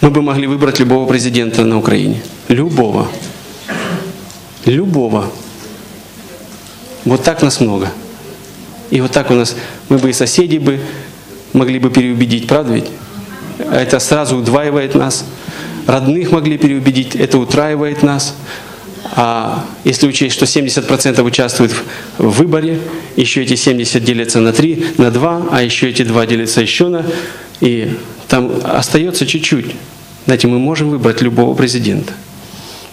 мы 0.00 0.10
бы 0.10 0.22
могли 0.22 0.46
выбрать 0.46 0.80
любого 0.80 1.06
президента 1.06 1.64
на 1.64 1.78
Украине. 1.78 2.22
Любого. 2.48 3.08
Любого. 4.64 5.30
Вот 7.04 7.22
так 7.22 7.42
нас 7.42 7.60
много. 7.60 7.90
И 8.90 9.00
вот 9.00 9.12
так 9.12 9.30
у 9.30 9.34
нас, 9.34 9.56
мы 9.88 9.98
бы 9.98 10.10
и 10.10 10.12
соседей 10.12 10.58
бы 10.58 10.80
могли 11.52 11.78
бы 11.78 11.90
переубедить, 11.90 12.46
правда 12.46 12.74
ведь? 12.74 12.86
Это 13.58 13.98
сразу 13.98 14.36
удваивает 14.36 14.94
нас. 14.94 15.24
Родных 15.86 16.30
могли 16.32 16.58
переубедить, 16.58 17.14
это 17.14 17.38
утраивает 17.38 18.02
нас. 18.02 18.34
А 19.12 19.64
если 19.84 20.06
учесть, 20.06 20.34
что 20.34 20.46
70% 20.46 21.22
участвуют 21.22 21.72
в 22.18 22.30
выборе, 22.38 22.80
еще 23.16 23.42
эти 23.42 23.54
70 23.54 24.02
делятся 24.02 24.40
на 24.40 24.52
3, 24.52 24.86
на 24.96 25.10
2, 25.10 25.48
а 25.50 25.62
еще 25.62 25.90
эти 25.90 26.02
2 26.02 26.26
делятся 26.26 26.60
еще 26.60 26.88
на... 26.88 27.04
И 27.60 27.90
там 28.28 28.50
остается 28.64 29.26
чуть-чуть. 29.26 29.66
Знаете, 30.24 30.48
мы 30.48 30.58
можем 30.58 30.90
выбрать 30.90 31.20
любого 31.22 31.54
президента. 31.54 32.12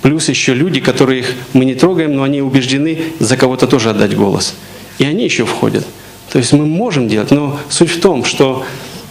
Плюс 0.02 0.30
еще 0.30 0.54
люди, 0.54 0.82
которых 0.82 1.28
мы 1.54 1.66
не 1.66 1.76
трогаем, 1.76 2.16
но 2.16 2.24
они 2.24 2.42
убеждены 2.42 3.00
за 3.20 3.38
кого-то 3.38 3.68
тоже 3.68 3.90
отдать 3.90 4.16
голос. 4.16 4.56
И 4.98 5.06
они 5.06 5.24
еще 5.24 5.46
входят. 5.46 5.86
То 6.32 6.40
есть 6.40 6.54
мы 6.54 6.66
можем 6.66 7.08
делать, 7.08 7.32
но 7.32 7.60
суть 7.70 7.92
в 7.92 8.02
том, 8.02 8.26
что 8.26 8.66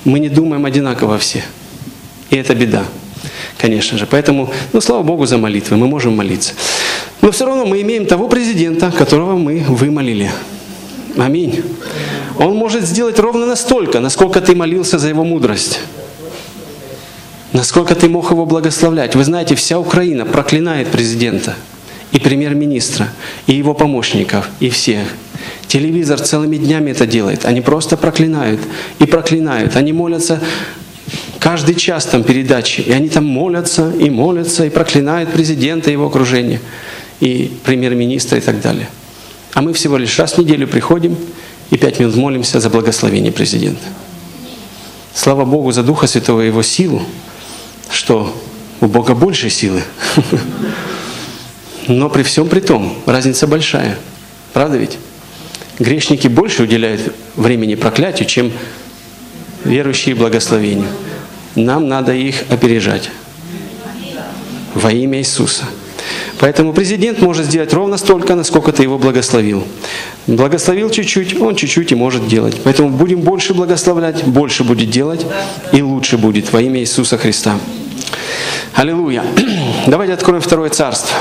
мы 0.05 0.19
не 0.19 0.29
думаем 0.29 0.65
одинаково 0.65 1.19
все. 1.19 1.45
И 2.31 2.37
это 2.37 2.55
беда, 2.55 2.85
конечно 3.61 3.99
же. 3.99 4.07
Поэтому, 4.07 4.51
ну, 4.73 4.81
слава 4.81 5.03
Богу 5.03 5.27
за 5.27 5.39
молитвы, 5.39 5.77
мы 5.77 5.87
можем 5.87 6.17
молиться. 6.17 6.55
Но 7.21 7.31
все 7.31 7.47
равно 7.47 7.67
мы 7.67 7.83
имеем 7.83 8.07
того 8.07 8.29
президента, 8.29 8.91
которого 8.91 9.37
мы 9.37 9.65
вымолили. 9.69 10.31
Аминь. 11.19 11.63
Он 12.39 12.55
может 12.55 12.85
сделать 12.85 13.19
ровно 13.19 13.47
настолько, 13.47 14.01
насколько 14.01 14.41
ты 14.41 14.55
молился 14.55 14.99
за 14.99 15.09
его 15.09 15.25
мудрость. 15.25 15.81
Насколько 17.53 17.95
ты 17.95 18.09
мог 18.09 18.31
его 18.31 18.47
благословлять? 18.47 19.15
Вы 19.17 19.25
знаете, 19.25 19.55
вся 19.57 19.79
Украина 19.79 20.25
проклинает 20.25 20.89
президента 20.89 21.55
и 22.13 22.21
премьер-министра, 22.21 23.09
и 23.47 23.55
его 23.55 23.75
помощников, 23.75 24.49
и 24.61 24.71
всех. 24.71 25.07
Телевизор 25.67 26.21
целыми 26.21 26.57
днями 26.57 26.93
это 26.93 27.07
делает. 27.07 27.45
Они 27.45 27.61
просто 27.61 27.97
проклинают 27.97 28.61
и 28.99 29.07
проклинают. 29.07 29.77
Они 29.77 29.93
молятся 29.93 30.41
каждый 31.39 31.75
час 31.75 32.07
там 32.07 32.23
передачи. 32.23 32.81
И 32.81 32.93
они 32.93 33.09
там 33.09 33.25
молятся 33.25 33.91
и 33.91 34.11
молятся 34.11 34.65
и 34.65 34.71
проклинают 34.71 35.33
президента 35.33 35.91
и 35.91 35.93
его 35.93 36.07
окружение, 36.07 36.61
и 37.21 37.51
премьер-министра 37.65 38.39
и 38.39 38.41
так 38.41 38.61
далее. 38.61 38.89
А 39.55 39.63
мы 39.63 39.73
всего 39.73 39.97
лишь 39.97 40.19
раз 40.19 40.35
в 40.35 40.39
неделю 40.39 40.69
приходим 40.69 41.17
и 41.71 41.77
пять 41.77 42.01
минут 42.01 42.17
молимся 42.17 42.61
за 42.61 42.71
благословение 42.71 43.33
президента. 43.33 43.83
Слава 45.15 45.45
Богу 45.45 45.73
за 45.73 45.83
Духа 45.83 46.07
Святого 46.07 46.43
и 46.43 46.47
Его 46.47 46.63
силу, 46.63 47.03
что 47.91 48.35
у 48.81 48.87
Бога 48.87 49.15
больше 49.15 49.51
силы. 49.51 49.83
Но 51.89 52.09
при 52.09 52.23
всем 52.23 52.49
при 52.49 52.61
том, 52.61 52.97
разница 53.07 53.47
большая. 53.47 53.99
Правда 54.53 54.77
ведь? 54.77 54.99
Грешники 55.79 56.29
больше 56.29 56.63
уделяют 56.63 57.15
времени 57.37 57.75
проклятию, 57.75 58.29
чем 58.29 58.53
верующие 59.65 60.15
благословению. 60.15 60.89
Нам 61.55 61.89
надо 61.89 62.13
их 62.13 62.45
опережать. 62.51 63.11
Во 64.75 64.93
имя 64.93 65.19
Иисуса. 65.19 65.65
Поэтому 66.39 66.73
президент 66.73 67.21
может 67.21 67.47
сделать 67.47 67.73
ровно 67.75 67.99
столько, 67.99 68.35
насколько 68.35 68.73
ты 68.73 68.83
его 68.83 68.99
благословил. 68.99 69.65
Благословил 70.27 70.89
чуть-чуть, 70.89 71.39
он 71.39 71.55
чуть-чуть 71.55 71.93
и 71.93 71.95
может 71.95 72.27
делать. 72.29 72.57
Поэтому 72.65 72.89
будем 72.89 73.21
больше 73.21 73.53
благословлять, 73.53 74.25
больше 74.25 74.65
будет 74.65 74.91
делать 74.91 75.27
и 75.73 75.83
лучше 75.83 76.17
будет 76.17 76.51
во 76.53 76.63
имя 76.63 76.81
Иисуса 76.81 77.19
Христа. 77.19 77.59
Аллилуйя. 78.75 79.25
Давайте 79.87 80.15
откроем 80.15 80.41
второе 80.41 80.71
царство. 80.71 81.17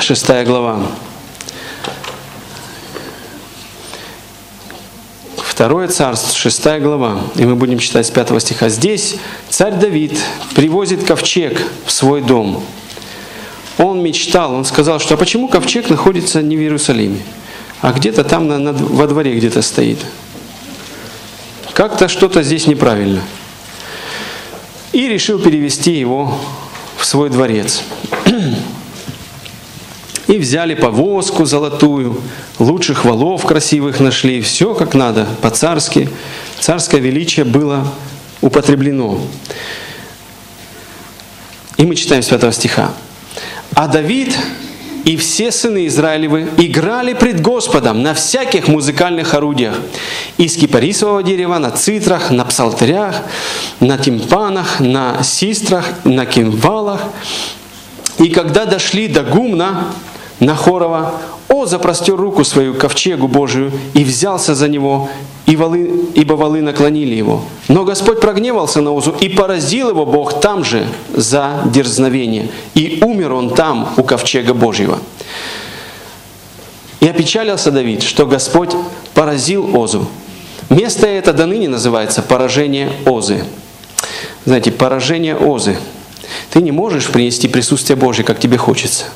Шестая 0.00 0.44
глава. 0.44 0.82
Второе 5.60 5.88
царство, 5.88 6.34
шестая 6.34 6.80
глава. 6.80 7.20
И 7.36 7.44
мы 7.44 7.54
будем 7.54 7.78
читать 7.78 8.06
с 8.06 8.10
пятого 8.10 8.40
стиха. 8.40 8.70
Здесь 8.70 9.16
царь 9.50 9.74
Давид 9.74 10.18
привозит 10.54 11.04
ковчег 11.04 11.60
в 11.84 11.92
свой 11.92 12.22
дом. 12.22 12.64
Он 13.76 14.02
мечтал, 14.02 14.54
он 14.54 14.64
сказал, 14.64 15.00
что 15.00 15.12
а 15.12 15.16
почему 15.18 15.48
ковчег 15.48 15.90
находится 15.90 16.40
не 16.40 16.56
в 16.56 16.60
Иерусалиме, 16.60 17.20
а 17.82 17.92
где-то 17.92 18.24
там 18.24 18.48
на, 18.48 18.58
на, 18.58 18.72
во 18.72 19.06
дворе 19.06 19.34
где-то 19.34 19.60
стоит. 19.60 19.98
Как-то 21.74 22.08
что-то 22.08 22.42
здесь 22.42 22.66
неправильно 22.66 23.20
и 24.92 25.08
решил 25.08 25.38
перевести 25.38 25.92
его 25.92 26.40
в 26.96 27.04
свой 27.04 27.28
дворец. 27.28 27.82
И 30.30 30.38
взяли 30.38 30.74
повозку 30.74 31.44
золотую, 31.44 32.20
лучших 32.60 33.04
валов 33.04 33.44
красивых 33.44 33.98
нашли, 33.98 34.40
все 34.40 34.74
как 34.74 34.94
надо, 34.94 35.26
по-царски. 35.42 36.08
Царское 36.60 37.00
величие 37.00 37.44
было 37.44 37.84
употреблено. 38.40 39.20
И 41.78 41.84
мы 41.84 41.96
читаем 41.96 42.22
с 42.22 42.28
5 42.28 42.54
стиха. 42.54 42.92
А 43.74 43.88
Давид 43.88 44.38
и 45.04 45.16
все 45.16 45.50
сыны 45.50 45.88
Израилевы 45.88 46.48
играли 46.58 47.14
пред 47.14 47.40
Господом 47.40 48.04
на 48.04 48.14
всяких 48.14 48.68
музыкальных 48.68 49.34
орудиях. 49.34 49.74
Из 50.38 50.54
кипарисового 50.54 51.24
дерева, 51.24 51.58
на 51.58 51.72
цитрах, 51.72 52.30
на 52.30 52.44
псалтырях, 52.44 53.16
на 53.80 53.98
тимпанах, 53.98 54.78
на 54.78 55.24
систрах, 55.24 55.86
на 56.04 56.24
кимвалах. 56.24 57.00
И 58.18 58.28
когда 58.28 58.64
дошли 58.64 59.08
до 59.08 59.24
гумна, 59.24 59.86
на 60.40 60.56
Хорова, 60.56 61.14
О 61.48 61.66
запростер 61.66 62.16
руку 62.16 62.44
свою 62.44 62.74
ковчегу 62.74 63.28
Божию 63.28 63.70
и 63.92 64.04
взялся 64.04 64.54
за 64.54 64.68
него, 64.68 65.10
и 65.46 65.56
валы, 65.56 65.90
ибо 66.14 66.34
валы 66.34 66.62
наклонили 66.62 67.14
его. 67.14 67.42
Но 67.68 67.84
Господь 67.84 68.20
прогневался 68.20 68.80
на 68.80 68.92
Озу, 68.92 69.14
и 69.20 69.28
поразил 69.28 69.90
его 69.90 70.06
Бог 70.06 70.40
там 70.40 70.64
же 70.64 70.86
за 71.14 71.62
дерзновение. 71.66 72.48
И 72.74 73.00
умер 73.02 73.32
он 73.32 73.54
там, 73.54 73.92
у 73.96 74.02
ковчега 74.02 74.54
Божьего. 74.54 74.98
И 77.00 77.08
опечалился 77.08 77.70
Давид, 77.70 78.02
что 78.02 78.26
Господь 78.26 78.74
поразил 79.14 79.76
Озу. 79.76 80.06
Место 80.68 81.06
это 81.06 81.32
до 81.32 81.46
ныне 81.46 81.68
называется 81.68 82.22
поражение 82.22 82.92
Озы. 83.06 83.44
Знаете, 84.44 84.70
поражение 84.70 85.36
Озы. 85.36 85.76
Ты 86.50 86.62
не 86.62 86.70
можешь 86.70 87.08
принести 87.08 87.48
присутствие 87.48 87.96
Божье, 87.96 88.24
как 88.24 88.38
тебе 88.38 88.56
хочется– 88.56 89.06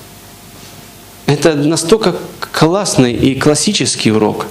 это 1.27 1.55
настолько 1.55 2.15
классный 2.53 3.13
и 3.13 3.35
классический 3.35 4.13
урок. 4.13 4.47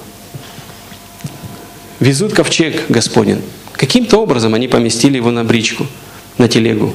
Везут 2.00 2.34
ковчег 2.34 2.90
Господень. 2.90 3.42
Каким-то 3.74 4.18
образом 4.18 4.54
они 4.54 4.68
поместили 4.68 5.18
его 5.18 5.32
на 5.32 5.44
бричку, 5.44 5.86
на 6.38 6.48
телегу. 6.48 6.94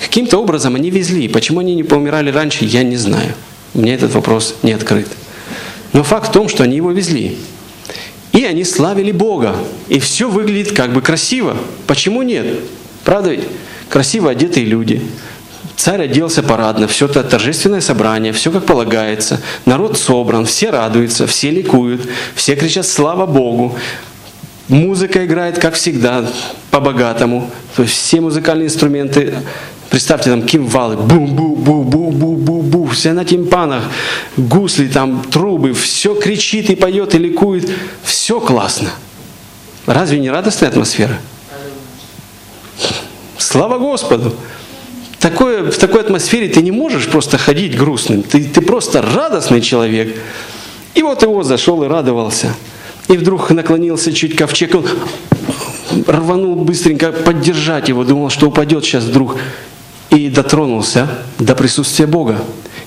Каким-то 0.00 0.38
образом 0.38 0.74
они 0.76 0.90
везли. 0.90 1.28
Почему 1.28 1.60
они 1.60 1.74
не 1.74 1.82
поумирали 1.82 2.30
раньше, 2.30 2.64
я 2.64 2.82
не 2.82 2.96
знаю. 2.96 3.34
Мне 3.74 3.94
этот 3.94 4.14
вопрос 4.14 4.54
не 4.62 4.72
открыт. 4.72 5.08
Но 5.92 6.02
факт 6.02 6.28
в 6.28 6.32
том, 6.32 6.48
что 6.48 6.62
они 6.62 6.76
его 6.76 6.92
везли. 6.92 7.36
И 8.32 8.44
они 8.44 8.64
славили 8.64 9.10
Бога. 9.10 9.56
И 9.88 9.98
все 9.98 10.28
выглядит 10.28 10.72
как 10.72 10.92
бы 10.92 11.02
красиво. 11.02 11.56
Почему 11.86 12.22
нет? 12.22 12.46
Правда 13.04 13.30
ведь? 13.30 13.44
Красиво 13.88 14.30
одетые 14.30 14.66
люди. 14.66 15.02
Царь 15.78 16.02
оделся 16.02 16.42
парадно, 16.42 16.88
все 16.88 17.06
это 17.06 17.22
торжественное 17.22 17.80
собрание, 17.80 18.32
все 18.32 18.50
как 18.50 18.66
полагается. 18.66 19.40
Народ 19.64 19.96
собран, 19.96 20.44
все 20.44 20.70
радуются, 20.70 21.28
все 21.28 21.52
ликуют, 21.52 22.08
все 22.34 22.56
кричат 22.56 22.84
«Слава 22.84 23.26
Богу!». 23.26 23.78
Музыка 24.66 25.24
играет, 25.24 25.60
как 25.60 25.74
всегда, 25.74 26.28
по-богатому. 26.72 27.48
То 27.76 27.84
есть 27.84 27.94
все 27.94 28.20
музыкальные 28.20 28.66
инструменты, 28.66 29.36
представьте, 29.88 30.30
там 30.30 30.42
кимвалы, 30.42 30.96
бу-бу-бу-бу-бу-бу-бу, 30.96 32.88
все 32.88 33.12
на 33.12 33.24
тимпанах, 33.24 33.84
гусли, 34.36 34.88
там 34.88 35.22
трубы, 35.30 35.74
все 35.74 36.16
кричит 36.16 36.70
и 36.70 36.74
поет 36.74 37.14
и 37.14 37.18
ликует, 37.18 37.70
все 38.02 38.40
классно. 38.40 38.90
Разве 39.86 40.18
не 40.18 40.28
радостная 40.28 40.70
атмосфера? 40.70 41.20
Слава 43.38 43.78
Господу! 43.78 44.34
Такое, 45.20 45.70
в 45.70 45.76
такой 45.76 46.00
атмосфере 46.00 46.48
ты 46.48 46.62
не 46.62 46.70
можешь 46.70 47.08
просто 47.08 47.38
ходить 47.38 47.76
грустным. 47.76 48.22
Ты, 48.22 48.44
ты 48.44 48.60
просто 48.60 49.02
радостный 49.02 49.60
человек. 49.60 50.16
И 50.94 51.02
вот 51.02 51.22
его 51.22 51.42
зашел 51.42 51.82
и 51.82 51.88
радовался. 51.88 52.54
И 53.08 53.16
вдруг 53.16 53.50
наклонился 53.50 54.12
чуть 54.12 54.36
ковчег, 54.36 54.74
он 54.74 54.86
рванул 56.06 56.54
быстренько 56.56 57.10
поддержать 57.10 57.88
его, 57.88 58.04
думал, 58.04 58.30
что 58.30 58.48
упадет 58.48 58.84
сейчас 58.84 59.04
вдруг. 59.04 59.36
И 60.10 60.28
дотронулся 60.28 61.08
до 61.38 61.54
присутствия 61.54 62.06
Бога. 62.06 62.38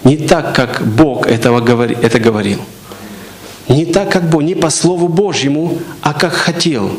Не 0.04 0.18
так, 0.18 0.56
как 0.56 0.82
Бог 0.86 1.28
этого 1.28 1.60
говори, 1.60 1.98
это 2.02 2.20
говорил. 2.20 2.60
Не 3.68 3.86
так, 3.86 4.12
как 4.12 4.30
Бог, 4.30 4.42
не 4.42 4.56
по 4.56 4.70
Слову 4.70 5.08
Божьему, 5.08 5.80
а 6.02 6.14
как 6.14 6.34
хотел. 6.34 6.92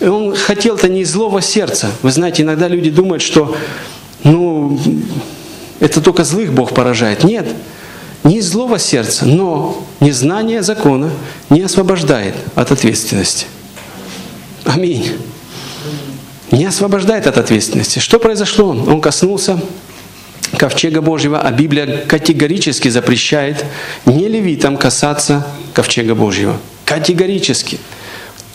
И 0.00 0.06
он 0.06 0.34
хотел-то 0.34 0.88
не 0.88 1.02
из 1.02 1.10
злого 1.10 1.40
сердца. 1.42 1.90
Вы 2.02 2.10
знаете, 2.10 2.42
иногда 2.42 2.68
люди 2.68 2.90
думают, 2.90 3.22
что 3.22 3.56
ну, 4.24 4.78
это 5.80 6.00
только 6.00 6.24
злых 6.24 6.52
Бог 6.52 6.74
поражает. 6.74 7.24
Нет, 7.24 7.46
не 8.24 8.38
из 8.38 8.50
злого 8.50 8.78
сердца, 8.78 9.24
но 9.26 9.84
незнание 10.00 10.62
закона 10.62 11.10
не 11.50 11.62
освобождает 11.62 12.34
от 12.54 12.72
ответственности. 12.72 13.46
Аминь. 14.64 15.12
Не 16.50 16.66
освобождает 16.66 17.26
от 17.26 17.38
ответственности. 17.38 17.98
Что 17.98 18.18
произошло? 18.18 18.70
Он 18.70 19.00
коснулся 19.00 19.60
ковчега 20.56 21.00
Божьего, 21.00 21.40
а 21.40 21.50
Библия 21.52 22.04
категорически 22.06 22.88
запрещает 22.88 23.64
не 24.06 24.28
левитам 24.28 24.76
касаться 24.76 25.46
ковчега 25.74 26.14
Божьего. 26.14 26.58
Категорически. 26.84 27.78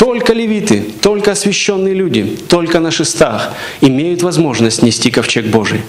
Только 0.04 0.34
левиты, 0.34 0.84
только 1.02 1.32
освященные 1.32 1.94
люди, 1.94 2.38
только 2.50 2.82
на 2.82 2.92
шестах 2.92 3.54
имеют 3.80 4.22
возможность 4.22 4.84
нести 4.84 5.10
ковчег 5.10 5.46
Божий. 5.46 5.80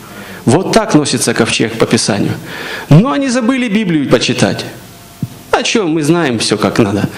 Вот 0.44 0.70
так 0.70 0.94
носится 0.94 1.34
ковчег 1.34 1.76
по 1.78 1.86
Писанию. 1.86 2.34
Но 2.90 3.10
они 3.10 3.28
забыли 3.28 3.66
Библию 3.66 4.08
почитать. 4.08 4.66
А 5.50 5.64
что, 5.64 5.88
мы 5.88 6.04
знаем 6.04 6.38
все 6.38 6.56
как 6.56 6.78
надо. 6.78 7.08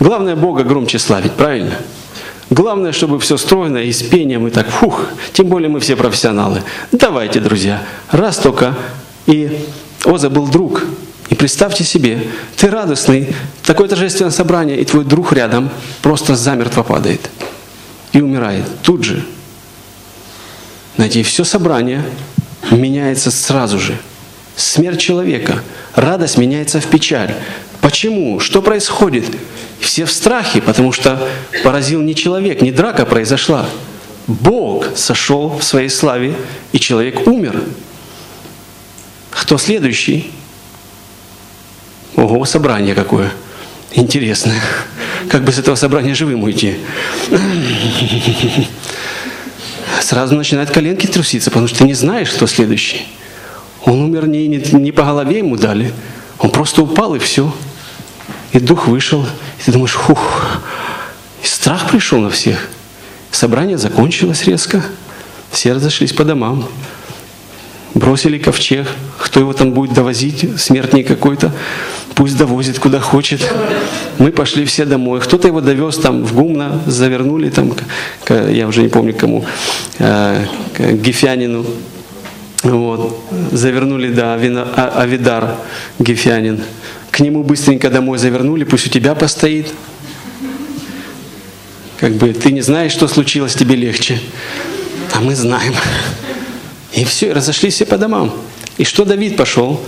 Главное 0.00 0.34
Бога 0.34 0.64
громче 0.64 0.98
славить, 0.98 1.34
правильно? 1.34 1.76
Главное, 2.50 2.90
чтобы 2.90 3.20
все 3.20 3.36
стройно 3.36 3.78
и 3.78 3.92
с 3.92 4.02
пением, 4.02 4.48
и 4.48 4.50
так, 4.50 4.66
фух, 4.66 5.06
тем 5.32 5.46
более 5.46 5.68
мы 5.68 5.78
все 5.78 5.94
профессионалы. 5.94 6.64
Давайте, 6.90 7.38
друзья, 7.38 7.80
раз 8.10 8.38
только. 8.38 8.74
И 9.26 9.56
Оза 10.04 10.28
был 10.28 10.48
друг, 10.48 10.82
и 11.30 11.34
представьте 11.36 11.84
себе, 11.84 12.20
ты 12.56 12.68
радостный, 12.68 13.34
такое 13.62 13.88
торжественное 13.88 14.32
собрание, 14.32 14.80
и 14.80 14.84
твой 14.84 15.04
друг 15.04 15.32
рядом 15.32 15.70
просто 16.02 16.34
замертво 16.34 16.82
падает 16.82 17.30
и 18.12 18.20
умирает 18.20 18.64
тут 18.82 19.04
же. 19.04 19.24
Знаете, 20.96 21.20
и 21.20 21.22
все 21.22 21.44
собрание 21.44 22.04
меняется 22.72 23.30
сразу 23.30 23.78
же. 23.78 23.96
Смерть 24.56 25.00
человека, 25.00 25.62
радость 25.94 26.36
меняется 26.36 26.80
в 26.80 26.86
печаль. 26.86 27.32
Почему? 27.80 28.40
Что 28.40 28.60
происходит? 28.60 29.24
Все 29.78 30.06
в 30.06 30.12
страхе, 30.12 30.60
потому 30.60 30.90
что 30.90 31.26
поразил 31.62 32.02
не 32.02 32.16
человек, 32.16 32.60
не 32.60 32.72
драка 32.72 33.06
произошла. 33.06 33.66
Бог 34.26 34.84
сошел 34.96 35.56
в 35.58 35.62
своей 35.62 35.88
славе, 35.88 36.34
и 36.72 36.80
человек 36.80 37.28
умер. 37.28 37.62
Кто 39.30 39.58
следующий? 39.58 40.32
Ого, 42.16 42.44
собрание 42.44 42.94
какое. 42.94 43.30
Интересное. 43.92 44.60
Как 45.28 45.42
бы 45.44 45.52
с 45.52 45.58
этого 45.58 45.74
собрания 45.74 46.14
живым 46.14 46.42
уйти? 46.42 46.76
Сразу 50.00 50.34
начинают 50.34 50.70
коленки 50.70 51.06
труситься, 51.06 51.50
потому 51.50 51.68
что 51.68 51.78
ты 51.78 51.84
не 51.84 51.94
знаешь, 51.94 52.30
кто 52.30 52.46
следующий. 52.46 53.06
Он 53.84 54.02
умер 54.02 54.26
не, 54.26 54.46
не, 54.48 54.58
не 54.72 54.92
по 54.92 55.04
голове 55.04 55.38
ему 55.38 55.56
дали. 55.56 55.92
Он 56.38 56.50
просто 56.50 56.82
упал 56.82 57.14
и 57.14 57.18
все. 57.18 57.52
И 58.52 58.60
дух 58.60 58.86
вышел. 58.86 59.24
И 59.60 59.64
ты 59.64 59.72
думаешь, 59.72 59.94
хух. 59.94 60.60
И 61.42 61.46
страх 61.46 61.90
пришел 61.90 62.18
на 62.20 62.30
всех. 62.30 62.68
Собрание 63.30 63.78
закончилось 63.78 64.44
резко. 64.44 64.84
Все 65.50 65.72
разошлись 65.72 66.12
по 66.12 66.24
домам. 66.24 66.66
Бросили 67.94 68.38
ковчег. 68.38 68.88
Кто 69.18 69.40
его 69.40 69.52
там 69.52 69.72
будет 69.72 69.92
довозить? 69.92 70.60
Смертник 70.60 71.06
какой-то. 71.06 71.52
Пусть 72.14 72.36
довозит 72.36 72.78
куда 72.78 73.00
хочет. 73.00 73.40
Мы 74.18 74.32
пошли 74.32 74.64
все 74.64 74.84
домой. 74.84 75.20
Кто-то 75.20 75.48
его 75.48 75.60
довез 75.60 75.96
там 75.96 76.24
в 76.24 76.34
Гумна, 76.34 76.80
завернули 76.86 77.50
там, 77.50 77.74
я 78.28 78.66
уже 78.66 78.82
не 78.82 78.88
помню 78.88 79.14
кому, 79.14 79.44
э, 79.98 80.44
к 80.76 80.92
Гефянину. 80.92 81.64
Вот. 82.62 83.18
Завернули, 83.52 84.12
да, 84.12 84.34
а, 84.34 84.92
Авидар 85.02 85.56
Гефянин. 85.98 86.60
К 87.10 87.20
нему 87.20 87.42
быстренько 87.42 87.90
домой 87.90 88.18
завернули, 88.18 88.64
пусть 88.64 88.86
у 88.86 88.90
тебя 88.90 89.14
постоит. 89.14 89.72
Как 91.98 92.12
бы 92.12 92.32
ты 92.32 92.52
не 92.52 92.60
знаешь, 92.60 92.92
что 92.92 93.08
случилось, 93.08 93.54
тебе 93.54 93.76
легче. 93.76 94.20
А 95.14 95.20
мы 95.20 95.34
знаем. 95.34 95.74
И 96.92 97.04
все, 97.04 97.32
разошлись 97.32 97.74
все 97.74 97.86
по 97.86 97.98
домам. 97.98 98.32
И 98.78 98.84
что 98.84 99.04
Давид 99.04 99.36
пошел? 99.36 99.80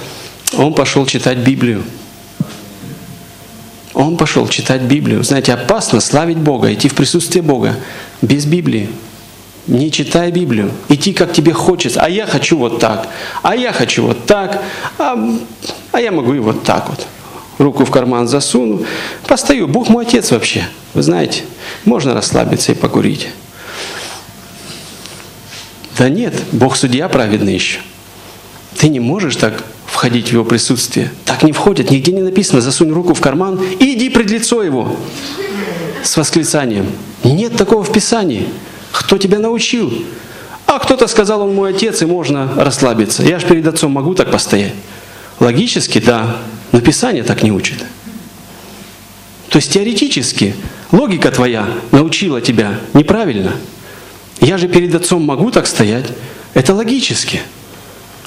Он 0.52 0.74
пошел 0.74 1.06
читать 1.06 1.38
Библию. 1.38 1.82
Он 3.94 4.16
пошел 4.16 4.48
читать 4.48 4.82
Библию. 4.82 5.22
Знаете, 5.22 5.52
опасно 5.52 6.00
славить 6.00 6.38
Бога, 6.38 6.72
идти 6.72 6.88
в 6.88 6.94
присутствие 6.94 7.42
Бога 7.42 7.76
без 8.22 8.46
Библии. 8.46 8.88
Не 9.66 9.92
читая 9.92 10.30
Библию, 10.30 10.72
идти 10.88 11.12
как 11.12 11.32
тебе 11.32 11.52
хочется. 11.52 12.00
А 12.02 12.08
я 12.08 12.26
хочу 12.26 12.58
вот 12.58 12.80
так, 12.80 13.08
а 13.42 13.54
я 13.54 13.72
хочу 13.72 14.04
вот 14.04 14.26
так, 14.26 14.60
а, 14.98 15.16
а 15.92 16.00
я 16.00 16.10
могу 16.10 16.34
и 16.34 16.40
вот 16.40 16.64
так 16.64 16.88
вот. 16.88 17.06
Руку 17.58 17.84
в 17.84 17.90
карман 17.90 18.26
засуну, 18.26 18.84
постою. 19.26 19.68
Бог 19.68 19.88
мой 19.88 20.04
отец 20.04 20.32
вообще. 20.32 20.64
Вы 20.94 21.02
знаете, 21.02 21.44
можно 21.84 22.12
расслабиться 22.12 22.72
и 22.72 22.74
покурить. 22.74 23.28
Да 25.96 26.08
нет, 26.08 26.34
Бог 26.50 26.76
судья 26.76 27.08
праведный 27.08 27.54
еще. 27.54 27.78
Ты 28.78 28.88
не 28.88 28.98
можешь 28.98 29.36
так 29.36 29.62
входить 29.92 30.30
в 30.30 30.32
его 30.32 30.44
присутствие. 30.44 31.12
Так 31.26 31.42
не 31.42 31.52
входят, 31.52 31.90
нигде 31.90 32.12
не 32.12 32.22
написано, 32.22 32.62
засунь 32.62 32.90
руку 32.90 33.12
в 33.12 33.20
карман 33.20 33.60
и 33.78 33.92
иди 33.92 34.08
пред 34.08 34.30
лицо 34.30 34.62
его 34.62 34.96
с 36.02 36.16
восклицанием. 36.16 36.86
Нет 37.22 37.56
такого 37.56 37.84
в 37.84 37.92
Писании. 37.92 38.48
Кто 38.90 39.18
тебя 39.18 39.38
научил? 39.38 39.92
А 40.66 40.78
кто-то 40.78 41.06
сказал, 41.06 41.42
он 41.42 41.54
мой 41.54 41.70
отец, 41.70 42.00
и 42.00 42.06
можно 42.06 42.50
расслабиться. 42.56 43.22
Я 43.22 43.38
же 43.38 43.46
перед 43.46 43.66
отцом 43.66 43.92
могу 43.92 44.14
так 44.14 44.30
постоять. 44.30 44.72
Логически, 45.38 45.98
да, 45.98 46.38
но 46.72 46.80
Писание 46.80 47.22
так 47.22 47.42
не 47.42 47.52
учит. 47.52 47.84
То 49.50 49.58
есть 49.58 49.72
теоретически 49.72 50.54
логика 50.90 51.30
твоя 51.30 51.68
научила 51.90 52.40
тебя 52.40 52.80
неправильно. 52.94 53.52
Я 54.40 54.56
же 54.56 54.68
перед 54.68 54.94
отцом 54.94 55.22
могу 55.22 55.50
так 55.50 55.66
стоять. 55.66 56.06
Это 56.54 56.74
логически. 56.74 57.42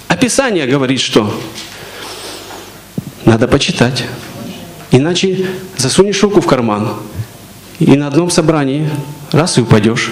Описание 0.07 0.67
говорит, 0.67 0.99
что 0.99 1.33
надо 3.25 3.47
почитать. 3.47 4.05
Иначе 4.91 5.47
засунешь 5.77 6.21
руку 6.23 6.41
в 6.41 6.47
карман, 6.47 6.93
и 7.79 7.95
на 7.95 8.07
одном 8.07 8.29
собрании 8.29 8.89
раз 9.31 9.57
и 9.57 9.61
упадешь. 9.61 10.11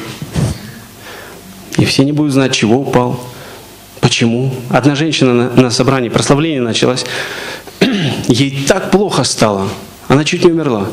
И 1.78 1.86
все 1.86 2.03
не 2.03 2.11
будут 2.11 2.34
знать, 2.34 2.53
чего 2.53 2.80
упал, 2.80 3.24
почему. 4.02 4.53
Одна 4.70 4.95
женщина 4.95 5.34
на, 5.34 5.49
на 5.49 5.72
собрании, 5.72 6.10
прославление 6.10 6.61
началось, 6.61 7.06
ей 8.28 8.65
так 8.68 8.91
плохо 8.91 9.24
стало, 9.24 9.70
она 10.07 10.26
чуть 10.26 10.44
не 10.44 10.52
умерла. 10.52 10.88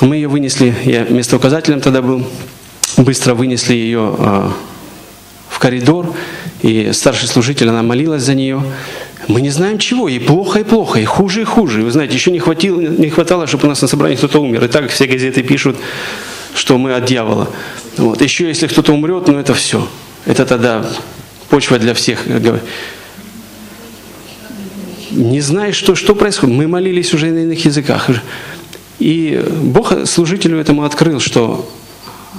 Мы 0.00 0.16
ее 0.16 0.28
вынесли, 0.28 0.74
я 0.84 1.04
местоуказателем 1.04 1.80
тогда 1.80 2.02
был, 2.02 2.24
быстро 2.96 3.34
вынесли 3.34 3.74
ее 3.74 4.14
э, 4.18 4.50
в 5.48 5.58
коридор, 5.58 6.14
и 6.62 6.92
старший 6.92 7.28
служитель, 7.28 7.68
она 7.68 7.82
молилась 7.82 8.22
за 8.22 8.34
нее. 8.34 8.62
Мы 9.28 9.40
не 9.40 9.50
знаем 9.50 9.78
чего, 9.78 10.08
и 10.08 10.18
плохо, 10.18 10.60
и 10.60 10.64
плохо, 10.64 10.98
и 11.00 11.04
хуже, 11.04 11.42
и 11.42 11.44
хуже. 11.44 11.82
вы 11.82 11.90
знаете, 11.90 12.14
еще 12.14 12.30
не 12.30 12.38
хватило, 12.38 12.80
не 12.80 13.10
хватало, 13.10 13.46
чтобы 13.46 13.66
у 13.66 13.68
нас 13.68 13.82
на 13.82 13.88
собрании 13.88 14.16
кто-то 14.16 14.40
умер. 14.40 14.64
И 14.64 14.68
так 14.68 14.90
все 14.90 15.06
газеты 15.06 15.42
пишут, 15.42 15.76
что 16.54 16.78
мы 16.78 16.94
от 16.94 17.04
дьявола. 17.04 17.48
Вот. 17.96 18.22
Еще 18.22 18.48
если 18.48 18.66
кто-то 18.66 18.92
умрет, 18.92 19.28
ну 19.28 19.38
это 19.38 19.54
все. 19.54 19.86
Это 20.24 20.46
тогда 20.46 20.84
почва 21.48 21.78
для 21.78 21.94
всех. 21.94 22.24
Не 25.10 25.40
знаешь, 25.40 25.76
что, 25.76 25.94
что 25.94 26.14
происходит. 26.14 26.54
Мы 26.54 26.66
молились 26.66 27.14
уже 27.14 27.30
на 27.30 27.38
иных 27.38 27.64
языках. 27.64 28.08
И 28.98 29.44
Бог 29.62 30.06
служителю 30.06 30.58
этому 30.58 30.84
открыл, 30.84 31.20
что 31.20 31.68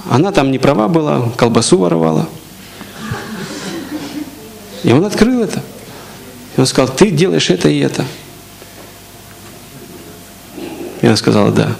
она 0.08 0.32
там 0.32 0.50
не 0.50 0.58
права 0.58 0.88
была, 0.88 1.30
колбасу 1.36 1.78
воровала. 1.78 2.28
И 4.84 4.92
он 4.92 5.04
открыл 5.04 5.42
это. 5.42 5.62
И 6.56 6.60
он 6.60 6.66
сказал, 6.66 6.94
ты 6.94 7.10
делаешь 7.10 7.50
это 7.50 7.68
и 7.68 7.78
это. 7.78 8.04
И 11.02 11.06
она 11.06 11.16
сказала, 11.16 11.50
да. 11.50 11.76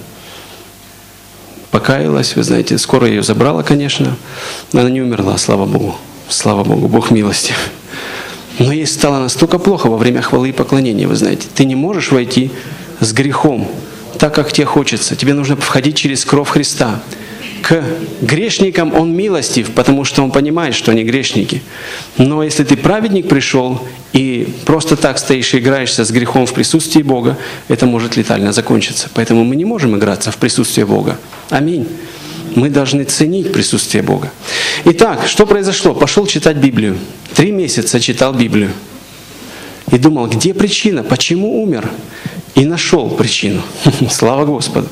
Покаялась, 1.70 2.35
вы 2.36 2.43
знаете, 2.43 2.78
скоро 2.78 3.06
ее 3.06 3.22
забрала, 3.22 3.62
конечно, 3.62 4.16
но 4.72 4.81
она 4.81 4.90
не 4.90 5.01
умерла, 5.01 5.39
слава 5.39 5.66
Богу. 5.66 5.97
Слава 6.28 6.64
Богу, 6.64 6.89
Бог 6.89 7.10
милости. 7.10 7.55
Но 8.59 8.72
ей 8.72 8.86
стало 8.86 9.20
настолько 9.20 9.59
плохо 9.59 9.89
во 9.89 9.97
время 9.97 10.20
хвалы 10.20 10.51
и 10.51 10.52
поклонения, 10.52 11.06
вы 11.06 11.16
знаете. 11.16 11.48
Ты 11.55 11.64
не 11.64 11.77
можешь 11.77 12.12
войти 12.12 12.51
с 13.01 13.12
грехом, 13.12 13.68
так, 14.18 14.35
как 14.35 14.52
тебе 14.52 14.66
хочется. 14.66 15.16
Тебе 15.16 15.32
нужно 15.32 15.56
входить 15.56 15.97
через 15.97 16.24
кровь 16.24 16.48
Христа. 16.48 17.01
К 17.62 17.84
грешникам 18.22 18.94
Он 18.94 19.14
милостив, 19.14 19.70
потому 19.70 20.04
что 20.04 20.22
Он 20.22 20.30
понимает, 20.30 20.74
что 20.74 20.92
они 20.92 21.04
грешники. 21.04 21.62
Но 22.18 22.42
если 22.42 22.64
ты 22.64 22.76
праведник 22.76 23.28
пришел 23.28 23.80
и 24.12 24.48
просто 24.64 24.96
так 24.96 25.18
стоишь 25.18 25.54
и 25.54 25.58
играешься 25.58 26.04
с 26.04 26.10
грехом 26.10 26.46
в 26.46 26.52
присутствии 26.52 27.02
Бога, 27.02 27.36
это 27.68 27.86
может 27.86 28.16
летально 28.16 28.52
закончиться. 28.52 29.08
Поэтому 29.14 29.44
мы 29.44 29.56
не 29.56 29.64
можем 29.64 29.96
играться 29.96 30.30
в 30.30 30.36
присутствии 30.36 30.84
Бога. 30.84 31.18
Аминь. 31.50 31.86
Мы 32.56 32.68
должны 32.68 33.04
ценить 33.04 33.52
присутствие 33.52 34.02
Бога. 34.02 34.32
Итак, 34.84 35.26
что 35.26 35.46
произошло? 35.46 35.94
Пошел 35.94 36.26
читать 36.26 36.56
Библию. 36.56 36.98
Три 37.34 37.52
месяца 37.52 38.00
читал 38.00 38.32
Библию. 38.32 38.72
И 39.92 39.98
думал, 39.98 40.26
где 40.28 40.54
причина, 40.54 41.02
почему 41.02 41.62
умер? 41.62 41.88
И 42.54 42.64
нашел 42.64 43.10
причину. 43.10 43.62
Слава 44.10 44.44
Господу. 44.44 44.88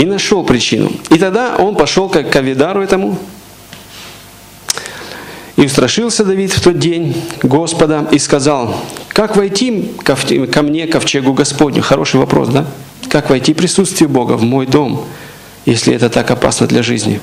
И 0.00 0.06
нашел 0.06 0.42
причину. 0.44 0.90
И 1.10 1.18
тогда 1.18 1.56
он 1.58 1.76
пошел 1.76 2.08
к 2.08 2.16
Авидару 2.34 2.82
этому, 2.82 3.18
и 5.56 5.66
устрашился 5.66 6.24
Давид 6.24 6.52
в 6.52 6.62
тот 6.62 6.78
день 6.78 7.14
Господа 7.42 8.08
и 8.10 8.18
сказал, 8.18 8.82
как 9.08 9.36
войти 9.36 9.92
ко 10.02 10.62
мне, 10.62 10.86
ковчегу 10.86 11.34
Господню? 11.34 11.82
Хороший 11.82 12.16
вопрос, 12.18 12.48
да? 12.48 12.64
Как 13.10 13.28
войти 13.28 13.52
в 13.52 13.58
присутствие 13.58 14.08
Бога 14.08 14.38
в 14.38 14.42
мой 14.42 14.66
дом, 14.66 15.04
если 15.66 15.92
это 15.92 16.08
так 16.08 16.30
опасно 16.30 16.66
для 16.66 16.82
жизни? 16.82 17.20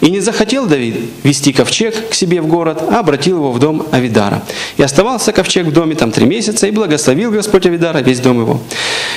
И 0.00 0.10
не 0.10 0.20
захотел 0.20 0.66
Давид 0.66 0.96
вести 1.22 1.52
ковчег 1.52 2.10
к 2.10 2.14
себе 2.14 2.40
в 2.40 2.46
город, 2.46 2.82
а 2.90 3.00
обратил 3.00 3.36
его 3.36 3.52
в 3.52 3.58
дом 3.58 3.86
Авидара. 3.90 4.42
И 4.76 4.82
оставался 4.82 5.32
ковчег 5.32 5.66
в 5.66 5.72
доме 5.72 5.94
там 5.94 6.12
три 6.12 6.26
месяца, 6.26 6.66
и 6.66 6.70
благословил 6.70 7.30
Господь 7.30 7.66
Авидара 7.66 7.98
весь 7.98 8.20
дом 8.20 8.40
его. 8.40 8.60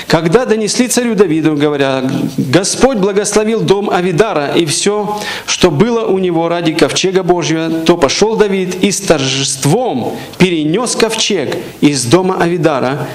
Когда 0.08 0.46
донесли 0.46 0.88
царю 0.88 1.16
Давиду, 1.16 1.56
говоря, 1.56 2.04
Господь 2.38 2.98
благословил 2.98 3.62
дом 3.62 3.90
Авидара 3.90 4.54
и 4.56 4.66
все, 4.66 5.20
что 5.46 5.72
было 5.72 6.06
у 6.06 6.18
него 6.18 6.50
ради 6.50 6.74
ковчега 6.74 7.24
Божьего, 7.24 7.70
то 7.70 7.98
пошел 7.98 8.36
Давид 8.36 8.84
и 8.84 8.92
с 8.92 9.02
торжеством 9.02 10.18
перенес 10.38 10.96
ковчег 10.96 11.58
из 11.82 12.06
дома 12.06 12.38
Авидара 12.40 13.08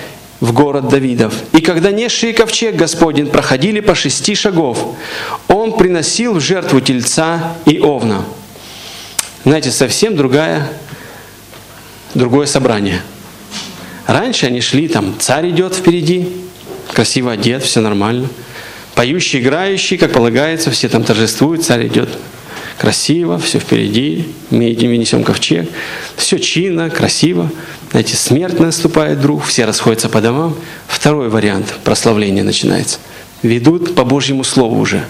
в 0.44 0.52
город 0.52 0.88
Давидов. 0.88 1.32
И 1.52 1.62
когда 1.62 1.90
несшие 1.90 2.34
ковчег 2.34 2.76
Господень 2.76 3.28
проходили 3.28 3.80
по 3.80 3.94
шести 3.94 4.34
шагов, 4.34 4.94
он 5.48 5.72
приносил 5.72 6.34
в 6.34 6.40
жертву 6.40 6.82
тельца 6.82 7.54
и 7.64 7.80
овна. 7.80 8.24
Знаете, 9.44 9.70
совсем 9.70 10.16
другая, 10.16 10.68
другое 12.12 12.46
собрание. 12.46 13.00
Раньше 14.06 14.46
они 14.46 14.60
шли, 14.60 14.86
там 14.86 15.14
царь 15.18 15.48
идет 15.48 15.74
впереди, 15.74 16.28
красиво 16.92 17.32
одет, 17.32 17.62
все 17.62 17.80
нормально. 17.80 18.28
Поющий, 18.94 19.40
играющий, 19.40 19.96
как 19.96 20.12
полагается, 20.12 20.70
все 20.70 20.90
там 20.90 21.04
торжествуют, 21.04 21.64
царь 21.64 21.86
идет 21.86 22.10
красиво, 22.78 23.38
все 23.38 23.58
впереди, 23.58 24.26
мы 24.50 24.64
едем, 24.64 24.92
несем 24.92 25.24
ковчег, 25.24 25.68
все 26.16 26.38
чинно, 26.38 26.90
красиво. 26.90 27.50
Знаете, 27.90 28.16
смерть 28.16 28.58
наступает 28.58 29.18
вдруг, 29.18 29.44
все 29.44 29.64
расходятся 29.64 30.08
по 30.08 30.20
домам. 30.20 30.56
Второй 30.88 31.28
вариант 31.28 31.74
прославления 31.84 32.42
начинается. 32.42 32.98
Ведут 33.42 33.94
по 33.94 34.04
Божьему 34.04 34.42
Слову 34.42 34.80
уже. 34.80 35.04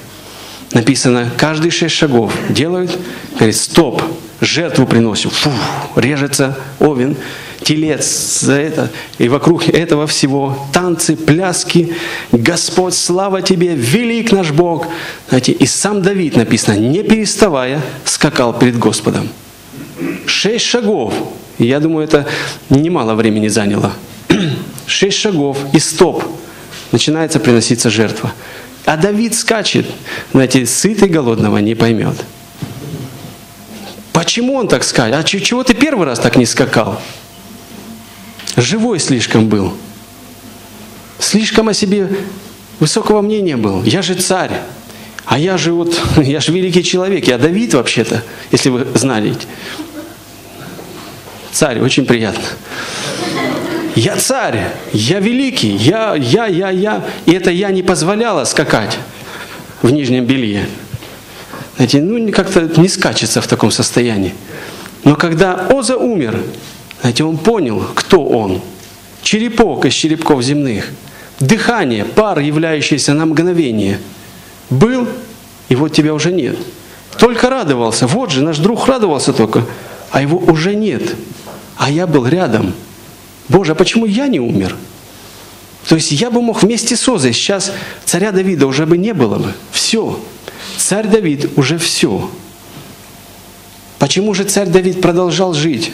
Написано, 0.72 1.30
каждые 1.36 1.70
шесть 1.70 1.94
шагов 1.94 2.32
делают, 2.48 2.98
говорит, 3.36 3.56
стоп, 3.56 4.02
жертву 4.40 4.86
приносим, 4.86 5.30
фу, 5.30 5.50
режется 5.94 6.58
овен, 6.80 7.16
телец 7.62 8.40
за 8.40 8.54
это, 8.54 8.90
и 9.18 9.28
вокруг 9.28 9.68
этого 9.68 10.06
всего 10.06 10.58
танцы, 10.72 11.16
пляски, 11.16 11.94
Господь, 12.32 12.94
слава 12.94 13.42
Тебе, 13.42 13.74
велик 13.74 14.32
наш 14.32 14.50
Бог. 14.50 14.86
Знаете, 15.28 15.52
и 15.52 15.66
сам 15.66 16.02
Давид 16.02 16.36
написано, 16.36 16.76
не 16.76 17.02
переставая, 17.02 17.80
скакал 18.04 18.52
перед 18.52 18.78
Господом. 18.78 19.28
Шесть 20.26 20.64
шагов 20.64 21.14
я 21.58 21.80
думаю, 21.80 22.04
это 22.04 22.26
немало 22.68 23.14
времени 23.14 23.48
заняло. 23.48 23.92
Шесть 24.86 25.18
шагов 25.18 25.58
и 25.72 25.78
стоп. 25.78 26.24
Начинается 26.92 27.40
приноситься 27.40 27.90
жертва. 27.90 28.32
А 28.84 28.96
Давид 28.96 29.34
скачет. 29.34 29.86
Знаете, 30.32 30.66
сытый 30.66 31.08
голодного 31.08 31.58
не 31.58 31.74
поймет. 31.74 32.16
Почему 34.12 34.54
он 34.54 34.68
так 34.68 34.84
скачет? 34.84 35.14
А 35.14 35.22
чего 35.24 35.62
ты 35.62 35.74
первый 35.74 36.06
раз 36.06 36.18
так 36.18 36.36
не 36.36 36.46
скакал? 36.46 37.00
Живой 38.56 38.98
слишком 38.98 39.48
был. 39.48 39.72
Слишком 41.18 41.68
о 41.68 41.74
себе 41.74 42.08
высокого 42.80 43.20
мнения 43.20 43.56
был. 43.56 43.82
Я 43.82 44.02
же 44.02 44.14
царь. 44.14 44.52
А 45.26 45.38
я 45.38 45.56
же 45.56 45.72
вот, 45.72 45.98
я 46.16 46.40
же 46.40 46.52
великий 46.52 46.84
человек. 46.84 47.26
Я 47.26 47.38
Давид 47.38 47.74
вообще-то, 47.74 48.22
если 48.52 48.68
вы 48.68 48.86
знаете. 48.94 49.46
Царь, 51.52 51.80
очень 51.80 52.04
приятно. 52.04 52.44
Я 53.94 54.16
царь, 54.16 54.72
я 54.92 55.20
великий, 55.20 55.70
я, 55.76 56.16
я, 56.16 56.46
я, 56.46 56.70
я. 56.70 57.04
И 57.26 57.32
это 57.32 57.50
я 57.52 57.70
не 57.70 57.82
позволяла 57.82 58.44
скакать 58.44 58.98
в 59.82 59.90
нижнем 59.90 60.26
белье. 60.26 60.66
Знаете, 61.76 62.00
ну 62.02 62.30
как-то 62.32 62.68
не 62.80 62.88
скачется 62.88 63.40
в 63.40 63.46
таком 63.46 63.70
состоянии. 63.70 64.34
Но 65.04 65.14
когда 65.14 65.66
Оза 65.70 65.96
умер, 65.96 66.40
знаете, 67.04 67.24
он 67.24 67.36
понял, 67.36 67.84
кто 67.94 68.24
он. 68.24 68.62
Черепок 69.22 69.84
из 69.84 69.92
черепков 69.92 70.42
земных. 70.42 70.90
Дыхание, 71.38 72.04
пар, 72.04 72.38
являющийся 72.38 73.12
на 73.12 73.26
мгновение. 73.26 74.00
Был, 74.70 75.06
и 75.68 75.76
вот 75.76 75.92
тебя 75.92 76.14
уже 76.14 76.32
нет. 76.32 76.56
Только 77.18 77.50
радовался. 77.50 78.06
Вот 78.06 78.30
же, 78.30 78.42
наш 78.42 78.58
друг 78.58 78.88
радовался 78.88 79.32
только, 79.32 79.64
а 80.10 80.22
его 80.22 80.38
уже 80.38 80.74
нет 80.74 81.14
а 81.76 81.90
я 81.90 82.06
был 82.06 82.26
рядом. 82.26 82.72
Боже, 83.48 83.72
а 83.72 83.74
почему 83.74 84.06
я 84.06 84.26
не 84.26 84.40
умер? 84.40 84.76
То 85.86 85.96
есть 85.96 86.12
я 86.12 86.30
бы 86.30 86.40
мог 86.40 86.62
вместе 86.62 86.96
с 86.96 87.08
Озой, 87.08 87.32
сейчас 87.32 87.72
царя 88.04 88.32
Давида 88.32 88.66
уже 88.66 88.86
бы 88.86 88.96
не 88.96 89.12
было 89.12 89.38
бы. 89.38 89.52
Все. 89.70 90.18
Царь 90.78 91.08
Давид 91.08 91.50
уже 91.58 91.76
все. 91.78 92.30
Почему 93.98 94.32
же 94.34 94.44
царь 94.44 94.68
Давид 94.68 95.00
продолжал 95.00 95.52
жить? 95.52 95.92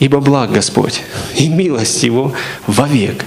Ибо 0.00 0.20
благ 0.20 0.52
Господь, 0.52 1.02
и 1.36 1.48
милость 1.48 2.02
Его 2.02 2.34
вовек. 2.66 3.24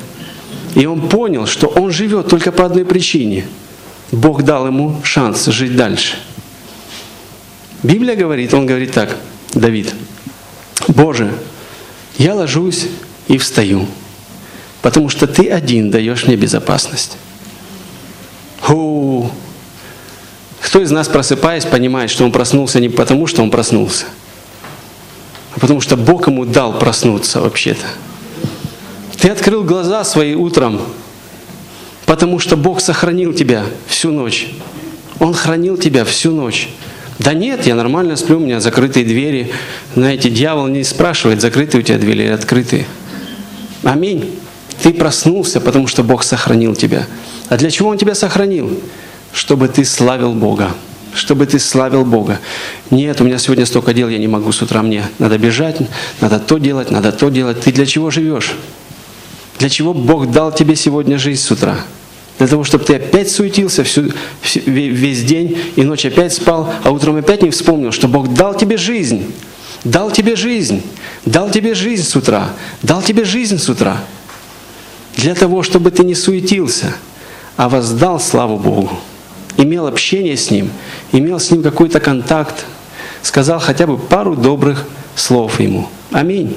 И 0.76 0.86
он 0.86 1.08
понял, 1.10 1.48
что 1.48 1.68
он 1.68 1.92
живет 1.92 2.28
только 2.28 2.52
по 2.52 2.66
одной 2.66 2.86
причине. 2.86 3.46
Бог 4.12 4.44
дал 4.44 4.68
ему 4.68 5.00
шанс 5.04 5.46
жить 5.46 5.76
дальше. 5.76 6.18
Библия 7.84 8.16
говорит, 8.16 8.54
он 8.54 8.66
говорит 8.66 8.92
так, 8.92 9.16
Давид– 9.54 9.94
Боже, 10.88 11.34
я 12.18 12.34
ложусь 12.34 12.88
и 13.28 13.38
встаю, 13.38 13.88
потому 14.82 15.10
что 15.10 15.28
Ты 15.28 15.50
один 15.50 15.92
даешь 15.92 16.26
мне 16.26 16.36
безопасность. 16.36 17.18
О, 18.68 19.30
кто 20.62 20.82
из 20.82 20.92
нас, 20.92 21.08
просыпаясь, 21.08 21.66
понимает, 21.66 22.10
что 22.10 22.26
он 22.26 22.32
проснулся 22.32 22.80
не 22.80 22.90
потому, 22.90 23.28
что 23.28 23.42
он 23.42 23.52
проснулся, 23.52 24.06
потому 25.60 25.82
что 25.82 25.98
Бог 25.98 26.28
ему 26.28 26.46
дал 26.46 26.78
проснуться 26.78 27.42
вообще-то. 27.42 27.86
Ты 29.20 29.30
открыл 29.30 29.64
глаза 29.64 30.04
свои 30.04 30.36
утром, 30.36 30.80
потому 32.06 32.40
что 32.40 32.56
Бог 32.56 32.82
сохранил 32.82 33.34
тебя 33.34 33.66
всю 33.88 34.12
ночь. 34.12 34.50
Он 35.20 35.34
хранил 35.34 35.78
тебя 35.78 36.06
всю 36.06 36.32
ночь. 36.32 36.70
Да 37.20 37.34
нет, 37.34 37.66
я 37.66 37.74
нормально 37.74 38.16
сплю, 38.16 38.38
у 38.38 38.40
меня 38.40 38.60
закрытые 38.60 39.04
двери. 39.04 39.52
Знаете, 39.96 40.30
дьявол 40.30 40.68
не 40.68 40.84
спрашивает, 40.84 41.42
закрытые 41.42 41.82
у 41.82 41.84
тебя 41.84 41.98
двери 41.98 42.24
или 42.24 42.32
открытые. 42.32 42.86
Аминь. 43.84 44.36
Ты 44.84 44.94
проснулся, 44.94 45.60
потому 45.60 45.88
что 45.88 46.04
Бог 46.04 46.24
сохранил 46.24 46.76
тебя. 46.76 47.08
А 47.50 47.58
для 47.58 47.72
чего 47.72 47.90
Он 47.90 47.98
тебя 47.98 48.14
сохранил? 48.14 48.80
Чтобы 49.34 49.68
ты 49.68 49.84
славил 49.84 50.34
Бога. 50.34 50.72
Чтобы 51.14 51.46
ты 51.46 51.60
славил 51.60 52.06
Бога. 52.06 52.40
Нет, 52.92 53.22
у 53.22 53.24
меня 53.24 53.38
сегодня 53.38 53.66
столько 53.66 53.94
дел, 53.94 54.10
я 54.10 54.18
не 54.18 54.28
могу 54.28 54.52
с 54.52 54.62
утра, 54.62 54.82
мне 54.82 55.04
надо 55.20 55.38
бежать, 55.38 55.78
надо 56.22 56.40
то 56.40 56.58
делать, 56.58 56.92
надо 56.92 57.12
то 57.12 57.30
делать. 57.30 57.62
Ты 57.62 57.72
для 57.72 57.86
чего 57.86 58.12
живешь? 58.12 58.54
Для 59.60 59.70
чего 59.70 59.94
Бог 59.94 60.30
дал 60.32 60.52
тебе 60.52 60.76
сегодня 60.76 61.18
жизнь 61.18 61.42
с 61.42 61.50
утра? 61.50 61.78
Для 62.38 62.48
того, 62.48 62.64
чтобы 62.64 62.84
ты 62.84 62.96
опять 62.96 63.32
суетился 63.32 63.84
всю, 63.84 64.12
весь 64.66 65.24
день 65.24 65.58
и 65.76 65.84
ночь 65.84 66.06
опять 66.06 66.34
спал, 66.34 66.72
а 66.84 66.92
утром 66.92 67.16
опять 67.16 67.42
не 67.42 67.50
вспомнил, 67.50 67.92
что 67.92 68.08
Бог 68.08 68.34
дал 68.34 68.54
тебе 68.54 68.78
жизнь. 68.78 69.34
Дал 69.84 70.12
тебе 70.12 70.36
жизнь. 70.36 70.84
Дал 71.26 71.50
тебе 71.50 71.74
жизнь 71.74 72.04
с 72.04 72.16
утра. 72.16 72.50
Дал 72.84 73.02
тебе 73.02 73.26
жизнь 73.26 73.58
с 73.58 73.70
утра. 73.70 73.98
Для 75.16 75.34
того, 75.34 75.64
чтобы 75.64 75.90
ты 75.90 76.04
не 76.04 76.14
суетился, 76.14 76.96
а 77.56 77.70
воздал 77.70 78.20
славу 78.20 78.60
Богу. 78.60 78.92
Имел 79.58 79.88
общение 79.88 80.38
с 80.38 80.52
Ним, 80.52 80.70
имел 81.12 81.40
с 81.40 81.52
Ним 81.52 81.64
какой-то 81.64 82.00
контакт, 82.00 82.66
сказал 83.22 83.60
хотя 83.60 83.88
бы 83.88 83.98
пару 83.98 84.36
добрых 84.36 84.86
слов 85.16 85.60
Ему. 85.60 85.90
Аминь. 86.12 86.56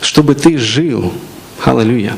Чтобы 0.00 0.34
ты 0.34 0.56
жил 0.58 1.12
Аллилуйя. 1.64 2.14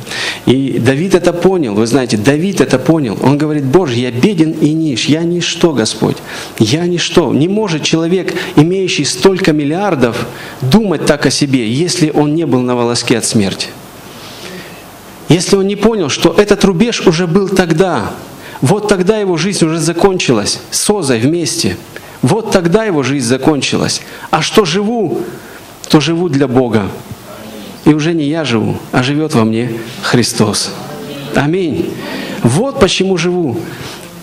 И 0.46 0.78
Давид 0.78 1.14
это 1.14 1.32
понял. 1.32 1.74
Вы 1.74 1.86
знаете, 1.86 2.16
Давид 2.16 2.60
это 2.60 2.78
понял. 2.78 3.18
Он 3.22 3.38
говорит, 3.38 3.64
Боже, 3.64 3.94
я 3.94 4.10
беден 4.10 4.52
и 4.52 4.72
ниш, 4.72 5.06
я 5.06 5.22
ничто, 5.22 5.72
Господь. 5.72 6.16
Я 6.58 6.86
ничто. 6.86 7.32
Не 7.32 7.48
может 7.48 7.82
человек, 7.82 8.34
имеющий 8.56 9.04
столько 9.04 9.52
миллиардов, 9.52 10.26
думать 10.60 11.06
так 11.06 11.26
о 11.26 11.30
себе, 11.30 11.68
если 11.70 12.10
он 12.10 12.34
не 12.34 12.46
был 12.46 12.60
на 12.60 12.76
волоске 12.76 13.18
от 13.18 13.24
смерти. 13.24 13.68
Если 15.28 15.56
он 15.56 15.66
не 15.66 15.76
понял, 15.76 16.08
что 16.08 16.34
этот 16.36 16.64
рубеж 16.64 17.06
уже 17.06 17.26
был 17.26 17.48
тогда, 17.48 18.12
вот 18.62 18.86
тогда 18.86 19.18
его 19.18 19.36
жизнь 19.36 19.64
уже 19.64 19.78
закончилась, 19.78 20.60
с 20.70 20.88
Озой 20.88 21.18
вместе. 21.18 21.76
Вот 22.22 22.52
тогда 22.52 22.84
его 22.84 23.02
жизнь 23.02 23.26
закончилась. 23.26 24.00
А 24.30 24.40
что 24.40 24.64
живу, 24.64 25.20
то 25.88 25.98
живу 25.98 26.28
для 26.28 26.46
Бога. 26.46 26.88
И 27.84 27.92
уже 27.92 28.14
не 28.14 28.24
я 28.28 28.44
живу, 28.44 28.78
а 28.92 29.02
живет 29.02 29.34
во 29.34 29.44
мне 29.44 29.72
Христос. 30.02 30.70
Аминь. 31.34 31.92
Вот 32.44 32.78
почему 32.78 33.16
живу. 33.16 33.58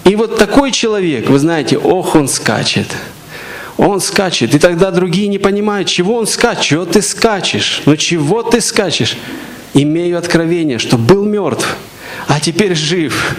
И 0.06 0.16
вот 0.16 0.38
такой 0.38 0.72
человек, 0.72 1.30
вы 1.30 1.38
знаете, 1.38 1.78
ох, 1.78 2.16
он 2.16 2.30
скачет. 2.30 2.88
Он 3.76 4.00
скачет. 4.00 4.56
И 4.56 4.60
тогда 4.60 4.92
другие 4.92 5.28
не 5.28 5.38
понимают, 5.38 5.90
чего 5.90 6.16
он 6.16 6.28
скачет. 6.28 6.64
Чего 6.64 6.86
ты 6.86 7.02
скачешь? 7.02 7.82
Ну 7.86 7.98
чего 7.98 8.44
ты 8.44 8.62
скачешь? 8.62 9.18
Имею 9.74 10.18
откровение, 10.18 10.80
что 10.80 10.98
был 10.98 11.26
мертв, 11.26 11.76
а 12.28 12.40
теперь 12.40 12.74
жив 12.74 13.36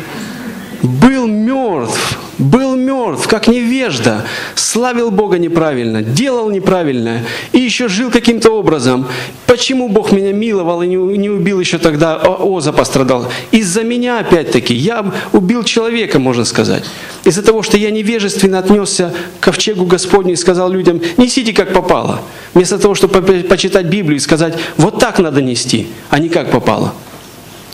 был 0.83 1.27
мертв, 1.27 2.19
был 2.39 2.75
мертв, 2.77 3.29
как 3.29 3.49
невежда, 3.49 4.25
славил 4.55 5.11
Бога 5.11 5.39
неправильно, 5.39 6.03
делал 6.03 6.51
неправильно 6.51 7.21
и 7.53 7.59
еще 7.59 7.89
жил 7.89 8.11
каким-то 8.11 8.51
образом. 8.51 9.07
Почему 9.47 9.89
Бог 9.89 10.13
меня 10.13 10.33
миловал 10.33 10.83
и 10.83 10.87
не, 10.87 10.97
убил 11.29 11.61
еще 11.61 11.79
тогда, 11.79 12.17
Оза 12.17 12.73
пострадал? 12.73 13.27
Из-за 13.51 13.83
меня 13.83 14.21
опять-таки, 14.21 14.75
я 14.75 15.05
убил 15.33 15.65
человека, 15.65 16.19
можно 16.19 16.45
сказать. 16.45 16.85
Из-за 17.25 17.43
того, 17.43 17.63
что 17.63 17.77
я 17.77 17.91
невежественно 17.91 18.59
отнесся 18.59 19.13
к 19.41 19.45
ковчегу 19.45 19.85
Господню 19.85 20.33
и 20.33 20.37
сказал 20.37 20.71
людям, 20.71 21.01
несите 21.19 21.53
как 21.53 21.73
попало. 21.75 22.23
Вместо 22.55 22.79
того, 22.79 22.95
чтобы 22.95 23.21
почитать 23.43 23.87
Библию 23.87 24.17
и 24.17 24.21
сказать, 24.21 24.55
вот 24.77 24.99
так 24.99 25.19
надо 25.19 25.43
нести, 25.43 25.89
а 26.09 26.19
не 26.19 26.29
как 26.29 26.51
попало. 26.51 26.95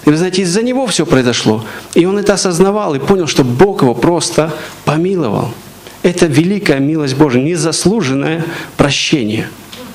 И 0.07 0.11
вы 0.11 0.17
знаете, 0.17 0.43
из-за 0.43 0.63
него 0.63 0.87
все 0.87 1.05
произошло. 1.05 1.65
И 1.95 2.07
он 2.07 2.17
это 2.19 2.35
осознавал 2.35 2.95
и 2.95 3.01
понял, 3.01 3.27
что 3.27 3.43
Бог 3.43 3.83
его 3.83 3.93
просто 3.93 4.55
помиловал. 4.85 5.53
Это 6.03 6.27
великая 6.27 6.79
милость 6.79 7.17
Божия, 7.17 7.43
незаслуженное 7.43 8.45
прощение. 8.77 9.49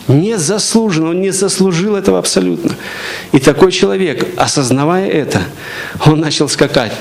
Незаслуженно, 0.10 1.12
он 1.12 1.22
не 1.22 1.32
заслужил 1.32 1.96
этого 1.96 2.20
абсолютно. 2.20 2.76
И 3.32 3.40
такой 3.40 3.72
человек, 3.72 4.28
осознавая 4.36 5.08
это, 5.08 5.42
он 6.06 6.20
начал 6.20 6.50
скакать. 6.50 6.92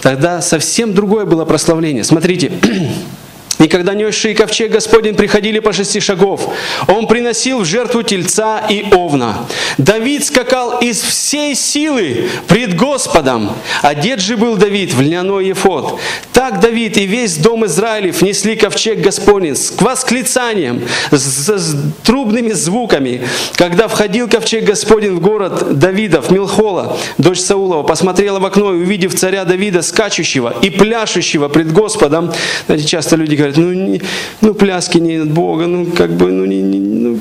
Тогда 0.00 0.40
совсем 0.40 0.94
другое 0.94 1.24
было 1.24 1.44
прославление. 1.44 2.04
Смотрите, 2.04 2.52
И 3.58 3.68
когда 3.68 3.94
несшие 3.94 4.34
ковчег 4.34 4.72
Господень 4.72 5.14
приходили 5.14 5.60
по 5.60 5.72
шести 5.72 6.00
шагов, 6.00 6.52
он 6.88 7.06
приносил 7.06 7.60
в 7.60 7.64
жертву 7.64 8.02
тельца 8.02 8.60
и 8.68 8.86
овна. 8.92 9.46
Давид 9.78 10.24
скакал 10.24 10.78
из 10.78 11.00
всей 11.00 11.54
силы 11.54 12.28
пред 12.48 12.76
Господом. 12.76 13.52
Одет 13.82 14.20
же 14.20 14.36
был 14.36 14.56
Давид 14.56 14.92
в 14.92 15.00
льняной 15.00 15.48
ефот. 15.48 16.00
Так 16.32 16.60
Давид 16.60 16.96
и 16.96 17.06
весь 17.06 17.36
дом 17.36 17.64
Израилев 17.66 18.22
несли 18.22 18.56
ковчег 18.56 19.00
Господень 19.00 19.54
с 19.54 19.72
восклицанием, 19.80 20.82
с, 21.10 21.48
с 21.48 21.76
трубными 22.02 22.52
звуками. 22.52 23.22
Когда 23.54 23.88
входил 23.88 24.28
ковчег 24.28 24.64
Господень 24.64 25.14
в 25.14 25.20
город 25.20 25.78
Давидов, 25.78 26.30
Милхола, 26.30 26.96
дочь 27.18 27.40
Саулова, 27.40 27.82
посмотрела 27.82 28.40
в 28.40 28.46
окно 28.46 28.74
и, 28.74 28.78
увидев 28.78 29.14
царя 29.14 29.44
Давида, 29.44 29.82
скачущего 29.82 30.54
и 30.60 30.70
пляшущего 30.70 31.48
пред 31.48 31.72
Господом, 31.72 32.32
знаете, 32.66 32.86
часто 32.86 33.16
люди 33.16 33.34
говорят, 33.34 33.43
ну, 33.56 33.72
не, 33.72 34.02
ну 34.40 34.54
пляски 34.54 34.98
не 34.98 35.16
от 35.16 35.30
Бога, 35.30 35.66
ну 35.66 35.86
как 35.86 36.12
бы, 36.12 36.30
ну, 36.30 36.44
не, 36.44 36.62
не, 36.62 36.78
ну 36.78 37.20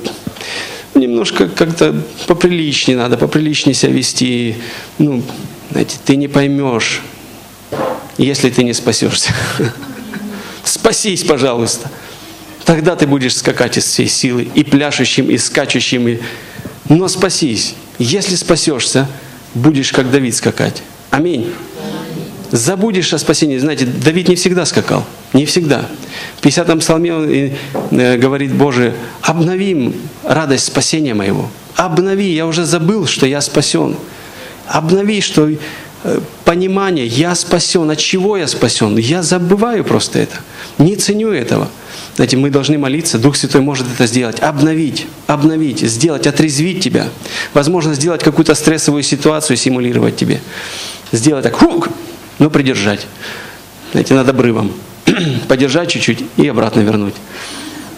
немножко 0.95 1.48
как-то 1.48 1.95
поприличнее 2.28 2.98
надо, 2.98 3.18
поприличнее 3.18 3.74
себя 3.74 3.91
вести. 3.91 4.56
Ну, 4.98 5.24
знаете, 5.72 5.98
ты 6.04 6.16
не 6.16 6.28
поймешь, 6.28 7.02
если 8.18 8.50
ты 8.50 8.64
не 8.64 8.74
спасешься. 8.74 9.34
Спасись, 10.64 11.24
пожалуйста. 11.24 11.90
Тогда 12.66 12.95
ты 12.95 13.08
будешь 13.08 13.36
скакать 13.36 13.78
из 13.78 13.86
всей 13.86 14.08
силы, 14.08 14.48
и 14.56 14.64
пляшущим, 14.64 15.30
и 15.30 15.38
скачущим. 15.38 16.08
И... 16.08 16.20
Но 16.88 17.08
спасись. 17.08 17.76
Если 18.00 18.36
спасешься, 18.36 19.08
будешь 19.54 19.91
как 19.91 20.10
Давид 20.10 20.36
скакать. 20.36 20.82
Аминь 21.12 21.52
забудешь 22.54 23.12
о 23.14 23.18
спасении. 23.18 23.58
Знаете, 23.58 23.86
Давид 23.86 24.30
не 24.30 24.36
всегда 24.36 24.66
скакал, 24.66 25.06
не 25.34 25.46
всегда. 25.46 25.86
В 26.40 26.46
50-м 26.46 26.80
псалме 26.80 27.14
он 27.14 27.28
э, 28.00 28.18
говорит, 28.18 28.54
Боже, 28.54 28.94
обнови 29.22 29.96
радость 30.24 30.66
спасения 30.66 31.16
моего. 31.16 31.50
Обнови, 31.76 32.32
я 32.32 32.46
уже 32.46 32.64
забыл, 32.66 33.08
что 33.08 33.26
я 33.26 33.42
спасен. 33.42 33.96
Обнови, 34.68 35.20
что 35.22 35.50
э, 35.50 36.20
понимание, 36.46 37.08
я 37.08 37.34
спасен, 37.34 37.90
от 37.90 37.98
чего 37.98 38.38
я 38.38 38.48
спасен. 38.48 38.98
Я 38.98 39.24
забываю 39.24 39.84
просто 39.84 40.20
это, 40.20 40.38
не 40.78 40.96
ценю 40.96 41.32
этого. 41.32 41.70
Знаете, 42.16 42.38
мы 42.38 42.52
должны 42.52 42.78
молиться, 42.78 43.18
Дух 43.18 43.36
Святой 43.36 43.62
может 43.62 43.88
это 43.92 44.06
сделать, 44.06 44.40
обновить, 44.40 45.08
обновить, 45.26 45.80
сделать, 45.80 46.28
отрезвить 46.28 46.84
тебя. 46.84 47.08
Возможно, 47.56 47.96
сделать 47.96 48.22
какую-то 48.24 48.54
стрессовую 48.54 49.02
ситуацию, 49.02 49.58
симулировать 49.58 50.16
тебе. 50.16 50.40
Сделать 51.12 51.44
так, 51.44 51.56
хук, 51.56 51.90
но 52.40 52.50
придержать. 52.50 53.08
Знаете, 53.92 54.14
над 54.14 54.30
обрывом. 54.30 54.72
Подержать 55.48 55.90
чуть-чуть 55.90 56.24
и 56.38 56.48
обратно 56.48 56.82
вернуть. 56.82 57.16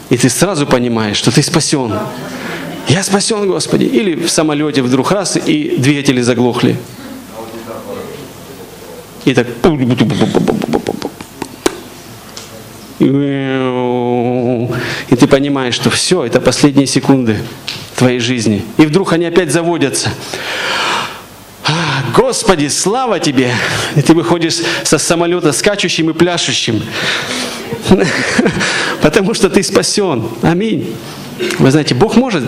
И 0.09 0.17
ты 0.17 0.29
сразу 0.29 0.67
понимаешь, 0.67 1.17
что 1.17 1.31
ты 1.31 1.41
спасен. 1.41 1.93
Я 2.87 3.03
спасен, 3.03 3.47
Господи. 3.47 3.85
Или 3.85 4.15
в 4.15 4.29
самолете 4.29 4.81
вдруг 4.81 5.11
раз, 5.11 5.37
и 5.37 5.75
двигатели 5.77 6.21
заглохли. 6.21 6.77
И 9.25 9.33
так... 9.33 9.47
И 12.99 15.15
ты 15.15 15.27
понимаешь, 15.27 15.75
что 15.75 15.89
все, 15.89 16.23
это 16.23 16.39
последние 16.39 16.87
секунды 16.87 17.37
твоей 17.95 18.19
жизни. 18.19 18.63
И 18.77 18.85
вдруг 18.85 19.13
они 19.13 19.25
опять 19.25 19.51
заводятся. 19.51 20.11
Господи, 22.13 22.67
слава 22.67 23.19
Тебе! 23.19 23.53
И 23.95 24.01
ты 24.01 24.13
выходишь 24.13 24.61
со 24.83 24.97
самолета 24.97 25.51
скачущим 25.51 26.09
и 26.09 26.13
пляшущим. 26.13 26.81
Потому 29.01 29.33
что 29.33 29.49
ты 29.49 29.63
спасен. 29.63 30.27
Аминь. 30.41 30.95
Вы 31.59 31.71
знаете, 31.71 31.95
Бог 31.95 32.15
может 32.15 32.43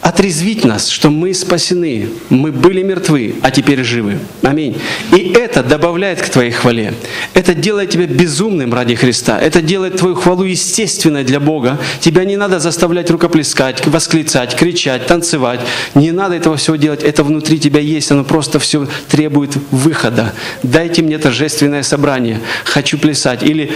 отрезвить 0.00 0.64
нас, 0.64 0.88
что 0.88 1.10
мы 1.10 1.34
спасены, 1.34 2.08
мы 2.28 2.52
были 2.52 2.82
мертвы, 2.82 3.34
а 3.42 3.50
теперь 3.50 3.82
живы. 3.82 4.18
Аминь. 4.42 4.76
И 5.16 5.32
это 5.36 5.62
добавляет 5.62 6.22
к 6.22 6.28
твоей 6.28 6.52
хвале. 6.52 6.94
Это 7.34 7.54
делает 7.54 7.90
тебя 7.90 8.06
безумным 8.06 8.72
ради 8.74 8.94
Христа. 8.94 9.38
Это 9.40 9.60
делает 9.60 9.96
твою 9.96 10.14
хвалу 10.14 10.44
естественной 10.44 11.24
для 11.24 11.40
Бога. 11.40 11.78
Тебя 12.00 12.24
не 12.24 12.36
надо 12.36 12.60
заставлять 12.60 13.10
рукоплескать, 13.10 13.86
восклицать, 13.86 14.54
кричать, 14.54 15.06
танцевать. 15.06 15.60
Не 15.94 16.12
надо 16.12 16.36
этого 16.36 16.56
всего 16.56 16.76
делать. 16.76 17.02
Это 17.02 17.24
внутри 17.24 17.58
тебя 17.58 17.80
есть. 17.80 18.10
Оно 18.12 18.24
просто 18.24 18.58
все 18.60 18.86
требует 19.08 19.56
выхода. 19.72 20.32
Дайте 20.62 21.02
мне 21.02 21.18
торжественное 21.18 21.82
собрание. 21.82 22.40
Хочу 22.64 22.98
плясать. 22.98 23.42
Или 23.42 23.72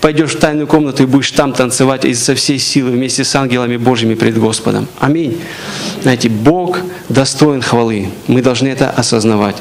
пойдешь 0.00 0.34
в 0.34 0.38
тайную 0.38 0.66
комнату 0.66 1.02
и 1.02 1.06
будешь 1.06 1.30
там 1.30 1.52
танцевать 1.52 2.04
изо 2.04 2.34
всей 2.34 2.58
силы 2.58 2.90
вместе 2.90 3.24
с 3.24 3.34
ангелами 3.34 3.76
Божьими 3.76 4.14
пред 4.14 4.38
Господом. 4.38 4.88
Аминь. 4.98 5.38
Знаете, 6.02 6.28
Бог 6.28 6.78
достоин 7.08 7.62
хвалы. 7.62 8.08
Мы 8.26 8.42
должны 8.42 8.68
это 8.68 8.90
осознавать. 8.90 9.56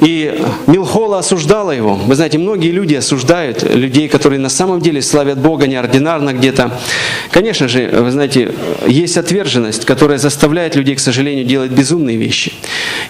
И 0.00 0.42
Милхола 0.66 1.18
осуждала 1.18 1.70
его. 1.70 1.94
Вы 1.94 2.14
знаете, 2.14 2.38
многие 2.38 2.70
люди 2.70 2.94
осуждают 2.94 3.62
людей, 3.62 4.08
которые 4.08 4.38
на 4.38 4.48
самом 4.48 4.80
деле 4.80 5.00
славят 5.00 5.38
Бога 5.38 5.66
неординарно 5.66 6.32
где-то. 6.34 6.70
Конечно 7.30 7.68
же, 7.68 7.88
вы 7.88 8.10
знаете, 8.10 8.52
есть 8.86 9.16
отверженность, 9.16 9.84
которая 9.84 10.18
заставляет 10.18 10.76
людей, 10.76 10.96
к 10.96 11.00
сожалению, 11.00 11.44
делать 11.44 11.70
безумные 11.70 12.16
вещи. 12.16 12.52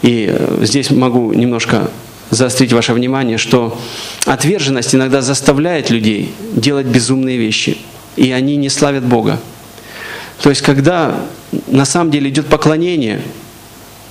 И 0.03 0.29
э, 0.33 0.59
здесь 0.63 0.91
могу 0.91 1.33
немножко 1.33 1.91
заострить 2.31 2.73
ваше 2.73 2.93
внимание, 2.93 3.39
что 3.39 3.79
отверженность 4.25 4.95
иногда 4.95 5.23
заставляет 5.23 5.91
людей 5.91 6.35
делать 6.53 6.87
безумные 6.87 7.37
вещи, 7.37 7.79
и 8.17 8.33
они 8.33 8.57
не 8.57 8.69
славят 8.69 9.05
Бога. 9.05 9.41
То 10.43 10.51
есть, 10.51 10.63
когда 10.63 11.21
на 11.67 11.85
самом 11.85 12.11
деле 12.11 12.29
идет 12.31 12.47
поклонение 12.47 13.23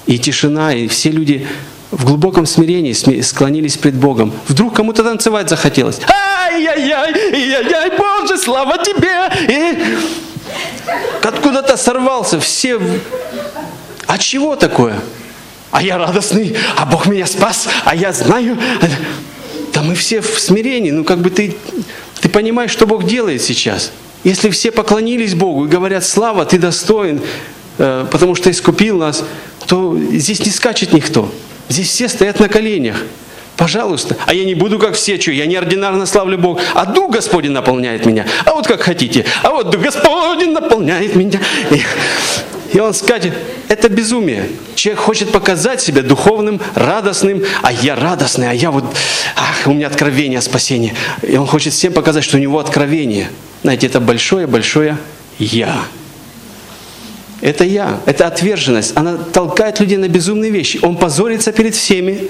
и 0.05 0.17
тишина, 0.17 0.73
и 0.73 0.87
все 0.87 1.11
люди 1.11 1.47
в 1.91 2.05
глубоком 2.05 2.45
смирении 2.45 2.93
склонились 3.21 3.77
пред 3.77 3.95
Богом, 3.95 4.33
вдруг 4.47 4.75
кому-то 4.75 5.03
танцевать 5.03 5.49
захотелось. 5.49 5.99
Ай-яй-яй, 6.07 7.13
яй-яй, 7.31 7.91
Боже, 7.97 8.37
слава 8.37 8.77
Тебе! 8.77 9.29
И 9.49 9.77
откуда-то 11.23 11.77
сорвался, 11.77 12.39
все... 12.39 12.79
А 14.07 14.17
чего 14.17 14.55
такое? 14.55 14.99
А 15.75 15.83
я 15.83 15.97
радостный, 15.97 16.55
а 16.77 16.85
Бог 16.85 17.05
меня 17.05 17.25
спас, 17.25 17.67
а 17.83 17.93
я 17.93 18.13
знаю. 18.13 18.57
Да 19.73 19.81
мы 19.81 19.93
все 19.93 20.21
в 20.21 20.39
смирении, 20.39 20.89
ну 20.89 21.03
как 21.03 21.19
бы 21.19 21.29
ты, 21.29 21.53
ты 22.21 22.29
понимаешь, 22.29 22.71
что 22.71 22.87
Бог 22.87 23.03
делает 23.03 23.41
сейчас. 23.41 23.91
Если 24.23 24.49
все 24.51 24.71
поклонились 24.71 25.35
Богу 25.35 25.65
и 25.65 25.67
говорят, 25.67 26.05
слава, 26.05 26.45
ты 26.45 26.59
достоин, 26.59 27.19
э, 27.77 28.07
потому 28.09 28.35
что 28.35 28.49
искупил 28.49 28.97
нас, 28.97 29.25
то 29.67 29.99
здесь 30.13 30.39
не 30.45 30.51
скачет 30.51 30.93
никто. 30.93 31.29
Здесь 31.67 31.89
все 31.89 32.07
стоят 32.07 32.39
на 32.39 32.47
коленях. 32.47 32.95
Пожалуйста. 33.57 34.15
А 34.27 34.33
я 34.33 34.45
не 34.45 34.55
буду 34.55 34.79
как 34.79 34.93
все, 34.93 35.19
что 35.19 35.31
я 35.31 35.45
неординарно 35.45 36.05
славлю 36.05 36.37
Бога. 36.37 36.61
А 36.73 36.85
Дух 36.85 37.11
Господень 37.11 37.51
наполняет 37.51 38.05
меня. 38.05 38.25
А 38.45 38.53
вот 38.53 38.65
как 38.65 38.79
хотите. 38.79 39.25
А 39.43 39.49
вот 39.49 39.71
Дух 39.71 39.81
Господень 39.81 40.53
наполняет 40.53 41.17
меня. 41.17 41.41
И 42.75 42.79
он 42.81 42.93
скажет, 42.93 43.33
это 43.69 43.87
безумие. 43.87 44.49
Человек 44.75 44.99
хочет 45.01 45.31
показать 45.31 45.79
себя 45.79 46.01
духовным, 46.01 46.59
радостным, 46.73 47.41
а 47.61 47.71
я 47.71 47.95
радостный, 47.95 48.49
а 48.49 48.53
я 48.53 48.69
вот, 48.69 48.83
ах, 49.37 49.67
у 49.67 49.71
меня 49.71 49.87
откровение 49.87 50.41
спасения. 50.41 50.93
И 51.21 51.37
он 51.37 51.47
хочет 51.47 51.71
всем 51.71 51.93
показать, 51.93 52.25
что 52.25 52.35
у 52.35 52.39
него 52.41 52.59
откровение. 52.59 53.29
Знаете, 53.61 53.87
это 53.87 54.01
большое-большое 54.01 54.97
«я». 55.39 55.85
Это 57.39 57.63
я, 57.63 58.01
это 58.05 58.27
отверженность. 58.27 58.91
Она 58.97 59.15
толкает 59.15 59.79
людей 59.79 59.97
на 59.97 60.09
безумные 60.09 60.51
вещи. 60.51 60.77
Он 60.81 60.97
позорится 60.97 61.53
перед 61.53 61.75
всеми, 61.75 62.29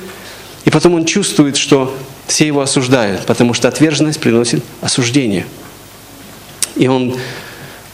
и 0.64 0.70
потом 0.70 0.94
он 0.94 1.06
чувствует, 1.06 1.58
что 1.58 1.98
все 2.28 2.46
его 2.46 2.62
осуждают, 2.62 3.26
потому 3.26 3.56
что 3.56 3.68
отверженность 3.68 4.20
приносит 4.20 4.64
осуждение. 4.82 5.48
И 6.76 6.88
он 6.88 7.16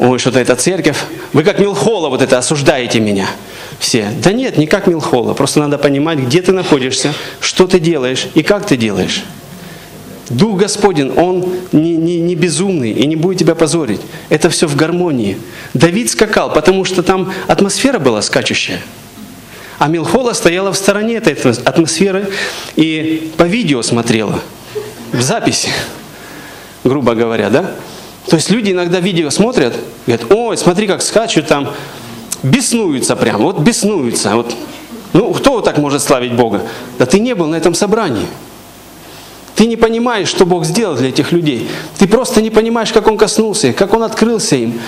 ой, 0.01 0.17
что-то 0.17 0.39
это 0.39 0.55
церковь, 0.55 0.97
вы 1.31 1.43
как 1.43 1.59
Милхола 1.59 2.09
вот 2.09 2.21
это 2.21 2.39
осуждаете 2.39 2.99
меня 2.99 3.27
все. 3.77 4.09
Да 4.21 4.33
нет, 4.33 4.57
не 4.57 4.65
как 4.65 4.87
Милхола, 4.87 5.33
просто 5.33 5.59
надо 5.59 5.77
понимать, 5.77 6.17
где 6.17 6.41
ты 6.41 6.51
находишься, 6.51 7.13
что 7.39 7.67
ты 7.67 7.79
делаешь 7.79 8.27
и 8.33 8.41
как 8.41 8.65
ты 8.65 8.77
делаешь. 8.77 9.23
Дух 10.29 10.59
Господень, 10.59 11.11
Он 11.17 11.53
не, 11.71 11.97
не, 11.97 12.19
не 12.19 12.35
безумный 12.35 12.91
и 12.91 13.05
не 13.05 13.15
будет 13.15 13.39
тебя 13.39 13.53
позорить. 13.53 14.01
Это 14.29 14.49
все 14.49 14.67
в 14.67 14.75
гармонии. 14.75 15.37
Давид 15.73 16.09
скакал, 16.09 16.51
потому 16.51 16.83
что 16.83 17.03
там 17.03 17.31
атмосфера 17.47 17.99
была 17.99 18.21
скачущая. 18.21 18.81
А 19.77 19.87
Милхола 19.87 20.33
стояла 20.33 20.71
в 20.71 20.77
стороне 20.77 21.15
этой 21.15 21.33
атмосферы 21.33 22.31
и 22.75 23.31
по 23.37 23.43
видео 23.43 23.81
смотрела, 23.81 24.39
в 25.11 25.21
записи, 25.21 25.69
грубо 26.83 27.13
говоря, 27.13 27.49
да? 27.49 27.75
То 28.27 28.35
есть 28.35 28.49
люди 28.49 28.71
иногда 28.71 28.99
видео 28.99 29.29
смотрят, 29.29 29.75
говорят, 30.05 30.31
ой, 30.31 30.57
смотри, 30.57 30.87
как 30.87 31.01
скачут 31.01 31.47
там, 31.47 31.69
беснуются 32.43 33.15
прям, 33.15 33.41
вот 33.41 33.59
беснуются. 33.59 34.35
Вот. 34.35 34.55
Ну, 35.13 35.33
кто 35.33 35.61
так 35.61 35.77
может 35.77 36.01
славить 36.01 36.33
Бога? 36.33 36.61
Да 36.97 37.05
ты 37.05 37.19
не 37.19 37.35
был 37.35 37.47
на 37.47 37.55
этом 37.55 37.73
собрании. 37.73 38.25
Ты 39.55 39.67
не 39.67 39.75
понимаешь, 39.75 40.27
что 40.27 40.45
Бог 40.45 40.65
сделал 40.65 40.95
для 40.95 41.09
этих 41.09 41.31
людей. 41.31 41.69
Ты 41.97 42.07
просто 42.07 42.41
не 42.41 42.49
понимаешь, 42.49 42.91
как 42.91 43.07
Он 43.07 43.17
коснулся 43.17 43.73
как 43.73 43.93
Он 43.93 44.03
открылся 44.03 44.55
им. 44.55 44.79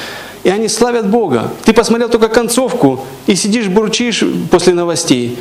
И 0.43 0.49
они 0.49 0.67
славят 0.67 1.09
Бога. 1.09 1.51
Ты 1.63 1.73
посмотрел 1.73 2.09
только 2.09 2.27
концовку 2.27 3.05
и 3.27 3.35
сидишь, 3.35 3.67
бурчишь 3.67 4.23
после 4.51 4.73
новостей. 4.73 5.37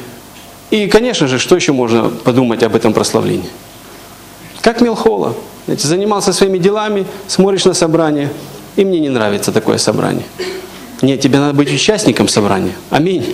И, 0.71 0.87
конечно 0.87 1.27
же, 1.27 1.39
что 1.39 1.57
еще 1.57 1.73
можно 1.73 2.09
подумать 2.09 2.63
об 2.63 2.75
этом 2.77 2.93
прославлении? 2.93 3.49
Как 4.61 4.81
Мелхола. 4.81 5.35
Знаете, 5.67 5.89
занимался 5.89 6.33
своими 6.33 6.59
делами, 6.59 7.07
смотришь 7.29 7.65
на 7.65 7.75
собрание, 7.75 8.31
и 8.77 8.85
мне 8.85 9.01
не 9.01 9.09
нравится 9.09 9.53
такое 9.53 9.79
собрание. 9.79 10.25
Нет, 11.03 11.21
тебе 11.21 11.39
надо 11.39 11.53
быть 11.53 11.73
участником 11.73 12.29
собрания. 12.29 12.73
Аминь. 12.91 13.25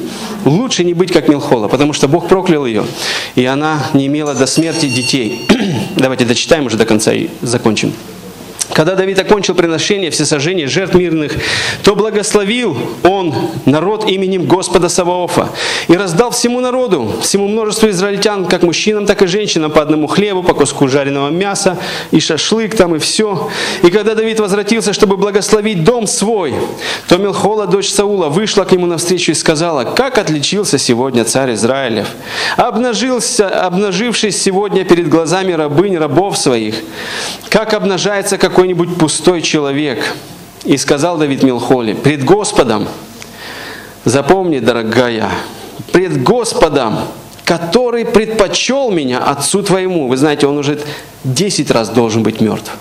Лучше 0.46 0.84
не 0.84 0.94
быть 0.94 1.12
как 1.12 1.28
Милхола, 1.28 1.68
потому 1.68 1.92
что 1.92 2.08
Бог 2.08 2.26
проклял 2.26 2.64
ее, 2.64 2.84
и 3.34 3.44
она 3.44 3.86
не 3.92 4.06
имела 4.06 4.34
до 4.34 4.46
смерти 4.46 4.86
детей. 4.86 5.46
Давайте 5.96 6.24
дочитаем 6.24 6.66
уже 6.66 6.78
до 6.78 6.86
конца 6.86 7.12
и 7.12 7.28
закончим. 7.42 7.92
Когда 8.72 8.94
Давид 8.94 9.18
окончил 9.18 9.54
приношение 9.54 10.10
всесожжения 10.10 10.68
жертв 10.68 10.94
мирных, 10.94 11.32
то 11.82 11.96
благословил 11.96 12.76
он 13.02 13.34
народ 13.64 14.08
именем 14.08 14.46
Господа 14.46 14.88
Саваофа 14.88 15.48
и 15.88 15.96
раздал 15.96 16.30
всему 16.30 16.60
народу, 16.60 17.10
всему 17.22 17.48
множеству 17.48 17.88
израильтян, 17.88 18.44
как 18.44 18.62
мужчинам, 18.62 19.06
так 19.06 19.22
и 19.22 19.26
женщинам, 19.26 19.70
по 19.70 19.80
одному 19.80 20.06
хлебу, 20.06 20.42
по 20.42 20.54
куску 20.54 20.86
жареного 20.86 21.30
мяса, 21.30 21.78
и 22.10 22.20
шашлык 22.20 22.76
там, 22.76 22.94
и 22.94 22.98
все. 22.98 23.50
И 23.82 23.90
когда 23.90 24.14
Давид 24.14 24.38
возвратился, 24.38 24.92
чтобы 24.92 25.16
благословить 25.16 25.82
дом 25.82 26.06
свой, 26.06 26.54
то 27.08 27.16
Мелхола, 27.16 27.66
дочь 27.66 27.90
Саула, 27.90 28.28
вышла 28.28 28.64
к 28.64 28.72
нему 28.72 28.86
навстречу 28.86 29.32
и 29.32 29.34
сказала, 29.34 29.84
как 29.84 30.18
отличился 30.18 30.78
сегодня 30.78 31.24
царь 31.24 31.54
Израилев, 31.54 32.08
обнажился, 32.56 33.48
обнажившись 33.48 34.40
сегодня 34.40 34.84
перед 34.84 35.08
глазами 35.08 35.52
рабынь 35.52 35.96
рабов 35.96 36.36
своих, 36.36 36.76
как 37.48 37.72
обнажается 37.72 38.36
какой 38.36 38.47
какой-нибудь 38.48 38.96
пустой 38.96 39.42
человек. 39.42 40.14
И 40.64 40.76
сказал 40.76 41.18
Давид 41.18 41.42
Милхоли, 41.42 41.94
пред 41.94 42.24
Господом, 42.24 42.88
запомни, 44.04 44.58
дорогая, 44.58 45.30
пред 45.92 46.22
Господом, 46.22 46.98
который 47.44 48.04
предпочел 48.04 48.90
меня 48.90 49.20
отцу 49.20 49.62
твоему. 49.62 50.08
Вы 50.08 50.16
знаете, 50.16 50.46
он 50.46 50.58
уже 50.58 50.80
10 51.24 51.70
раз 51.70 51.90
должен 51.90 52.22
быть 52.22 52.40
мертв. 52.40 52.72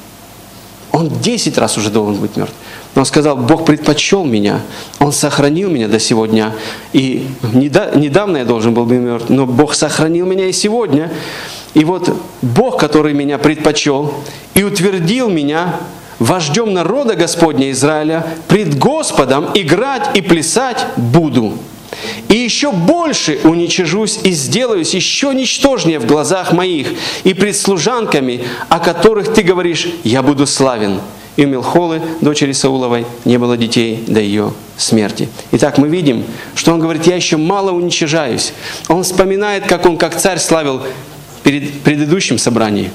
Он 0.91 1.09
10 1.09 1.57
раз 1.57 1.77
уже 1.77 1.89
должен 1.89 2.19
быть 2.19 2.35
мертв. 2.35 2.53
Но 2.95 3.01
он 3.01 3.05
сказал, 3.05 3.37
Бог 3.37 3.65
предпочел 3.65 4.25
меня, 4.25 4.61
Он 4.99 5.11
сохранил 5.11 5.69
меня 5.69 5.87
до 5.87 5.99
сегодня. 5.99 6.55
И 6.93 7.27
недавно 7.53 8.37
я 8.37 8.45
должен 8.45 8.73
был 8.73 8.85
быть 8.85 8.99
мертв, 8.99 9.29
но 9.29 9.45
Бог 9.45 9.75
сохранил 9.75 10.25
меня 10.25 10.47
и 10.47 10.51
сегодня. 10.51 11.11
И 11.77 11.85
вот 11.85 12.11
Бог, 12.41 12.79
который 12.79 13.13
меня 13.13 13.37
предпочел 13.37 14.11
и 14.55 14.63
утвердил 14.63 15.29
меня 15.29 15.79
вождем 16.17 16.73
народа 16.73 17.13
Господня 17.13 17.69
Израиля, 17.69 18.25
пред 18.47 18.79
Господом 18.79 19.49
играть 19.53 20.17
и 20.17 20.21
плясать 20.21 20.87
буду. 20.97 21.53
И 22.29 22.33
еще 22.33 22.71
больше 22.71 23.39
уничижусь 23.43 24.19
и 24.23 24.31
сделаюсь 24.31 24.95
еще 24.95 25.35
ничтожнее 25.35 25.99
в 25.99 26.07
глазах 26.07 26.51
моих 26.51 26.87
и 27.23 27.35
пред 27.35 27.55
служанками, 27.55 28.43
о 28.69 28.79
которых 28.79 29.31
ты 29.35 29.43
говоришь, 29.43 29.87
я 30.03 30.23
буду 30.23 30.47
славен. 30.47 30.99
И 31.35 31.45
у 31.45 31.47
Милхолы, 31.47 32.01
дочери 32.21 32.53
Сауловой, 32.53 33.05
не 33.23 33.37
было 33.37 33.55
детей 33.55 34.03
до 34.07 34.19
ее 34.19 34.51
смерти. 34.77 35.29
Итак, 35.51 35.77
мы 35.77 35.89
видим, 35.89 36.25
что 36.55 36.73
он 36.73 36.79
говорит, 36.79 37.05
я 37.05 37.15
еще 37.15 37.37
мало 37.37 37.69
уничижаюсь. 37.69 38.53
Он 38.87 39.03
вспоминает, 39.03 39.67
как 39.67 39.85
он 39.85 39.97
как 39.97 40.19
царь 40.19 40.39
славил 40.39 40.81
перед 41.47 41.79
предыдущим 41.79 42.37
собранием. 42.37 42.91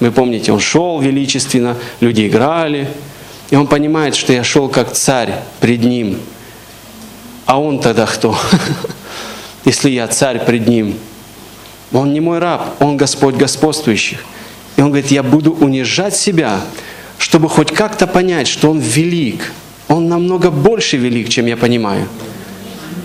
Вы 0.00 0.10
помните, 0.10 0.50
он 0.50 0.58
шел 0.58 1.00
величественно, 1.00 1.76
люди 2.00 2.26
играли, 2.26 2.88
и 3.50 3.54
он 3.54 3.68
понимает, 3.68 4.16
что 4.16 4.32
я 4.32 4.42
шел 4.42 4.68
как 4.68 4.94
царь 4.94 5.32
пред 5.60 5.84
ним. 5.84 6.18
А 7.46 7.60
он 7.60 7.78
тогда 7.78 8.06
кто? 8.06 8.36
Если 9.64 9.90
я 9.90 10.08
царь 10.08 10.44
пред 10.44 10.66
ним. 10.66 10.96
Он 11.92 12.12
не 12.12 12.18
мой 12.18 12.40
раб, 12.40 12.74
он 12.80 12.96
Господь 12.96 13.36
господствующих. 13.36 14.24
И 14.76 14.80
он 14.80 14.88
говорит, 14.88 15.12
я 15.12 15.22
буду 15.22 15.52
унижать 15.52 16.16
себя, 16.16 16.62
чтобы 17.18 17.48
хоть 17.48 17.70
как-то 17.70 18.08
понять, 18.08 18.48
что 18.48 18.72
он 18.72 18.80
велик. 18.80 19.52
Он 19.86 20.08
намного 20.08 20.50
больше 20.50 20.96
велик, 20.96 21.28
чем 21.28 21.46
я 21.46 21.56
понимаю. 21.56 22.08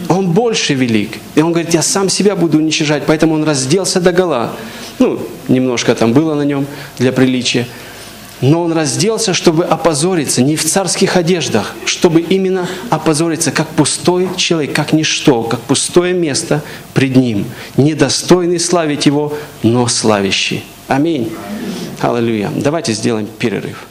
Он 0.09 0.31
больше 0.31 0.73
велик. 0.73 1.17
И 1.35 1.41
он 1.41 1.51
говорит, 1.51 1.73
я 1.73 1.83
сам 1.83 2.09
себя 2.09 2.35
буду 2.35 2.57
уничижать, 2.57 3.03
поэтому 3.05 3.35
он 3.35 3.43
разделся 3.43 4.01
до 4.01 4.11
гола. 4.11 4.51
Ну, 4.97 5.19
немножко 5.47 5.95
там 5.95 6.13
было 6.13 6.33
на 6.33 6.41
нем 6.41 6.65
для 6.97 7.11
приличия. 7.11 7.67
Но 8.41 8.63
он 8.63 8.71
разделся, 8.71 9.33
чтобы 9.33 9.65
опозориться, 9.65 10.41
не 10.41 10.55
в 10.55 10.63
царских 10.63 11.15
одеждах, 11.15 11.75
чтобы 11.85 12.21
именно 12.21 12.67
опозориться, 12.89 13.51
как 13.51 13.67
пустой 13.67 14.29
человек, 14.37 14.73
как 14.73 14.93
ничто, 14.93 15.43
как 15.43 15.59
пустое 15.61 16.13
место 16.13 16.63
пред 16.93 17.15
ним, 17.15 17.45
недостойный 17.77 18.59
славить 18.59 19.05
его, 19.05 19.33
но 19.61 19.87
славящий. 19.87 20.63
Аминь. 20.87 21.31
Аллилуйя. 22.01 22.49
Давайте 22.55 22.93
сделаем 22.93 23.27
перерыв. 23.27 23.88